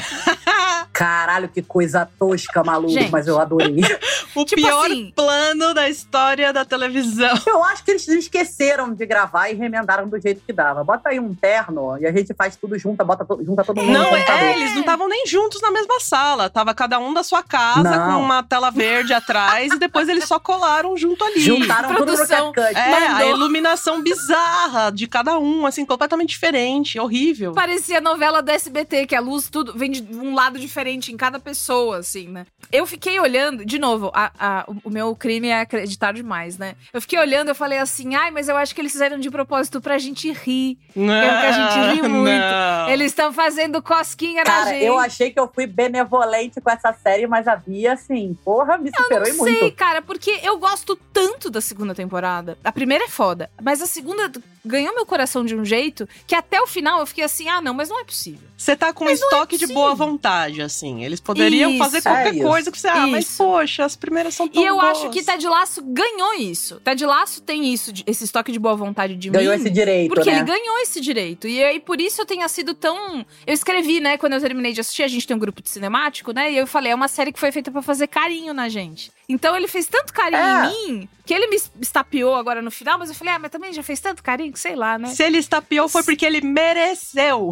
Caralho, 0.92 1.48
que 1.48 1.62
coisa 1.62 2.08
tosca, 2.18 2.64
maluco, 2.64 2.92
Gente. 2.92 3.10
mas 3.10 3.26
eu 3.26 3.40
adorei. 3.40 3.80
O 4.40 4.44
Tipo 4.44 4.62
pior 4.62 4.86
assim- 4.86 5.12
plano 5.14 5.74
da 5.74 5.88
história 5.88 6.52
da 6.52 6.64
televisão. 6.64 7.36
eu 7.46 7.62
acho 7.64 7.84
que 7.84 7.90
eles 7.92 8.06
esqueceram 8.08 8.92
de 8.94 9.04
gravar 9.06 9.48
e 9.50 9.54
remendaram 9.54 10.08
do 10.08 10.18
jeito 10.20 10.40
que 10.46 10.52
dava. 10.52 10.84
Bota 10.84 11.08
aí 11.10 11.18
um 11.20 11.34
terno 11.34 11.96
e 11.98 12.06
a 12.06 12.12
gente 12.12 12.32
faz 12.34 12.56
tudo 12.56 12.78
junto, 12.78 13.04
bota 13.04 13.24
to- 13.24 13.42
junta 13.44 13.64
todo 13.64 13.80
mundo 13.80 13.92
Não, 13.92 14.10
no 14.10 14.16
é, 14.16 14.20
computador. 14.20 14.48
eles 14.56 14.72
não 14.74 14.80
estavam 14.80 15.08
nem 15.08 15.26
juntos 15.26 15.60
na 15.60 15.70
mesma 15.70 16.00
sala. 16.00 16.48
Tava 16.50 16.74
cada 16.74 16.98
um 16.98 17.12
da 17.12 17.22
sua 17.22 17.42
casa 17.42 17.82
Não. 17.96 18.12
com 18.18 18.22
uma 18.22 18.42
tela 18.42 18.70
verde 18.70 19.12
atrás 19.12 19.72
e 19.72 19.78
depois 19.78 20.08
eles 20.08 20.24
só 20.24 20.38
colaram 20.38 20.96
junto 20.96 21.24
ali. 21.24 21.40
Juntaram 21.40 21.88
tudo 21.94 21.98
no 22.00 22.16
Produção. 22.16 22.52
CapCut. 22.52 22.78
É, 22.78 23.06
a 23.08 23.26
iluminação 23.26 24.02
bizarra 24.02 24.90
de 24.90 25.06
cada 25.06 25.38
um, 25.38 25.66
assim, 25.66 25.84
completamente 25.84 26.30
diferente, 26.30 26.98
horrível. 26.98 27.52
Parecia 27.52 28.00
novela 28.00 28.42
do 28.42 28.50
SBT, 28.50 29.06
que 29.06 29.14
a 29.14 29.20
luz 29.20 29.48
tudo 29.48 29.72
vem 29.76 29.90
de 29.90 30.02
um 30.16 30.34
lado 30.34 30.58
diferente 30.58 31.12
em 31.12 31.16
cada 31.16 31.38
pessoa, 31.40 31.98
assim, 31.98 32.28
né? 32.28 32.46
Eu 32.70 32.86
fiquei 32.86 33.18
olhando, 33.18 33.64
de 33.64 33.78
novo, 33.78 34.10
a- 34.14 34.27
a- 34.38 34.64
o- 34.66 34.88
o 34.88 34.90
meu 34.90 35.14
crime 35.14 35.48
é 35.48 35.60
acreditar 35.60 36.12
demais, 36.12 36.58
né? 36.58 36.74
Eu 36.92 37.00
fiquei 37.00 37.18
olhando, 37.18 37.48
eu 37.48 37.54
falei 37.54 37.78
assim, 37.78 38.14
ai, 38.14 38.30
mas 38.30 38.48
eu 38.48 38.56
acho 38.56 38.74
que 38.74 38.80
eles 38.80 38.92
fizeram 38.92 39.18
de 39.18 39.30
propósito 39.30 39.80
pra 39.80 39.98
gente 39.98 40.30
rir. 40.32 40.78
Não, 40.96 41.12
É 41.12 41.40
que 41.40 41.46
a 41.46 41.52
gente 41.52 41.94
ri 42.02 42.08
muito. 42.08 42.40
não. 42.40 42.88
Eles 42.90 43.06
estão 43.12 43.32
fazendo 43.32 43.82
cosquinha 43.82 44.42
na 44.44 44.50
Cara, 44.50 44.70
gente. 44.70 44.84
eu 44.84 44.98
achei 44.98 45.30
que 45.30 45.38
eu 45.38 45.50
fui 45.52 45.66
benevolente 45.66 46.60
com 46.60 46.70
essa 46.70 46.92
série, 46.92 47.26
mas 47.26 47.46
a 47.48 47.56
Bia, 47.56 47.92
assim, 47.94 48.36
porra, 48.44 48.78
me 48.78 48.90
superou 48.94 49.26
e 49.26 49.30
Não 49.32 49.38
muito. 49.38 49.58
sei, 49.58 49.70
cara, 49.70 50.00
porque 50.02 50.38
eu 50.42 50.58
gosto 50.58 50.96
tanto 51.12 51.50
da 51.50 51.60
segunda 51.60 51.94
temporada. 51.94 52.56
A 52.64 52.72
primeira 52.72 53.04
é 53.04 53.08
foda, 53.08 53.50
mas 53.62 53.80
a 53.82 53.86
segunda 53.86 54.30
ganhou 54.64 54.94
meu 54.94 55.06
coração 55.06 55.44
de 55.44 55.54
um 55.56 55.64
jeito 55.64 56.08
que 56.26 56.34
até 56.34 56.60
o 56.60 56.66
final 56.66 57.00
eu 57.00 57.06
fiquei 57.06 57.24
assim, 57.24 57.48
ah, 57.48 57.60
não, 57.60 57.72
mas 57.72 57.88
não 57.88 58.00
é 58.00 58.04
possível. 58.04 58.46
Você 58.56 58.74
tá 58.76 58.92
com 58.92 59.04
um 59.04 59.06
Mas 59.08 59.20
não 59.20 59.26
é 59.26 59.30
estoque 59.30 59.56
de 59.56 59.64
possível. 59.66 59.82
boa 59.82 59.94
vontade, 59.94 60.60
assim. 60.60 61.04
Eles 61.04 61.20
poderiam 61.20 61.70
Isso, 61.70 61.78
fazer 61.78 62.02
qualquer 62.02 62.36
é 62.36 62.42
coisa 62.42 62.70
que 62.72 62.78
você. 62.78 62.88
Ah, 62.88 63.06
mas 63.06 63.24
Isso. 63.24 63.36
poxa, 63.42 63.84
as 63.84 63.94
primeiras 63.94 64.17
são 64.30 64.48
tão 64.48 64.62
E 64.62 64.66
eu 64.66 64.74
boas. 64.78 64.98
acho 64.98 65.10
que 65.10 65.22
Ted 65.22 65.46
Lasso 65.46 65.82
ganhou 65.82 66.34
isso. 66.34 66.80
Ted 66.80 67.04
Lasso 67.06 67.42
tem 67.42 67.72
isso, 67.72 67.92
esse 68.06 68.24
estoque 68.24 68.52
de 68.52 68.58
boa 68.58 68.74
vontade 68.76 69.14
de 69.16 69.30
Ganhou 69.30 69.52
mim. 69.54 69.60
esse 69.60 69.70
direito, 69.70 70.14
Porque 70.14 70.30
né? 70.30 70.38
ele 70.38 70.44
ganhou 70.46 70.78
esse 70.80 71.00
direito. 71.00 71.46
E 71.48 71.62
aí, 71.62 71.80
por 71.80 72.00
isso 72.00 72.20
eu 72.20 72.26
tenha 72.26 72.46
sido 72.48 72.74
tão. 72.74 73.24
Eu 73.46 73.54
escrevi, 73.54 74.00
né, 74.00 74.16
quando 74.18 74.34
eu 74.34 74.40
terminei 74.40 74.72
de 74.72 74.80
assistir, 74.80 75.02
a 75.02 75.08
gente 75.08 75.26
tem 75.26 75.36
um 75.36 75.40
grupo 75.40 75.62
de 75.62 75.68
cinemático, 75.70 76.32
né? 76.32 76.52
E 76.52 76.56
eu 76.58 76.66
falei, 76.66 76.92
é 76.92 76.94
uma 76.94 77.08
série 77.08 77.32
que 77.32 77.38
foi 77.40 77.52
feita 77.52 77.70
pra 77.70 77.82
fazer 77.82 78.06
carinho 78.06 78.52
na 78.52 78.68
gente. 78.68 79.10
Então 79.28 79.54
ele 79.56 79.68
fez 79.68 79.86
tanto 79.86 80.12
carinho 80.12 80.40
É. 80.40 80.66
em 80.66 80.92
mim 80.98 81.08
que 81.28 81.34
ele 81.34 81.46
me 81.48 81.56
estapeou 81.82 82.34
agora 82.34 82.62
no 82.62 82.70
final, 82.70 82.98
mas 82.98 83.10
eu 83.10 83.14
falei, 83.14 83.34
ah, 83.34 83.38
mas 83.38 83.50
também 83.50 83.70
já 83.70 83.82
fez 83.82 84.00
tanto 84.00 84.22
carinho 84.22 84.50
que 84.50 84.58
sei 84.58 84.74
lá, 84.74 84.96
né? 84.96 85.08
Se 85.08 85.22
ele 85.22 85.36
estapeou 85.36 85.86
foi 85.86 86.02
porque 86.02 86.24
ele 86.24 86.40
mereceu. 86.40 87.50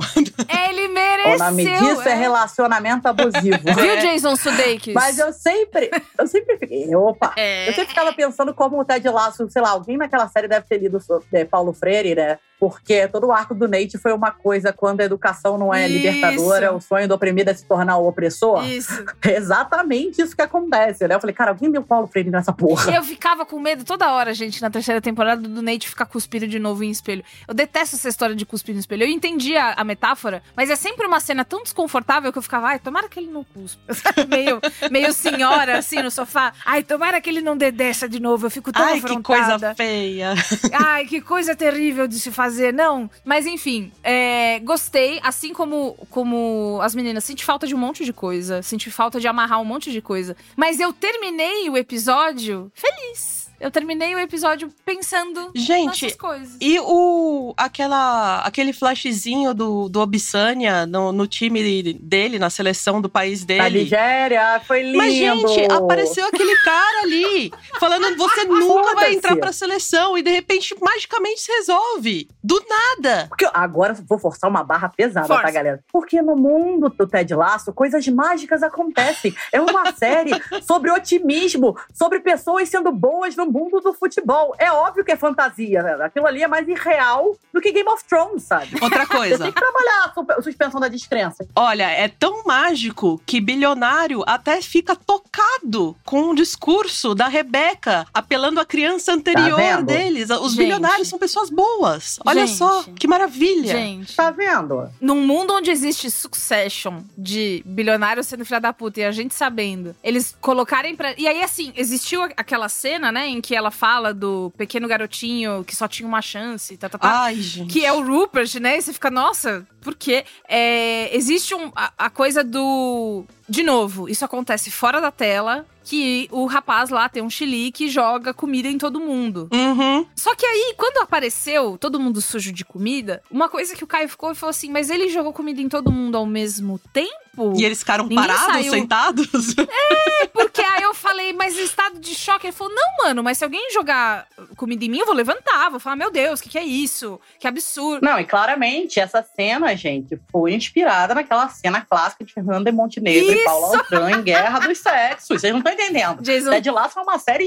Ele 0.67 0.89
mereceu. 0.89 1.35
O 1.35 1.39
nome 1.39 1.65
disso 1.65 2.09
é, 2.09 2.15
relacionamento 2.15 3.07
abusivo. 3.07 3.59
Viu, 3.63 3.97
Jason 4.01 4.35
Sudeikis? 4.35 4.95
Mas 4.95 5.19
eu 5.19 5.31
sempre, 5.31 5.91
eu 6.19 6.27
sempre 6.27 6.57
fiquei, 6.57 6.95
opa, 6.97 7.35
É. 7.37 7.69
eu 7.69 7.75
sempre 7.75 7.89
ficava 7.91 8.15
pensando 8.15 8.55
como 8.55 8.81
o 8.81 8.85
Ted 8.85 9.07
Lasso, 9.11 9.47
sei 9.51 9.61
lá, 9.61 9.71
alguém 9.71 9.99
naquela 9.99 10.27
série 10.29 10.49
deve 10.49 10.65
ter 10.67 10.79
lido 10.79 10.99
so- 10.99 11.23
é, 11.31 11.45
Paulo 11.45 11.75
Freire, 11.75 12.15
né? 12.15 12.39
Porque 12.59 13.07
todo 13.09 13.27
o 13.27 13.33
arco 13.33 13.55
do 13.55 13.69
Nate 13.69 13.99
foi 13.99 14.15
uma 14.15 14.31
coisa, 14.31 14.73
quando 14.73 15.03
a 15.03 15.05
educação 15.05 15.59
não 15.59 15.75
é 15.75 15.87
Isso. 15.87 15.93
libertadora, 15.99 16.73
o 16.75 16.81
sonho 16.81 17.07
do 17.07 17.13
oprimido 17.15 17.51
é 17.51 17.55
se 17.55 17.67
tornar 17.67 17.99
o 17.99 18.09
opressor. 18.09 18.65
Isso. 18.67 19.05
É 19.23 19.37
exatamente 19.37 20.23
isso 20.23 20.35
que 20.35 20.41
acontece, 20.41 21.07
né? 21.07 21.15
Eu 21.15 21.21
falei, 21.21 21.35
cara, 21.35 21.51
alguém 21.51 21.71
deu 21.71 21.83
Paulo 21.83 22.07
Freire 22.07 22.31
nessa 22.31 22.55
porra. 22.55 22.95
Eu 22.95 23.03
ficava 23.03 23.45
com 23.45 23.59
medo 23.67 23.85
toda 23.85 24.13
hora, 24.13 24.33
gente, 24.33 24.63
na 24.63 24.71
terceira 24.71 25.01
temporada 25.01 25.43
do 25.43 25.61
Nate 25.61 25.89
ficar 25.89 26.07
cuspindo 26.07 26.47
de 26.47 26.59
novo 26.59 26.85
em 26.85 26.91
espelho. 26.91 27.25
Eu 27.49 27.53
detesto 27.53 27.97
essa 27.97 28.09
história 28.09 28.37
de 28.37 28.47
cuspir 28.47 28.73
no 28.73 28.81
espelho. 28.81 29.03
Eu 29.03 29.09
entendi 29.09 29.57
a, 29.57 29.73
a 29.73 29.83
metáfora, 29.83 30.41
mas 30.55 30.71
é 30.71 30.77
sempre 30.77 31.05
uma 31.05 31.19
cena 31.19 31.45
tão 31.45 31.65
desconfortável 31.65 32.33
que 32.33 32.39
eu 32.39 32.43
ficava, 32.43 32.69
ai, 32.69 32.79
tomara 32.79 33.09
que 33.09 33.19
ele 33.19 33.29
não 33.29 33.43
cuspa. 33.43 33.81
meio, 34.29 34.61
meio 34.89 35.13
senhora, 35.13 35.79
assim, 35.79 36.01
no 36.01 36.13
sofá. 36.13 36.53
Ai, 36.65 36.85
tomara 36.85 37.21
que 37.21 37.29
ele 37.29 37.41
não 37.41 37.57
dedessa 37.57 38.09
de 38.09 38.21
novo. 38.21 38.47
Eu 38.47 38.51
fico 38.51 38.71
tão 38.71 38.85
Ai, 38.85 39.01
que 39.01 39.07
afrontada. 39.07 39.51
coisa 39.51 39.75
feia. 39.75 40.35
Ai, 40.73 41.07
que 41.07 41.21
coisa 41.21 41.57
terrível 41.57 42.07
de 42.07 42.21
se 42.21 42.31
fazer. 42.31 42.73
Não, 42.73 43.11
mas 43.25 43.47
enfim, 43.47 43.91
é, 44.05 44.61
gostei. 44.61 45.19
Assim 45.25 45.53
como, 45.53 45.95
como 46.09 46.79
as 46.83 46.95
meninas, 46.95 47.25
senti 47.25 47.45
falta 47.45 47.67
de 47.67 47.75
um 47.75 47.79
monte 47.79 48.05
de 48.05 48.13
coisa. 48.13 48.63
Senti 48.63 48.93
falta 48.93 49.19
de 49.19 49.27
amarrar 49.27 49.61
um 49.61 49.65
monte 49.65 49.91
de 49.91 50.01
coisa. 50.01 50.37
Mas 50.55 50.79
eu 50.79 50.93
terminei 50.93 51.69
o 51.69 51.77
episódio 51.77 52.71
feliz. 52.73 53.47
Eu 53.59 53.71
terminei 53.71 54.15
o 54.15 54.19
episódio 54.19 54.71
pensando 54.85 55.51
Gente, 55.55 56.05
nessas 56.05 56.19
coisas. 56.19 56.57
E 56.61 56.79
o 56.81 57.55
aquela 57.57 58.41
aquele 58.41 58.73
flashzinho 58.73 59.55
do, 59.55 59.89
do 59.89 60.01
Obsânia 60.01 60.85
no, 60.85 61.11
no 61.11 61.27
time 61.27 61.95
dele, 61.95 62.39
na 62.39 62.51
seleção 62.51 63.01
do 63.01 63.09
país 63.09 63.45
Da 63.45 63.65
dele. 63.65 63.85
Nigéria, 63.85 64.61
foi 64.67 64.83
lindo. 64.83 64.99
Mas, 64.99 65.15
gente, 65.15 65.73
apareceu 65.73 66.27
aquele 66.27 66.55
cara 66.59 67.03
ali 67.03 67.51
falando: 67.81 68.17
você 68.17 68.45
nunca 68.45 68.95
vai 68.95 69.15
entrar 69.15 69.37
pra 69.37 69.53
seleção. 69.53 70.19
E 70.19 70.23
de 70.23 70.31
repente, 70.31 70.75
magicamente 70.81 71.41
se 71.41 71.53
resolve. 71.53 72.29
Do 72.43 72.63
nada. 72.69 73.27
Porque 73.29 73.49
agora 73.53 73.95
eu 73.95 74.05
vou 74.07 74.19
forçar 74.19 74.51
uma 74.51 74.63
barra 74.63 74.89
pesada, 74.89 75.27
Força. 75.27 75.43
tá, 75.43 75.51
galera? 75.51 75.83
Porque 75.91 76.21
no 76.21 76.37
mundo 76.37 76.89
do 76.91 77.07
Ted 77.07 77.35
Lasso, 77.35 77.73
coisas 77.73 78.07
mágicas 78.09 78.63
acontecem. 78.63 79.35
É 79.51 79.61
uma 79.61 79.93
série 79.97 80.31
sobre 80.63 80.91
otimismo, 80.91 81.77
sobre 81.93 82.21
pessoas 82.21 82.69
sendo 82.69 82.93
boas 82.93 83.35
no 83.35 83.46
mundo 83.51 83.81
do 83.81 83.93
futebol. 83.93 84.55
É 84.59 84.71
óbvio 84.71 85.05
que 85.05 85.13
é 85.13 85.17
fantasia. 85.17 86.05
Aquilo 86.05 86.27
ali 86.27 86.43
é 86.43 86.49
mais 86.49 86.67
irreal 86.69 87.37
do 87.57 87.61
que 87.63 87.73
Game 87.73 87.89
of 87.89 88.05
Thrones, 88.05 88.43
sabe? 88.45 88.69
Outra 88.81 89.01
Você 89.05 89.07
tem 89.09 89.17
coisa. 89.19 89.45
que 89.53 89.53
trabalhar 89.61 90.05
a 90.05 90.13
su- 90.15 90.43
suspensão 90.43 90.79
da 90.81 90.89
descrença. 90.89 91.47
Olha, 91.57 91.91
é 91.91 92.07
tão 92.09 92.45
mágico 92.45 93.21
que 93.27 93.41
bilionário 93.41 94.23
até 94.27 94.61
fica 94.61 94.95
tocado 94.95 95.97
com 96.05 96.31
o 96.31 96.35
discurso 96.35 97.15
da 97.15 97.29
Rebeca, 97.29 98.07
apelando 98.13 98.61
à 98.61 98.65
criança 98.65 99.13
anterior 99.13 99.57
vendo? 99.57 99.87
deles. 99.87 100.31
Os 100.31 100.53
Gente. 100.53 100.59
bilionários 100.59 101.09
são 101.09 101.19
pessoas 101.19 101.51
boas. 101.51 102.19
Olha 102.27 102.47
Gente. 102.47 102.59
só, 102.59 102.83
que 102.99 103.07
maravilha. 103.09 103.73
Gente, 103.73 104.15
Tá 104.15 104.31
vendo? 104.31 104.89
num 105.01 105.27
mundo 105.27 105.55
onde 105.55 105.71
existe 105.71 106.11
succession 106.11 107.01
de 107.17 107.63
bilionários 107.65 108.27
sendo 108.27 108.45
filha 108.45 108.61
da 108.61 108.73
puta 108.73 109.01
e 109.01 109.05
a 109.05 109.11
gente 109.13 109.35
sabendo, 109.35 109.95
eles 110.03 110.37
colocarem 110.41 110.95
pra. 110.95 111.15
E 111.19 111.27
aí, 111.27 111.43
assim, 111.43 111.73
existiu 111.77 112.23
aquela 112.37 112.69
cena, 112.69 113.11
né, 113.11 113.27
em 113.29 113.41
que 113.41 113.55
ela 113.55 113.71
fala 113.71 114.13
do 114.13 114.53
pequeno 114.57 114.87
garotinho 114.89 115.65
que 115.65 115.75
só 115.75 115.89
tinha 115.89 116.07
uma 116.09 116.21
chance, 116.23 116.77
tá, 116.77 116.89
tá, 116.89 116.99
tá. 116.99 117.23
Ai, 117.25 117.37
gente. 117.47 117.73
Que 117.73 117.85
é 117.85 117.93
o 117.93 118.05
Rupert, 118.05 118.61
né? 118.61 118.79
E 118.79 118.83
você 118.83 118.93
fica, 118.93 119.11
nossa, 119.11 119.67
por 119.87 119.95
quê? 119.95 120.25
É, 120.49 121.17
existe 121.17 121.55
um, 121.55 121.71
a, 121.77 121.93
a 121.97 122.11
coisa 122.11 122.43
do. 122.43 123.25
De 123.49 123.63
novo, 123.63 124.09
isso 124.09 124.25
acontece 124.25 124.69
fora 124.69 125.01
da 125.01 125.13
tela. 125.13 125.65
Que 125.85 126.29
o 126.33 126.47
rapaz 126.47 126.91
lá 126.91 127.09
tem 127.09 127.23
um 127.23 127.31
chilique 127.31 127.85
e 127.85 127.89
joga 127.89 128.35
comida 128.35 128.67
em 128.67 128.77
todo 128.77 128.99
mundo. 128.99 129.49
Uhum. 129.53 130.05
Só 130.17 130.35
que 130.35 130.45
aí, 130.45 130.75
quando 130.77 130.97
apareceu 131.01 131.79
todo 131.79 132.01
mundo 132.01 132.21
sujo 132.21 132.51
de 132.51 132.65
comida, 132.65 133.23
uma 133.31 133.49
coisa 133.49 133.77
que 133.77 133.85
o 133.85 133.87
Caio 133.87 134.09
ficou 134.09 134.33
e 134.33 134.35
falou 134.35 134.51
assim: 134.51 134.69
Mas 134.73 134.91
ele 134.91 135.09
jogou 135.09 135.33
comida 135.33 135.61
em 135.61 135.69
todo 135.69 135.93
mundo 135.93 136.17
ao 136.17 136.27
mesmo 136.27 136.81
tempo? 136.93 137.53
E 137.55 137.65
eles 137.65 137.79
ficaram 137.79 138.09
Ninguém 138.09 138.27
parados, 138.27 138.47
saiu. 138.47 138.73
sentados? 138.73 139.55
Porque 140.33 140.61
aí 140.61 140.83
eu 140.83 140.93
falei, 140.93 141.33
mas 141.33 141.57
em 141.57 141.63
estado 141.63 142.01
de 142.01 142.17
choque. 142.17 142.49
Ele 142.49 142.53
falou: 142.53 142.75
Não, 142.75 143.05
mano, 143.05 143.23
mas 143.23 143.39
se 143.39 143.45
alguém 143.45 143.71
jogar 143.73 144.27
comida 144.57 144.85
em 144.85 144.89
mim, 144.89 144.99
eu 144.99 145.07
vou 145.07 145.15
levantar, 145.15 145.71
vou 145.71 145.79
falar: 145.79 145.95
Meu 145.95 146.11
Deus, 146.11 146.41
o 146.41 146.43
que, 146.43 146.49
que 146.49 146.59
é 146.59 146.65
isso? 146.65 147.21
Que 147.39 147.47
absurdo. 147.47 148.05
Não, 148.05 148.19
e 148.19 148.25
claramente 148.25 148.99
essa 148.99 149.23
cena, 149.23 149.76
gente, 149.77 150.19
foi 150.31 150.55
inspirada 150.55 151.15
naquela 151.15 151.49
cena 151.49 151.81
clássica 151.81 152.25
de 152.25 152.33
Fernanda 152.33 152.71
Montenegro 152.73 153.33
Isso! 153.33 153.41
e 153.41 153.45
Paula 153.45 153.79
Altran 153.79 154.11
em 154.11 154.23
Guerra 154.23 154.59
dos 154.61 154.79
Sexos. 154.79 155.41
Vocês 155.41 155.53
não 155.53 155.61
estão 155.61 155.73
entendendo. 155.73 156.23
Jason, 156.23 156.51
Ted 156.51 156.71
Lasso 156.71 156.99
é 156.99 157.03
uma 157.03 157.19
série 157.19 157.47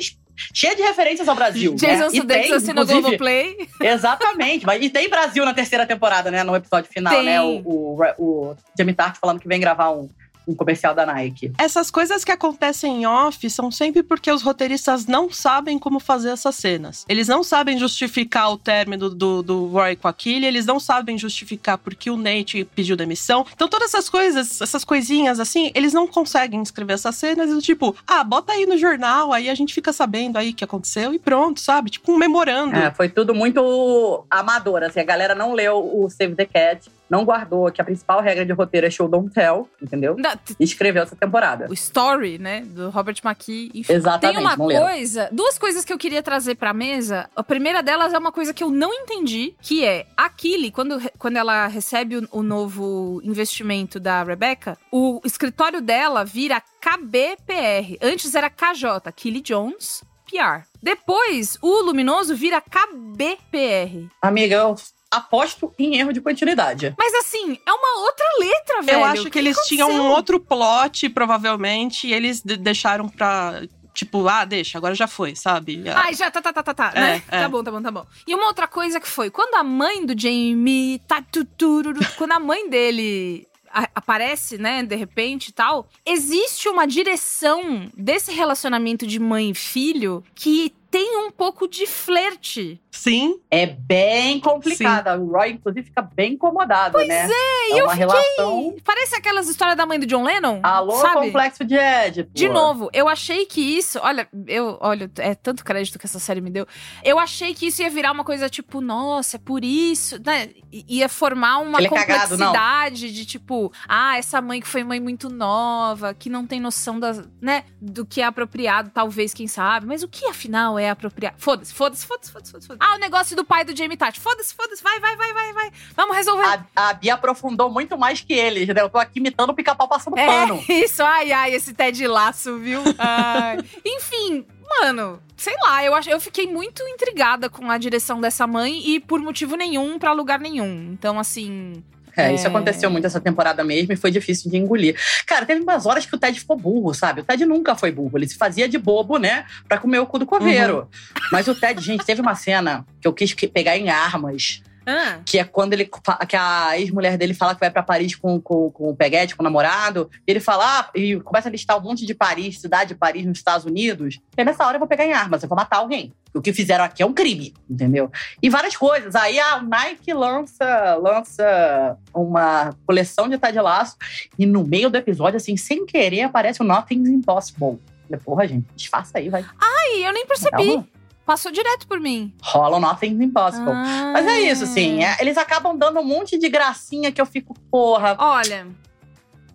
cheia 0.54 0.76
de 0.76 0.82
referências 0.82 1.28
ao 1.28 1.36
Brasil. 1.36 1.76
Jason 1.76 2.06
né? 2.06 2.10
Sudeikis 2.12 2.52
assinou 2.52 2.84
inclusive- 2.84 3.02
Globoplay. 3.02 3.68
Exatamente. 3.82 4.66
Mas, 4.66 4.82
e 4.82 4.90
tem 4.90 5.10
Brasil 5.10 5.44
na 5.44 5.54
terceira 5.54 5.86
temporada, 5.86 6.32
né? 6.32 6.44
No 6.44 6.56
episódio 6.56 6.90
final, 6.92 7.14
Tem. 7.14 7.26
né? 7.26 7.42
O, 7.42 7.62
o, 7.66 8.02
o 8.18 8.56
Jamie 8.78 8.94
Tart 8.94 9.18
falando 9.20 9.40
que 9.40 9.48
vem 9.48 9.60
gravar 9.60 9.92
um, 9.92 10.10
um 10.50 10.56
comercial 10.56 10.96
da 10.96 11.06
Nike. 11.06 11.52
Essas 11.58 11.92
coisas 11.92 12.24
que 12.24 12.32
acontecem 12.32 13.02
em 13.02 13.06
off 13.06 13.48
são 13.50 13.70
sempre 13.72 14.02
porque 14.02 14.32
os 14.32 14.42
roteiristas 14.42 15.06
não 15.06 15.32
sabem 15.32 15.78
como 15.78 16.00
fazer 16.00 16.30
essas 16.30 16.56
cenas. 16.56 17.06
Eles 17.08 17.28
não 17.28 17.44
sabem 17.44 17.78
justificar 17.78 18.52
o 18.52 18.58
término 18.58 19.10
do, 19.10 19.44
do 19.44 19.68
Roy 19.68 19.96
com 19.96 20.08
a 20.08 20.14
Killy, 20.14 20.46
eles 20.46 20.66
não 20.66 20.80
sabem 20.80 21.18
justificar 21.18 21.78
porque 21.78 22.10
o 22.10 22.18
Nate 22.18 22.66
pediu 22.76 22.96
demissão. 22.96 23.46
Então, 23.54 23.68
todas 23.68 23.94
essas 23.94 24.10
coisas, 24.10 24.60
essas 24.62 24.84
coisinhas 24.84 25.40
assim, 25.40 25.72
eles 25.76 25.94
não 25.94 26.08
conseguem 26.08 26.62
escrever 26.62 26.94
essas 26.94 27.16
cenas 27.16 27.50
do 27.50 27.62
tipo, 27.62 27.96
ah, 28.08 28.24
bota 28.24 28.54
aí 28.54 28.66
no 28.66 28.78
jornal, 28.78 29.32
aí 29.32 29.50
a 29.50 29.56
gente 29.56 29.74
fica 29.74 29.94
sabendo 29.94 30.38
aí 30.38 30.50
o 30.50 30.54
que 30.54 30.64
aconteceu 30.64 31.14
e 31.14 31.20
pronto, 31.20 31.60
sabe? 31.60 31.92
Tipo 31.92 32.12
um 32.12 32.18
memorando. 32.18 32.76
É, 32.76 32.92
foi 32.92 33.10
tudo 33.10 33.36
muito 33.36 34.26
amador, 34.30 34.84
assim. 34.84 35.00
A 35.00 35.04
galera 35.04 35.36
não 35.36 35.54
leu 35.54 35.78
o 35.78 36.10
Save 36.10 36.36
the 36.36 36.46
Cat, 36.46 36.90
não 37.10 37.26
guardou 37.26 37.72
que 37.72 37.82
a 37.82 37.84
principal 37.84 38.22
regra 38.22 38.46
de 38.46 38.54
roteiro 38.54 38.88
é 38.88 38.90
show 38.90 39.08
don't 39.08 39.34
tell, 39.34 39.68
entendeu? 39.82 40.16
Não, 40.18 40.32
E 40.60 40.64
escreveu 40.64 41.04
essa 41.04 41.16
temporada. 41.16 41.68
o 41.70 41.74
Story, 41.74 42.38
né? 42.38 42.62
Do 42.62 42.90
Robert 42.90 43.16
McKee. 43.24 43.72
Enfim. 43.74 43.94
Exatamente, 43.94 44.36
Tem 44.38 44.46
uma 44.46 44.56
coisa, 44.56 45.30
duas 45.32 45.58
coisas 45.58 45.84
que 45.84 45.92
eu 45.92 45.98
queria 45.98 46.22
trazer 46.22 46.56
pra 46.56 46.74
mesa. 46.74 47.30
A 47.36 47.44
primeira 47.44 47.82
delas 47.82 48.14
é 48.14 48.18
uma 48.18 48.32
coisa 48.32 48.54
que 48.54 48.64
eu 48.64 48.70
não 48.70 48.94
entendi, 48.94 49.56
que 49.62 49.84
é 49.86 50.06
a 50.16 50.30
Killy, 50.30 50.72
quando, 50.72 51.00
quando 51.18 51.38
ela 51.38 51.68
recebe 51.68 52.18
o, 52.18 52.28
o 52.32 52.44
novo 52.44 53.20
investimento 53.24 54.00
da 54.00 54.24
Rebecca, 54.24 54.78
o 54.92 55.20
escritório 55.26 55.82
dela 55.82 56.24
vira 56.24 56.62
KBPR. 56.82 57.98
Antes 58.02 58.36
era 58.36 58.50
KJ, 58.50 59.12
Killy 59.16 59.42
Jones 59.42 60.04
PR. 60.30 60.64
Depois, 60.82 61.58
o 61.62 61.82
Luminoso 61.82 62.36
vira 62.36 62.62
KBPR. 62.62 64.08
Amiga, 64.22 64.56
eu 64.56 64.76
aposto 65.12 65.74
em 65.78 65.98
erro 65.98 66.14
de 66.14 66.22
continuidade. 66.22 66.94
Mas 66.98 67.14
assim, 67.16 67.58
é 67.66 67.72
uma 67.74 68.00
outra 68.06 68.26
letra, 68.40 68.82
velho. 68.82 69.00
Eu 69.00 69.04
acho 69.06 69.28
O 69.28 69.32
que, 69.32 69.40
eles 69.40 69.58
tinham 69.68 69.88
um 69.90 69.92
aconteceu? 69.94 70.12
outro 70.16 70.40
plot, 70.40 71.10
provavelmente, 71.10 72.08
e 72.08 72.14
eles 72.14 72.42
de- 72.42 72.58
deixaram 72.58 73.08
pra. 73.10 73.62
Tipo, 73.94 74.28
ah, 74.30 74.46
deixa, 74.46 74.78
agora 74.78 74.94
já 74.96 75.08
foi, 75.08 75.36
sabe? 75.36 75.84
Ai, 75.94 76.14
já, 76.14 76.30
tá, 76.32 76.42
tá, 76.42 76.54
tá, 76.54 76.64
tá, 76.64 76.74
tá, 76.74 76.92
É, 76.96 77.00
né? 77.00 77.24
é. 77.28 77.40
Tá 77.42 77.50
bom, 77.50 77.62
tá 77.64 77.72
bom, 77.72 77.82
tá 77.82 77.92
bom. 77.92 78.06
E 78.26 78.34
uma 78.34 78.46
outra 78.48 78.68
coisa 78.68 79.00
que 79.00 79.08
foi, 79.08 79.30
quando 79.30 79.56
a 79.56 79.64
mãe 79.64 80.06
do 80.06 80.14
Jamie, 80.18 81.00
tá, 81.08 81.22
tu, 81.22 81.44
tururu, 81.44 82.00
quando 82.16 82.32
a 82.32 82.40
mãe 82.40 82.70
dele 82.70 83.46
a- 83.72 83.90
aparece, 83.96 84.58
né, 84.58 84.84
de 84.84 84.96
repente 84.96 85.48
e 85.50 85.52
tal, 85.52 85.90
existe 86.06 86.70
uma 86.70 86.88
direção 86.88 87.90
desse 87.96 88.32
relacionamento 88.32 89.06
de 89.06 89.20
mãe 89.20 89.50
e 89.50 89.56
filho 89.56 90.24
que 90.34 90.74
tem 90.90 91.18
um 91.18 91.32
pouco 91.32 91.68
de 91.68 91.86
flerte. 91.86 92.82
Sim. 92.92 93.40
É 93.50 93.66
bem 93.66 94.40
complicada. 94.40 95.18
O 95.18 95.32
Roy, 95.32 95.52
inclusive, 95.52 95.86
fica 95.86 96.02
bem 96.02 96.34
incomodado, 96.34 96.98
né? 96.98 97.30
É, 97.30 97.76
e 97.76 97.78
eu 97.78 97.86
uma 97.86 97.94
relação. 97.94 98.76
Parece 98.84 99.16
aquelas 99.16 99.48
histórias 99.48 99.78
da 99.78 99.86
mãe 99.86 100.00
do 100.00 100.06
John 100.06 100.24
Lennon, 100.24 100.60
Alô, 100.64 100.98
sabe? 100.98 101.28
complexo 101.28 101.64
de 101.64 101.76
Édipo. 101.76 102.32
De 102.34 102.50
novo, 102.50 102.90
eu 102.92 103.08
achei 103.08 103.46
que 103.46 103.62
isso. 103.62 104.00
Olha, 104.02 104.28
eu. 104.48 104.78
Olha, 104.82 105.10
é 105.18 105.36
tanto 105.36 105.64
crédito 105.64 106.00
que 106.00 106.06
essa 106.06 106.20
série 106.20 106.42
me 106.42 106.50
deu. 106.50 106.68
Eu 107.04 107.20
achei 107.20 107.54
que 107.54 107.68
isso 107.68 107.82
ia 107.82 107.90
virar 107.90 108.12
uma 108.12 108.24
coisa 108.24 108.50
tipo, 108.50 108.82
nossa, 108.82 109.38
é 109.38 109.40
por 109.40 109.64
isso. 109.64 110.20
Né? 110.26 110.50
Ia 110.72 111.08
formar 111.08 111.60
uma 111.60 111.80
Ele 111.80 111.88
é 111.88 111.90
cagado, 111.90 112.30
complexidade 112.30 113.14
de 113.14 113.26
tipo, 113.26 113.72
ah, 113.88 114.18
essa 114.18 114.42
mãe 114.42 114.60
que 114.60 114.68
foi 114.68 114.84
mãe 114.84 115.00
muito 115.00 115.30
nova, 115.30 116.14
que 116.14 116.30
não 116.30 116.46
tem 116.46 116.60
noção 116.60 117.00
das, 117.00 117.22
né, 117.42 117.64
do 117.80 118.06
que 118.06 118.22
é 118.22 118.26
apropriado, 118.26 118.90
talvez, 118.94 119.34
quem 119.34 119.48
sabe. 119.48 119.86
Mas 119.86 120.04
o 120.04 120.08
que 120.08 120.26
afinal 120.26 120.79
é 120.80 120.90
apropriado? 120.90 121.36
Foda-se, 121.38 121.74
foda-se, 121.74 122.06
foda-se, 122.06 122.32
foda-se, 122.32 122.52
foda-se. 122.52 122.78
Ah, 122.80 122.96
o 122.96 123.00
negócio 123.00 123.36
do 123.36 123.44
pai 123.44 123.64
do 123.64 123.76
Jamie 123.76 123.98
Tati. 123.98 124.20
Foda-se, 124.20 124.54
foda-se, 124.54 124.82
vai, 124.82 125.00
vai, 125.00 125.16
vai, 125.16 125.34
vai, 125.34 125.54
vai. 125.54 125.72
Vamos 125.96 126.16
resolver. 126.16 126.46
A, 126.76 126.90
a 126.90 126.94
Bia 126.94 127.14
aprofundou 127.14 127.70
muito 127.70 127.98
mais 127.98 128.22
que 128.22 128.34
eles, 128.34 128.68
né? 128.68 128.82
Eu 128.82 128.90
tô 128.90 128.98
aqui 128.98 129.20
imitando 129.20 129.50
o 129.50 129.54
pica-pau 129.54 129.88
passando 129.88 130.18
É 130.18 130.26
pano. 130.26 130.64
isso, 130.70 131.04
ai, 131.04 131.32
ai, 131.32 131.54
esse 131.54 131.74
Ted 131.74 132.08
Laço, 132.08 132.58
viu? 132.58 132.82
Ai. 132.98 133.60
Enfim, 133.86 134.46
mano, 134.82 135.22
sei 135.36 135.56
lá, 135.62 135.84
eu, 135.84 135.94
acho, 135.96 136.10
eu 136.10 136.20
fiquei 136.20 136.48
muito 136.48 136.82
intrigada 136.84 137.50
com 137.50 137.70
a 137.70 137.78
direção 137.78 138.22
dessa 138.22 138.46
mãe 138.48 138.82
e 138.86 139.00
por 139.00 139.20
motivo 139.20 139.56
nenhum 139.56 140.00
pra 140.00 140.12
lugar 140.12 140.40
nenhum. 140.40 140.92
Então, 140.94 141.20
assim. 141.20 141.84
É, 142.18 142.34
isso 142.34 142.46
É. 142.46 142.50
aconteceu 142.50 142.90
muito 142.90 143.06
essa 143.06 143.20
temporada 143.20 143.64
mesmo 143.64 143.94
e 143.94 143.96
foi 143.96 144.12
difícil 144.12 144.50
de 144.52 144.58
engolir. 144.58 144.96
Cara, 145.26 145.46
teve 145.46 145.62
umas 145.62 145.86
horas 145.86 146.06
que 146.06 146.16
o 146.16 146.18
Ted 146.18 146.40
ficou 146.40 146.58
burro, 146.58 146.94
sabe? 146.94 147.22
O 147.22 147.24
Ted 147.24 147.46
nunca 147.46 147.76
foi 147.76 147.92
burro. 147.92 148.18
Ele 148.18 148.28
se 148.28 148.36
fazia 148.36 148.68
de 148.68 148.78
bobo, 148.78 149.18
né? 149.18 149.46
Pra 149.68 149.78
comer 149.78 150.00
o 150.00 150.06
cu 150.06 150.20
do 150.20 150.26
coveiro. 150.26 150.80
Uhum. 150.80 151.22
Mas 151.32 151.48
o 151.48 151.56
Ted, 151.56 151.80
gente, 151.82 152.06
teve 152.06 152.22
uma 152.22 152.36
cena 152.36 152.86
que 153.02 153.08
eu 153.08 153.14
quis 153.14 153.34
pegar 153.34 153.78
em 153.78 153.90
armas. 153.90 154.62
Ah, 154.90 155.20
Que 155.26 155.40
é 155.40 155.44
quando 155.44 155.74
ele 155.74 155.90
que 156.28 156.36
a 156.36 156.80
ex-mulher 156.80 157.18
dele 157.18 157.34
fala 157.34 157.54
que 157.54 157.60
vai 157.60 157.70
pra 157.70 157.84
Paris 157.84 158.16
com, 158.16 158.40
com, 158.42 158.72
com 158.72 158.90
o 158.90 158.96
Peguete, 158.96 159.36
com 159.36 159.44
o 159.44 159.46
namorado. 159.46 160.10
E 160.28 160.32
ele 160.32 160.40
fala, 160.40 160.80
ah, 160.80 160.90
e 160.96 161.20
começa 161.20 161.48
a 161.48 161.52
listar 161.52 161.78
um 161.78 161.82
monte 161.82 162.06
de 162.06 162.14
Paris, 162.14 162.60
cidade 162.60 162.90
de 162.90 162.96
Paris 162.96 163.26
nos 163.26 163.38
Estados 163.38 163.66
Unidos. 163.66 164.20
E 164.38 164.44
nessa 164.44 164.66
hora 164.66 164.76
eu 164.76 164.80
vou 164.80 164.88
pegar 164.88 165.06
em 165.06 165.14
armas, 165.14 165.44
eu 165.44 165.50
vou 165.50 165.56
matar 165.56 165.78
alguém. 165.78 166.14
O 166.34 166.42
que 166.42 166.54
fizeram 166.54 166.84
aqui 166.84 167.02
é 167.02 167.06
um 167.06 167.14
crime, 167.14 167.54
entendeu? 167.70 168.12
E 168.42 168.50
várias 168.50 168.78
coisas. 168.78 169.16
Aí 169.16 169.40
a 169.40 169.62
Nike 169.62 170.14
lança, 170.14 170.96
lança 170.96 171.98
uma 172.14 172.76
coleção 172.86 173.28
de 173.28 173.38
Ted 173.38 173.60
Laço. 173.60 173.98
E 174.38 174.46
no 174.46 174.64
meio 174.64 174.90
do 174.90 174.98
episódio, 174.98 175.38
assim, 175.38 175.58
sem 175.58 175.86
querer, 175.86 176.22
aparece 176.22 176.62
o 176.62 176.66
Nothing's 176.66 177.10
Impossible. 177.10 177.80
Porra, 178.24 178.48
gente, 178.48 178.66
disfarça 178.76 179.18
aí, 179.20 179.30
vai. 179.30 179.46
ai, 179.60 180.08
eu 180.08 180.14
nem 180.14 180.26
percebi. 180.26 180.52
Calma. 180.52 180.88
Passou 181.30 181.52
direto 181.52 181.88
por 181.88 182.00
mim. 182.00 182.34
Rola 182.42 182.78
o 182.78 182.80
Nothing's 182.80 183.22
Impossible. 183.22 183.72
Ah. 183.72 184.10
Mas 184.14 184.26
é 184.26 184.40
isso, 184.40 184.64
assim. 184.64 185.04
é- 185.04 185.16
eles 185.22 185.38
acabam 185.38 185.78
dando 185.78 186.00
um 186.00 186.04
monte 186.04 186.40
de 186.40 186.50
gracinha 186.50 187.12
que 187.12 187.22
eu 187.22 187.26
fico, 187.28 187.54
porra. 187.70 188.16
Olha, 188.18 188.66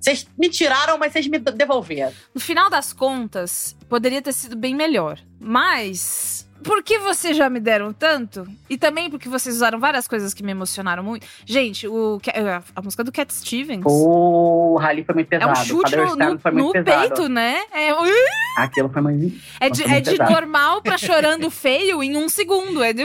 Vocês 0.01 0.25
me 0.39 0.49
tiraram, 0.49 0.97
mas 0.99 1.13
vocês 1.13 1.27
me 1.27 1.37
devolveram. 1.37 2.13
No 2.33 2.41
final 2.41 2.71
das 2.71 2.93
contas, 2.93 3.75
poderia 3.89 4.23
ter 4.23 4.33
sido 4.33 4.55
bem 4.55 4.73
melhor. 4.73 5.19
Mas. 5.41 6.49
Porque 6.65 6.99
vocês 6.99 7.37
já 7.37 7.49
me 7.51 7.61
deram 7.61 7.93
tanto, 7.93 8.47
e 8.71 8.79
também 8.79 9.11
porque 9.11 9.29
vocês 9.29 9.55
usaram 9.57 9.79
várias 9.79 10.09
coisas 10.09 10.33
que 10.33 10.43
me 10.43 10.51
emocionaram 10.51 11.03
muito. 11.03 11.27
Gente, 11.45 11.87
o, 11.87 12.19
a, 12.27 12.63
a 12.75 12.83
música 12.83 13.05
do 13.05 13.13
Cat 13.13 13.33
Stevens. 13.33 13.83
Porra, 13.83 14.89
ali 14.89 15.05
foi 15.05 15.15
muito 15.15 15.33
é 15.33 15.39
pesado. 15.39 15.53
um 15.53 15.65
chute 15.65 15.95
no, 15.95 16.17
no, 16.17 16.35
no 16.53 16.73
peito, 16.73 17.29
né? 17.29 17.63
É, 17.71 17.91
Aquilo 18.57 18.89
foi 18.89 19.03
muito. 19.03 19.37
é 19.61 19.69
de, 19.69 19.83
é 19.85 20.01
de 20.01 20.19
normal 20.19 20.81
pra 20.81 20.97
chorando 20.97 21.51
feio 21.51 22.03
em 22.03 22.17
um 22.17 22.29
segundo. 22.29 22.83
É 22.83 22.93
de. 22.93 23.03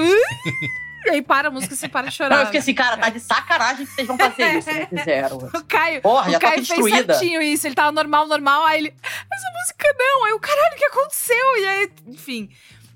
E 1.05 1.10
aí 1.12 1.22
para 1.22 1.47
a 1.47 1.51
música 1.51 1.74
e 1.74 1.78
você 1.78 1.88
para 1.88 2.07
de 2.07 2.16
chorar. 2.16 2.30
Não, 2.30 2.39
eu 2.41 2.45
fiquei 2.47 2.60
assim, 2.60 2.74
cara, 2.74 2.97
tá 2.97 3.10
de 3.10 3.20
sacanagem 3.22 3.86
que 3.86 3.91
vocês 3.93 4.07
vão 4.07 4.18
fazer 4.18 4.55
isso. 4.60 4.70
Não 4.70 4.88
fizeram. 4.99 5.38
O 5.38 5.64
Caio, 5.66 6.01
Porra, 6.01 6.30
o 6.30 6.34
tá 6.34 6.39
Caio 6.39 6.55
fez 6.55 6.68
destruída. 6.68 7.14
certinho 7.14 7.41
isso. 7.41 7.68
Ele 7.68 7.76
tava 7.76 7.91
normal, 7.91 8.28
normal. 8.28 8.66
Aí 8.66 8.80
ele, 8.80 8.93
essa 9.03 9.47
música 9.60 9.95
não. 9.97 10.26
Aí 10.26 10.34
o 10.34 10.39
caralho, 10.39 10.74
o 10.74 10.78
que 10.78 10.86
aconteceu? 10.86 11.57
E 11.57 11.66
aí, 11.66 11.89
enfim, 12.07 12.49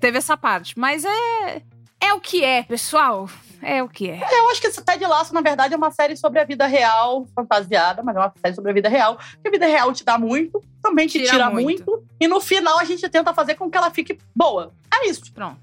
teve 0.04 0.18
essa 0.18 0.36
parte. 0.36 0.78
Mas 0.78 1.04
é. 1.04 1.62
É 2.00 2.12
o 2.12 2.20
que 2.20 2.44
é, 2.44 2.64
pessoal. 2.64 3.30
É 3.62 3.82
o 3.82 3.88
que 3.88 4.10
é. 4.10 4.20
Eu 4.20 4.50
acho 4.50 4.60
que 4.60 4.66
esse 4.66 4.84
Ted 4.84 5.02
Laço, 5.06 5.32
na 5.32 5.40
verdade, 5.40 5.72
é 5.72 5.76
uma 5.76 5.90
série 5.90 6.14
sobre 6.18 6.38
a 6.38 6.44
vida 6.44 6.66
real, 6.66 7.26
fantasiada, 7.34 8.02
mas 8.02 8.14
é 8.14 8.18
uma 8.18 8.32
série 8.42 8.54
sobre 8.54 8.70
a 8.70 8.74
vida 8.74 8.90
real. 8.90 9.16
Porque 9.16 9.48
a 9.48 9.50
vida 9.50 9.66
real 9.66 9.90
te 9.90 10.04
dá 10.04 10.18
muito, 10.18 10.62
também 10.82 11.06
te 11.06 11.18
Tira 11.18 11.30
tira, 11.30 11.50
muito. 11.50 11.82
muito. 11.86 12.04
E 12.20 12.28
no 12.28 12.42
final 12.42 12.78
a 12.78 12.84
gente 12.84 13.08
tenta 13.08 13.32
fazer 13.32 13.54
com 13.54 13.70
que 13.70 13.78
ela 13.78 13.90
fique 13.90 14.18
boa. 14.36 14.74
É 14.92 15.08
isso. 15.08 15.32
Pronto. 15.32 15.56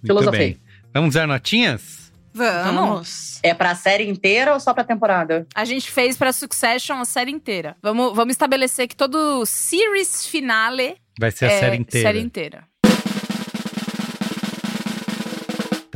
Filosofei. 0.00 0.58
Vamos 0.94 1.12
dar 1.14 1.28
notinhas? 1.28 2.10
Vamos. 2.32 3.38
É 3.42 3.52
pra 3.52 3.74
série 3.74 4.08
inteira 4.08 4.54
ou 4.54 4.60
só 4.60 4.72
pra 4.72 4.84
temporada? 4.84 5.46
A 5.54 5.66
gente 5.66 5.90
fez 5.90 6.16
pra 6.16 6.32
Succession 6.32 6.96
a 6.96 7.04
série 7.04 7.32
inteira. 7.32 7.76
Vamos, 7.82 8.14
vamos 8.16 8.32
estabelecer 8.32 8.88
que 8.88 8.96
todo 8.96 9.44
series 9.44 10.24
finale 10.26 10.96
Vai 11.18 11.30
ser 11.30 11.46
a 11.46 11.52
é 11.52 11.60
série 11.60 11.76
inteira. 11.76 12.08
série 12.08 12.20
inteira. 12.20 12.64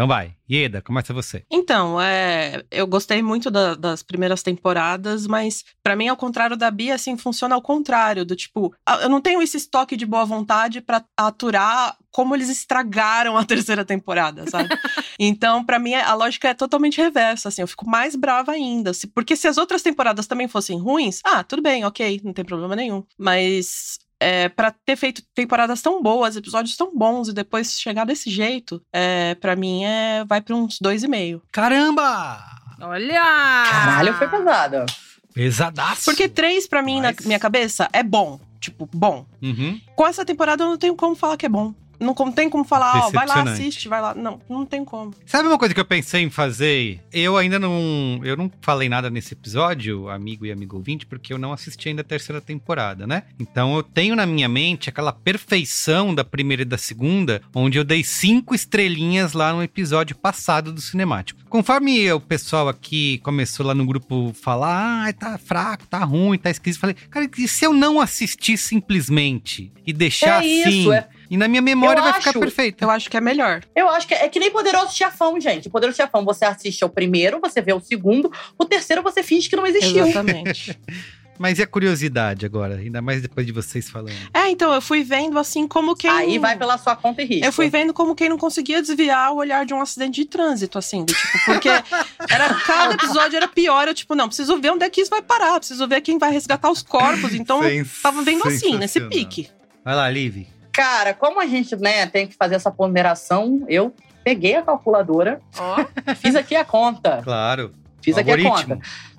Então 0.00 0.08
vai. 0.08 0.34
Ieda, 0.50 0.80
começa 0.80 1.12
você. 1.12 1.44
Então, 1.50 2.00
é, 2.00 2.64
eu 2.70 2.86
gostei 2.86 3.20
muito 3.22 3.50
da- 3.50 3.74
das 3.74 4.02
primeiras 4.02 4.42
temporadas, 4.42 5.26
mas 5.26 5.62
pra 5.82 5.94
mim, 5.94 6.08
ao 6.08 6.16
contrário 6.16 6.56
da 6.56 6.70
Bia, 6.70 6.94
assim, 6.94 7.18
funciona 7.18 7.54
ao 7.54 7.60
contrário, 7.60 8.24
do 8.24 8.34
tipo, 8.34 8.74
eu 9.02 9.10
não 9.10 9.20
tenho 9.20 9.42
esse 9.42 9.58
estoque 9.58 9.96
de 9.98 10.06
boa 10.06 10.24
vontade 10.24 10.80
pra 10.80 11.04
aturar 11.14 11.94
como 12.10 12.34
eles 12.34 12.48
estragaram 12.48 13.36
a 13.36 13.44
terceira 13.44 13.84
temporada, 13.84 14.48
sabe? 14.50 14.70
então, 15.18 15.62
pra 15.62 15.78
mim, 15.78 15.92
a 15.94 16.14
lógica 16.14 16.48
é 16.48 16.54
totalmente 16.54 16.96
reversa, 16.98 17.48
assim, 17.50 17.60
eu 17.60 17.68
fico 17.68 17.86
mais 17.88 18.16
brava 18.16 18.52
ainda, 18.52 18.92
porque 19.14 19.36
se 19.36 19.46
as 19.48 19.58
outras 19.58 19.82
temporadas 19.82 20.26
também 20.26 20.48
fossem 20.48 20.78
ruins, 20.80 21.20
ah, 21.26 21.44
tudo 21.44 21.60
bem, 21.60 21.84
ok, 21.84 22.22
não 22.24 22.32
tem 22.32 22.44
problema 22.44 22.74
nenhum, 22.74 23.04
mas 23.18 23.98
é, 24.20 24.48
para 24.48 24.70
ter 24.84 24.96
feito 24.96 25.22
temporadas 25.34 25.80
tão 25.82 26.02
boas, 26.02 26.36
episódios 26.36 26.76
tão 26.76 26.94
bons 26.96 27.28
e 27.28 27.32
depois 27.32 27.80
chegar 27.80 28.04
desse 28.04 28.28
jeito, 28.30 28.80
é, 28.92 29.34
para 29.36 29.56
mim 29.56 29.84
é 29.84 30.24
vai 30.26 30.40
para 30.40 30.54
uns 30.54 30.78
dois 30.80 31.02
e 31.02 31.08
meio. 31.08 31.42
Caramba! 31.50 32.38
Olha! 32.80 33.22
Caralho, 33.70 34.14
foi 34.14 34.28
pesada. 34.28 34.86
Pesadaço. 35.34 36.04
Porque 36.04 36.28
três 36.28 36.66
pra 36.66 36.82
mim 36.82 37.00
Mas- 37.00 37.16
na 37.20 37.26
minha 37.26 37.38
cabeça 37.38 37.88
é 37.92 38.02
bom, 38.02 38.38
tipo 38.60 38.88
bom. 38.92 39.26
Uhum. 39.42 39.80
Com 39.94 40.06
essa 40.06 40.24
temporada 40.24 40.64
eu 40.64 40.68
não 40.68 40.76
tenho 40.78 40.96
como 40.96 41.14
falar 41.14 41.36
que 41.36 41.46
é 41.46 41.48
bom. 41.48 41.74
Não 42.00 42.32
tem 42.32 42.48
como 42.48 42.64
falar, 42.64 43.06
ó, 43.06 43.10
vai 43.10 43.26
lá, 43.26 43.42
assiste, 43.42 43.88
vai 43.88 44.00
lá. 44.00 44.14
Não, 44.14 44.40
não 44.48 44.64
tem 44.64 44.84
como. 44.84 45.14
Sabe 45.26 45.46
uma 45.46 45.58
coisa 45.58 45.74
que 45.74 45.80
eu 45.80 45.84
pensei 45.84 46.22
em 46.22 46.30
fazer? 46.30 47.00
Eu 47.12 47.36
ainda 47.36 47.58
não. 47.58 48.20
Eu 48.24 48.36
não 48.36 48.50
falei 48.62 48.88
nada 48.88 49.10
nesse 49.10 49.34
episódio, 49.34 50.08
amigo 50.08 50.46
e 50.46 50.50
amigo 50.50 50.76
ouvinte, 50.76 51.04
porque 51.04 51.32
eu 51.32 51.38
não 51.38 51.52
assisti 51.52 51.90
ainda 51.90 52.00
a 52.00 52.04
terceira 52.04 52.40
temporada, 52.40 53.06
né? 53.06 53.24
Então 53.38 53.76
eu 53.76 53.82
tenho 53.82 54.16
na 54.16 54.24
minha 54.24 54.48
mente 54.48 54.88
aquela 54.88 55.12
perfeição 55.12 56.14
da 56.14 56.24
primeira 56.24 56.62
e 56.62 56.64
da 56.64 56.78
segunda, 56.78 57.42
onde 57.54 57.78
eu 57.78 57.84
dei 57.84 58.02
cinco 58.02 58.54
estrelinhas 58.54 59.34
lá 59.34 59.52
no 59.52 59.62
episódio 59.62 60.16
passado 60.16 60.72
do 60.72 60.80
cinemático. 60.80 61.40
Conforme 61.50 62.10
o 62.12 62.20
pessoal 62.20 62.68
aqui 62.68 63.18
começou 63.18 63.66
lá 63.66 63.74
no 63.74 63.84
grupo 63.84 64.32
falar, 64.40 65.08
ah, 65.08 65.12
tá 65.12 65.36
fraco, 65.36 65.86
tá 65.86 65.98
ruim, 65.98 66.38
tá 66.38 66.48
esquisito, 66.50 66.80
falei, 66.80 66.96
cara, 67.10 67.28
e 67.36 67.48
se 67.48 67.64
eu 67.64 67.72
não 67.74 68.00
assistir 68.00 68.56
simplesmente 68.56 69.72
e 69.86 69.92
deixar 69.92 70.44
É 70.44 70.62
assim? 70.62 70.80
isso, 70.80 70.92
é. 70.92 71.08
E 71.30 71.36
na 71.36 71.46
minha 71.46 71.62
memória 71.62 72.00
Eu 72.00 72.04
vai 72.04 72.14
ficar 72.14 72.30
acho- 72.30 72.40
perfeito. 72.40 72.82
Eu 72.82 72.90
acho 72.90 73.08
que 73.08 73.16
é 73.16 73.20
melhor. 73.20 73.62
Eu 73.74 73.88
acho 73.88 74.06
que 74.08 74.14
é, 74.14 74.24
é 74.24 74.28
que 74.28 74.40
nem 74.40 74.50
Poderoso 74.50 74.92
Chefão, 74.94 75.40
gente. 75.40 75.70
Poderoso 75.70 75.96
Chefão, 75.96 76.24
você 76.24 76.44
assiste 76.44 76.82
ao 76.82 76.90
primeiro, 76.90 77.38
você 77.40 77.60
vê 77.62 77.72
o 77.72 77.80
segundo, 77.80 78.32
o 78.58 78.64
terceiro 78.64 79.00
você 79.02 79.22
finge 79.22 79.48
que 79.48 79.54
não 79.56 79.66
existiu. 79.66 80.06
Exatamente. 80.06 80.76
Mas 81.38 81.58
e 81.58 81.62
a 81.62 81.66
curiosidade 81.66 82.44
agora? 82.44 82.74
Ainda 82.76 83.00
mais 83.00 83.22
depois 83.22 83.46
de 83.46 83.52
vocês 83.52 83.88
falando. 83.88 84.12
é, 84.34 84.50
então 84.50 84.74
eu 84.74 84.82
fui 84.82 85.02
vendo 85.02 85.38
assim 85.38 85.66
como 85.66 85.96
quem. 85.96 86.10
Aí 86.10 86.38
vai 86.38 86.54
pela 86.54 86.76
sua 86.76 86.94
conta 86.94 87.22
e 87.22 87.24
risco. 87.24 87.46
Eu 87.46 87.52
fui 87.52 87.70
vendo 87.70 87.94
como 87.94 88.14
quem 88.14 88.28
não 88.28 88.36
conseguia 88.36 88.82
desviar 88.82 89.32
o 89.32 89.36
olhar 89.36 89.64
de 89.64 89.72
um 89.72 89.80
acidente 89.80 90.20
de 90.20 90.26
trânsito, 90.26 90.76
assim, 90.76 91.02
do 91.02 91.14
tipo, 91.14 91.38
porque 91.46 91.68
era, 92.28 92.52
cada 92.66 92.92
episódio 92.92 93.38
era 93.38 93.48
pior. 93.48 93.88
Eu, 93.88 93.94
tipo, 93.94 94.14
não, 94.14 94.26
preciso 94.26 94.60
ver 94.60 94.70
onde 94.72 94.84
é 94.84 94.90
que 94.90 95.00
isso 95.00 95.08
vai 95.08 95.22
parar, 95.22 95.58
preciso 95.58 95.88
ver 95.88 96.02
quem 96.02 96.18
vai 96.18 96.30
resgatar 96.30 96.70
os 96.70 96.82
corpos. 96.82 97.32
Então, 97.32 97.64
eu 97.64 97.86
tava 98.02 98.20
vendo 98.20 98.46
assim, 98.46 98.76
nesse 98.76 99.00
pique. 99.00 99.48
Vai 99.82 99.94
lá, 99.94 100.10
Liv. 100.10 100.46
Cara, 100.72 101.14
como 101.14 101.40
a 101.40 101.46
gente 101.46 101.76
né, 101.76 102.06
tem 102.06 102.26
que 102.26 102.34
fazer 102.34 102.54
essa 102.54 102.70
ponderação, 102.70 103.64
eu 103.68 103.94
peguei 104.22 104.56
a 104.56 104.62
calculadora, 104.62 105.40
Ó, 105.58 105.84
fiz 106.16 106.34
aqui 106.34 106.54
a 106.54 106.64
conta. 106.64 107.20
Claro. 107.22 107.72
Fiz 108.02 108.16
aqui 108.16 108.30
a 108.30 108.42
conta. 108.42 108.78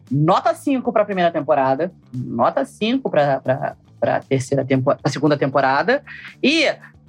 Nota 0.10 0.54
5 0.54 0.91
pra 0.91 1.06
primeira 1.06 1.32
temporada, 1.32 1.91
nota 2.14 2.66
5 2.66 3.10
pra, 3.10 3.39
pra, 3.39 3.76
pra 3.99 4.20
terceira 4.20 4.66
temporada, 4.66 5.02
pra 5.02 5.12
segunda 5.12 5.38
temporada, 5.38 6.04
e 6.43 6.66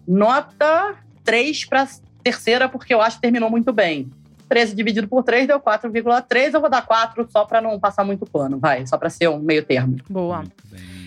nota 0.06 0.94
3 1.24 1.64
pra 1.64 1.88
terceira, 2.22 2.68
porque 2.68 2.94
eu 2.94 3.00
acho 3.00 3.16
que 3.16 3.22
terminou 3.22 3.50
muito 3.50 3.72
bem. 3.72 4.10
13 4.48 4.74
dividido 4.74 5.08
por 5.08 5.24
3 5.24 5.46
deu 5.46 5.58
4,3. 5.58 6.52
Eu 6.52 6.60
vou 6.60 6.68
dar 6.68 6.82
4 6.82 7.26
só 7.30 7.46
pra 7.46 7.60
não 7.60 7.80
passar 7.80 8.04
muito 8.04 8.26
pano, 8.26 8.58
vai. 8.58 8.86
Só 8.86 8.98
pra 8.98 9.08
ser 9.08 9.28
um 9.28 9.38
meio 9.38 9.64
termo. 9.64 9.96
boa. 10.08 10.44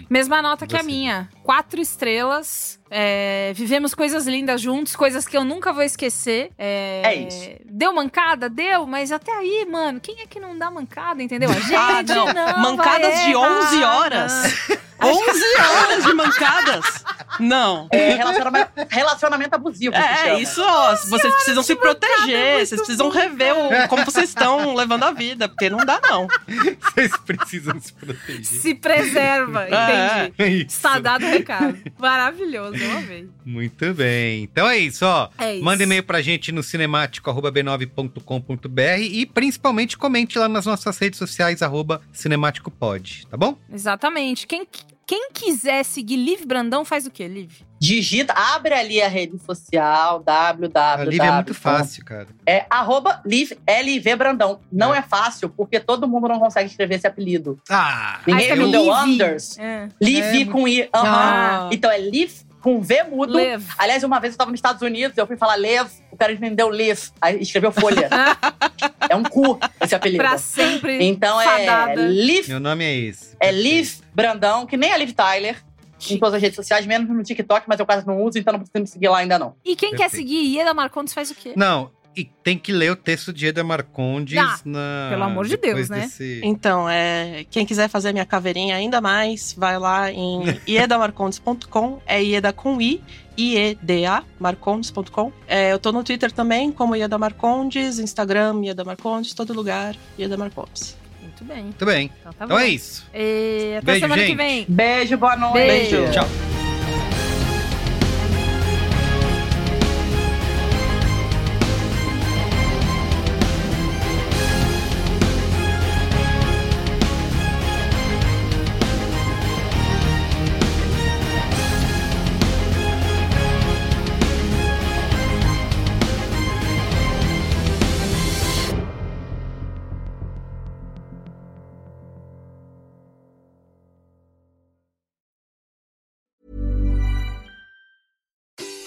Mesma 0.10 0.42
nota 0.42 0.66
que 0.66 0.76
a 0.76 0.84
minha. 0.84 1.30
Quatro 1.44 1.80
estrelas. 1.80 2.80
É, 2.90 3.52
vivemos 3.56 3.94
coisas 3.96 4.26
lindas 4.28 4.62
juntos, 4.62 4.96
coisas 4.96 5.28
que 5.28 5.36
eu 5.36 5.44
nunca 5.44 5.74
vou 5.74 5.84
esquecer. 5.84 6.52
É, 6.58 7.02
É 7.04 7.16
isso. 7.16 7.50
Deu 7.66 7.94
mancada? 7.94 8.50
Deu, 8.50 8.86
mas 8.86 9.12
até 9.12 9.32
aí, 9.32 9.66
mano, 9.70 10.00
quem 10.00 10.22
é 10.22 10.28
que 10.28 10.40
não 10.40 10.58
dá 10.58 10.70
mancada, 10.72 11.22
entendeu? 11.22 11.50
A 11.50 11.54
gente 11.60 11.76
Ah, 11.76 12.04
não. 12.04 12.26
não 12.34 12.60
Mancadas 12.60 13.14
de 13.24 13.32
errar. 13.32 13.60
11 13.60 13.84
horas. 13.84 14.56
11 15.02 15.44
horas 15.60 16.06
de 16.06 16.14
mancadas? 16.14 17.04
Não. 17.38 17.88
É 17.92 18.12
relacionamento, 18.16 18.72
relacionamento 18.90 19.56
abusivo. 19.56 19.94
É, 19.94 20.16
chama. 20.18 20.40
isso, 20.40 20.62
ó. 20.64 20.96
Vocês 20.96 21.34
precisam 21.34 21.62
se 21.64 21.76
proteger, 21.76 22.66
vocês 22.66 22.80
precisam 22.80 23.10
rever 23.10 23.54
o- 23.58 23.88
como 23.90 24.06
vocês 24.06 24.30
estão 24.30 24.74
levando 24.74 25.04
a 25.04 25.12
vida, 25.12 25.50
porque 25.50 25.70
não 25.70 25.80
dá, 25.86 26.00
não. 26.10 26.28
Vocês 26.96 27.12
precisam 27.26 27.78
se 27.80 27.92
proteger. 27.94 28.46
Se 28.46 28.74
preserva, 28.74 29.66
É. 29.68 30.28
entendi. 30.28 30.62
É. 30.62 30.66
Está 30.66 30.98
dado 30.98 31.26
o 31.26 31.30
recado. 31.30 31.78
Maravilhoso, 32.00 32.75
Muito 33.46 33.94
bem. 33.94 34.44
Então 34.44 34.68
é 34.68 34.78
isso, 34.78 35.06
ó. 35.06 35.30
É 35.38 35.56
isso. 35.56 35.64
Manda 35.64 35.84
e-mail 35.84 36.04
pra 36.04 36.22
gente 36.22 36.52
no 36.52 36.64
cinemático.b9.com.br 36.64 39.02
e 39.02 39.26
principalmente 39.26 39.98
comente 39.98 40.38
lá 40.38 40.48
nas 40.48 40.66
nossas 40.66 40.98
redes 40.98 41.18
sociais, 41.18 41.62
arroba 41.62 42.02
cinemáticopod, 42.12 43.28
tá 43.30 43.38
bom? 43.38 43.58
Exatamente. 43.72 44.48
Quem, 44.48 44.68
quem 45.06 45.30
quiser 45.32 45.84
seguir 45.84 46.18
Liv 46.18 46.46
Brandão, 46.46 46.84
faz 46.84 47.06
o 47.06 47.12
quê, 47.12 47.28
Liv? 47.28 47.52
Digita, 47.78 48.34
abre 48.34 48.74
ali 48.74 49.02
a 49.02 49.08
rede 49.08 49.38
social, 49.38 50.24
www. 50.24 50.72
A 50.76 51.04
Liv 51.04 51.22
é 51.22 51.32
muito 51.32 51.54
fácil, 51.54 52.04
cara. 52.04 52.28
É 52.46 52.66
arroba 52.70 53.22
Liv, 53.26 53.52
LV 53.68 54.16
Brandão. 54.16 54.60
Não 54.72 54.96
é. 54.96 55.02
fácil, 55.02 55.50
porque 55.50 55.80
todo 55.80 56.08
mundo 56.08 56.28
não 56.28 56.40
consegue 56.40 56.70
escrever 56.70 56.96
esse 56.96 57.06
apelido. 57.06 57.60
Ah! 57.70 58.20
Ninguém 58.26 58.48
me 58.48 58.56
fica 58.56 58.72
deu 58.72 58.84
Liv. 58.84 58.94
Anders. 58.94 59.58
É. 59.60 59.90
Liv 60.02 60.24
É, 60.24 60.46
com 60.46 60.68
I. 60.68 60.90
Ah. 60.92 61.70
Então 61.72 61.92
é 61.92 62.00
Liv 62.00 62.32
com 62.66 62.82
V 62.82 63.04
mudo. 63.04 63.38
Aliás, 63.78 64.04
uma 64.04 64.20
vez 64.20 64.34
eu 64.34 64.40
tava 64.40 64.50
nos 64.50 64.58
Estados 64.58 64.82
Unidos, 64.82 65.16
eu 65.16 65.28
fui 65.28 65.38
falar 65.38 65.54
Lev, 65.54 65.88
o 66.12 66.18
cara 66.18 66.34
me 66.34 66.50
deu 66.50 66.72
Liv. 66.72 67.00
Aí 67.22 67.40
escreveu 67.40 67.72
folha. 67.72 68.10
é 69.08 69.16
um 69.16 69.22
cu 69.22 69.60
esse 69.80 69.94
apelido. 69.94 70.24
Pra 70.24 70.36
sempre. 70.40 71.06
Então 71.06 71.40
é 71.40 71.46
fadada. 71.46 72.08
Liv, 72.08 72.48
Meu 72.48 72.60
nome 72.60 72.84
é 72.84 72.96
esse. 72.96 73.38
é 73.40 73.52
Liv 73.52 74.00
Brandão, 74.16 74.66
que 74.66 74.76
nem 74.76 74.92
a 74.92 74.98
Liv 74.98 75.12
Tyler. 75.12 75.64
Em 76.10 76.18
todas 76.18 76.34
as 76.36 76.42
redes 76.42 76.56
sociais, 76.56 76.86
menos 76.88 77.08
no 77.08 77.24
TikTok, 77.24 77.66
mas 77.68 77.80
eu 77.80 77.86
quase 77.86 78.06
não 78.06 78.22
uso, 78.22 78.38
então 78.38 78.52
não 78.52 78.60
precisa 78.60 78.80
me 78.80 78.88
seguir 78.88 79.10
lá 79.10 79.20
ainda 79.20 79.40
não. 79.40 79.56
E 79.64 79.76
quem 79.76 79.92
quer 79.92 80.10
Perfeito. 80.10 80.28
seguir 80.28 80.56
Ieda 80.56 80.74
Marcondes 80.74 81.14
faz 81.14 81.32
o 81.32 81.36
quê? 81.36 81.54
Não, 81.56 81.92
e 82.16 82.24
tem 82.24 82.58
que 82.58 82.72
ler 82.72 82.92
o 82.92 82.96
texto 82.96 83.32
de 83.34 83.48
Eda 83.48 83.64
Marcondes 83.64 84.38
Ah, 84.38 84.60
na. 84.66 85.08
pelo 85.10 85.24
amor 85.24 85.46
de 85.46 85.52
depois 85.58 85.88
Deus, 85.88 85.90
né? 85.90 86.02
desse- 86.06 86.42
Então, 86.44 86.88
é, 86.90 87.46
quem 87.50 87.66
quiser 87.66 87.88
fazer 87.90 88.12
minha 88.14 88.26
caveirinha 88.26 88.76
ainda 88.76 89.02
mais, 89.02 89.54
vai 89.58 89.78
lá 89.80 90.12
em 90.12 90.44
iedamarcondes.com, 90.68 92.00
é 92.06 92.22
Ieda 92.24 92.52
com 92.54 92.80
I, 92.82 93.02
I-E-D-A, 93.38 94.24
marcondes.com. 94.40 95.32
É, 95.48 95.72
eu 95.74 95.80
tô 95.80 95.92
no 95.92 96.04
Twitter 96.04 96.32
também, 96.32 96.72
como 96.72 96.96
Ieda 96.96 97.18
Marcondes, 97.18 98.00
Instagram, 98.00 98.62
Ieda 98.64 98.84
Marcondes, 98.84 99.34
todo 99.34 99.54
lugar, 99.54 99.96
Ieda 100.18 100.38
Marcondes. 100.38 100.96
Muito 101.22 101.44
bem. 101.44 101.64
Muito 101.64 101.86
bem. 101.86 102.12
Então 102.22 102.32
tá 102.34 102.46
Então 102.46 102.58
bom. 102.58 102.64
é 102.64 102.68
isso. 102.70 103.06
E 103.14 103.76
até 103.78 103.86
Beijo, 103.86 104.00
semana 104.02 104.22
que 104.22 104.28
gente. 104.30 104.38
vem. 104.38 104.66
Beijo, 104.70 105.18
boa 105.18 105.36
noite. 105.36 105.54
Beijo. 105.56 106.12
Tchau. 106.12 106.55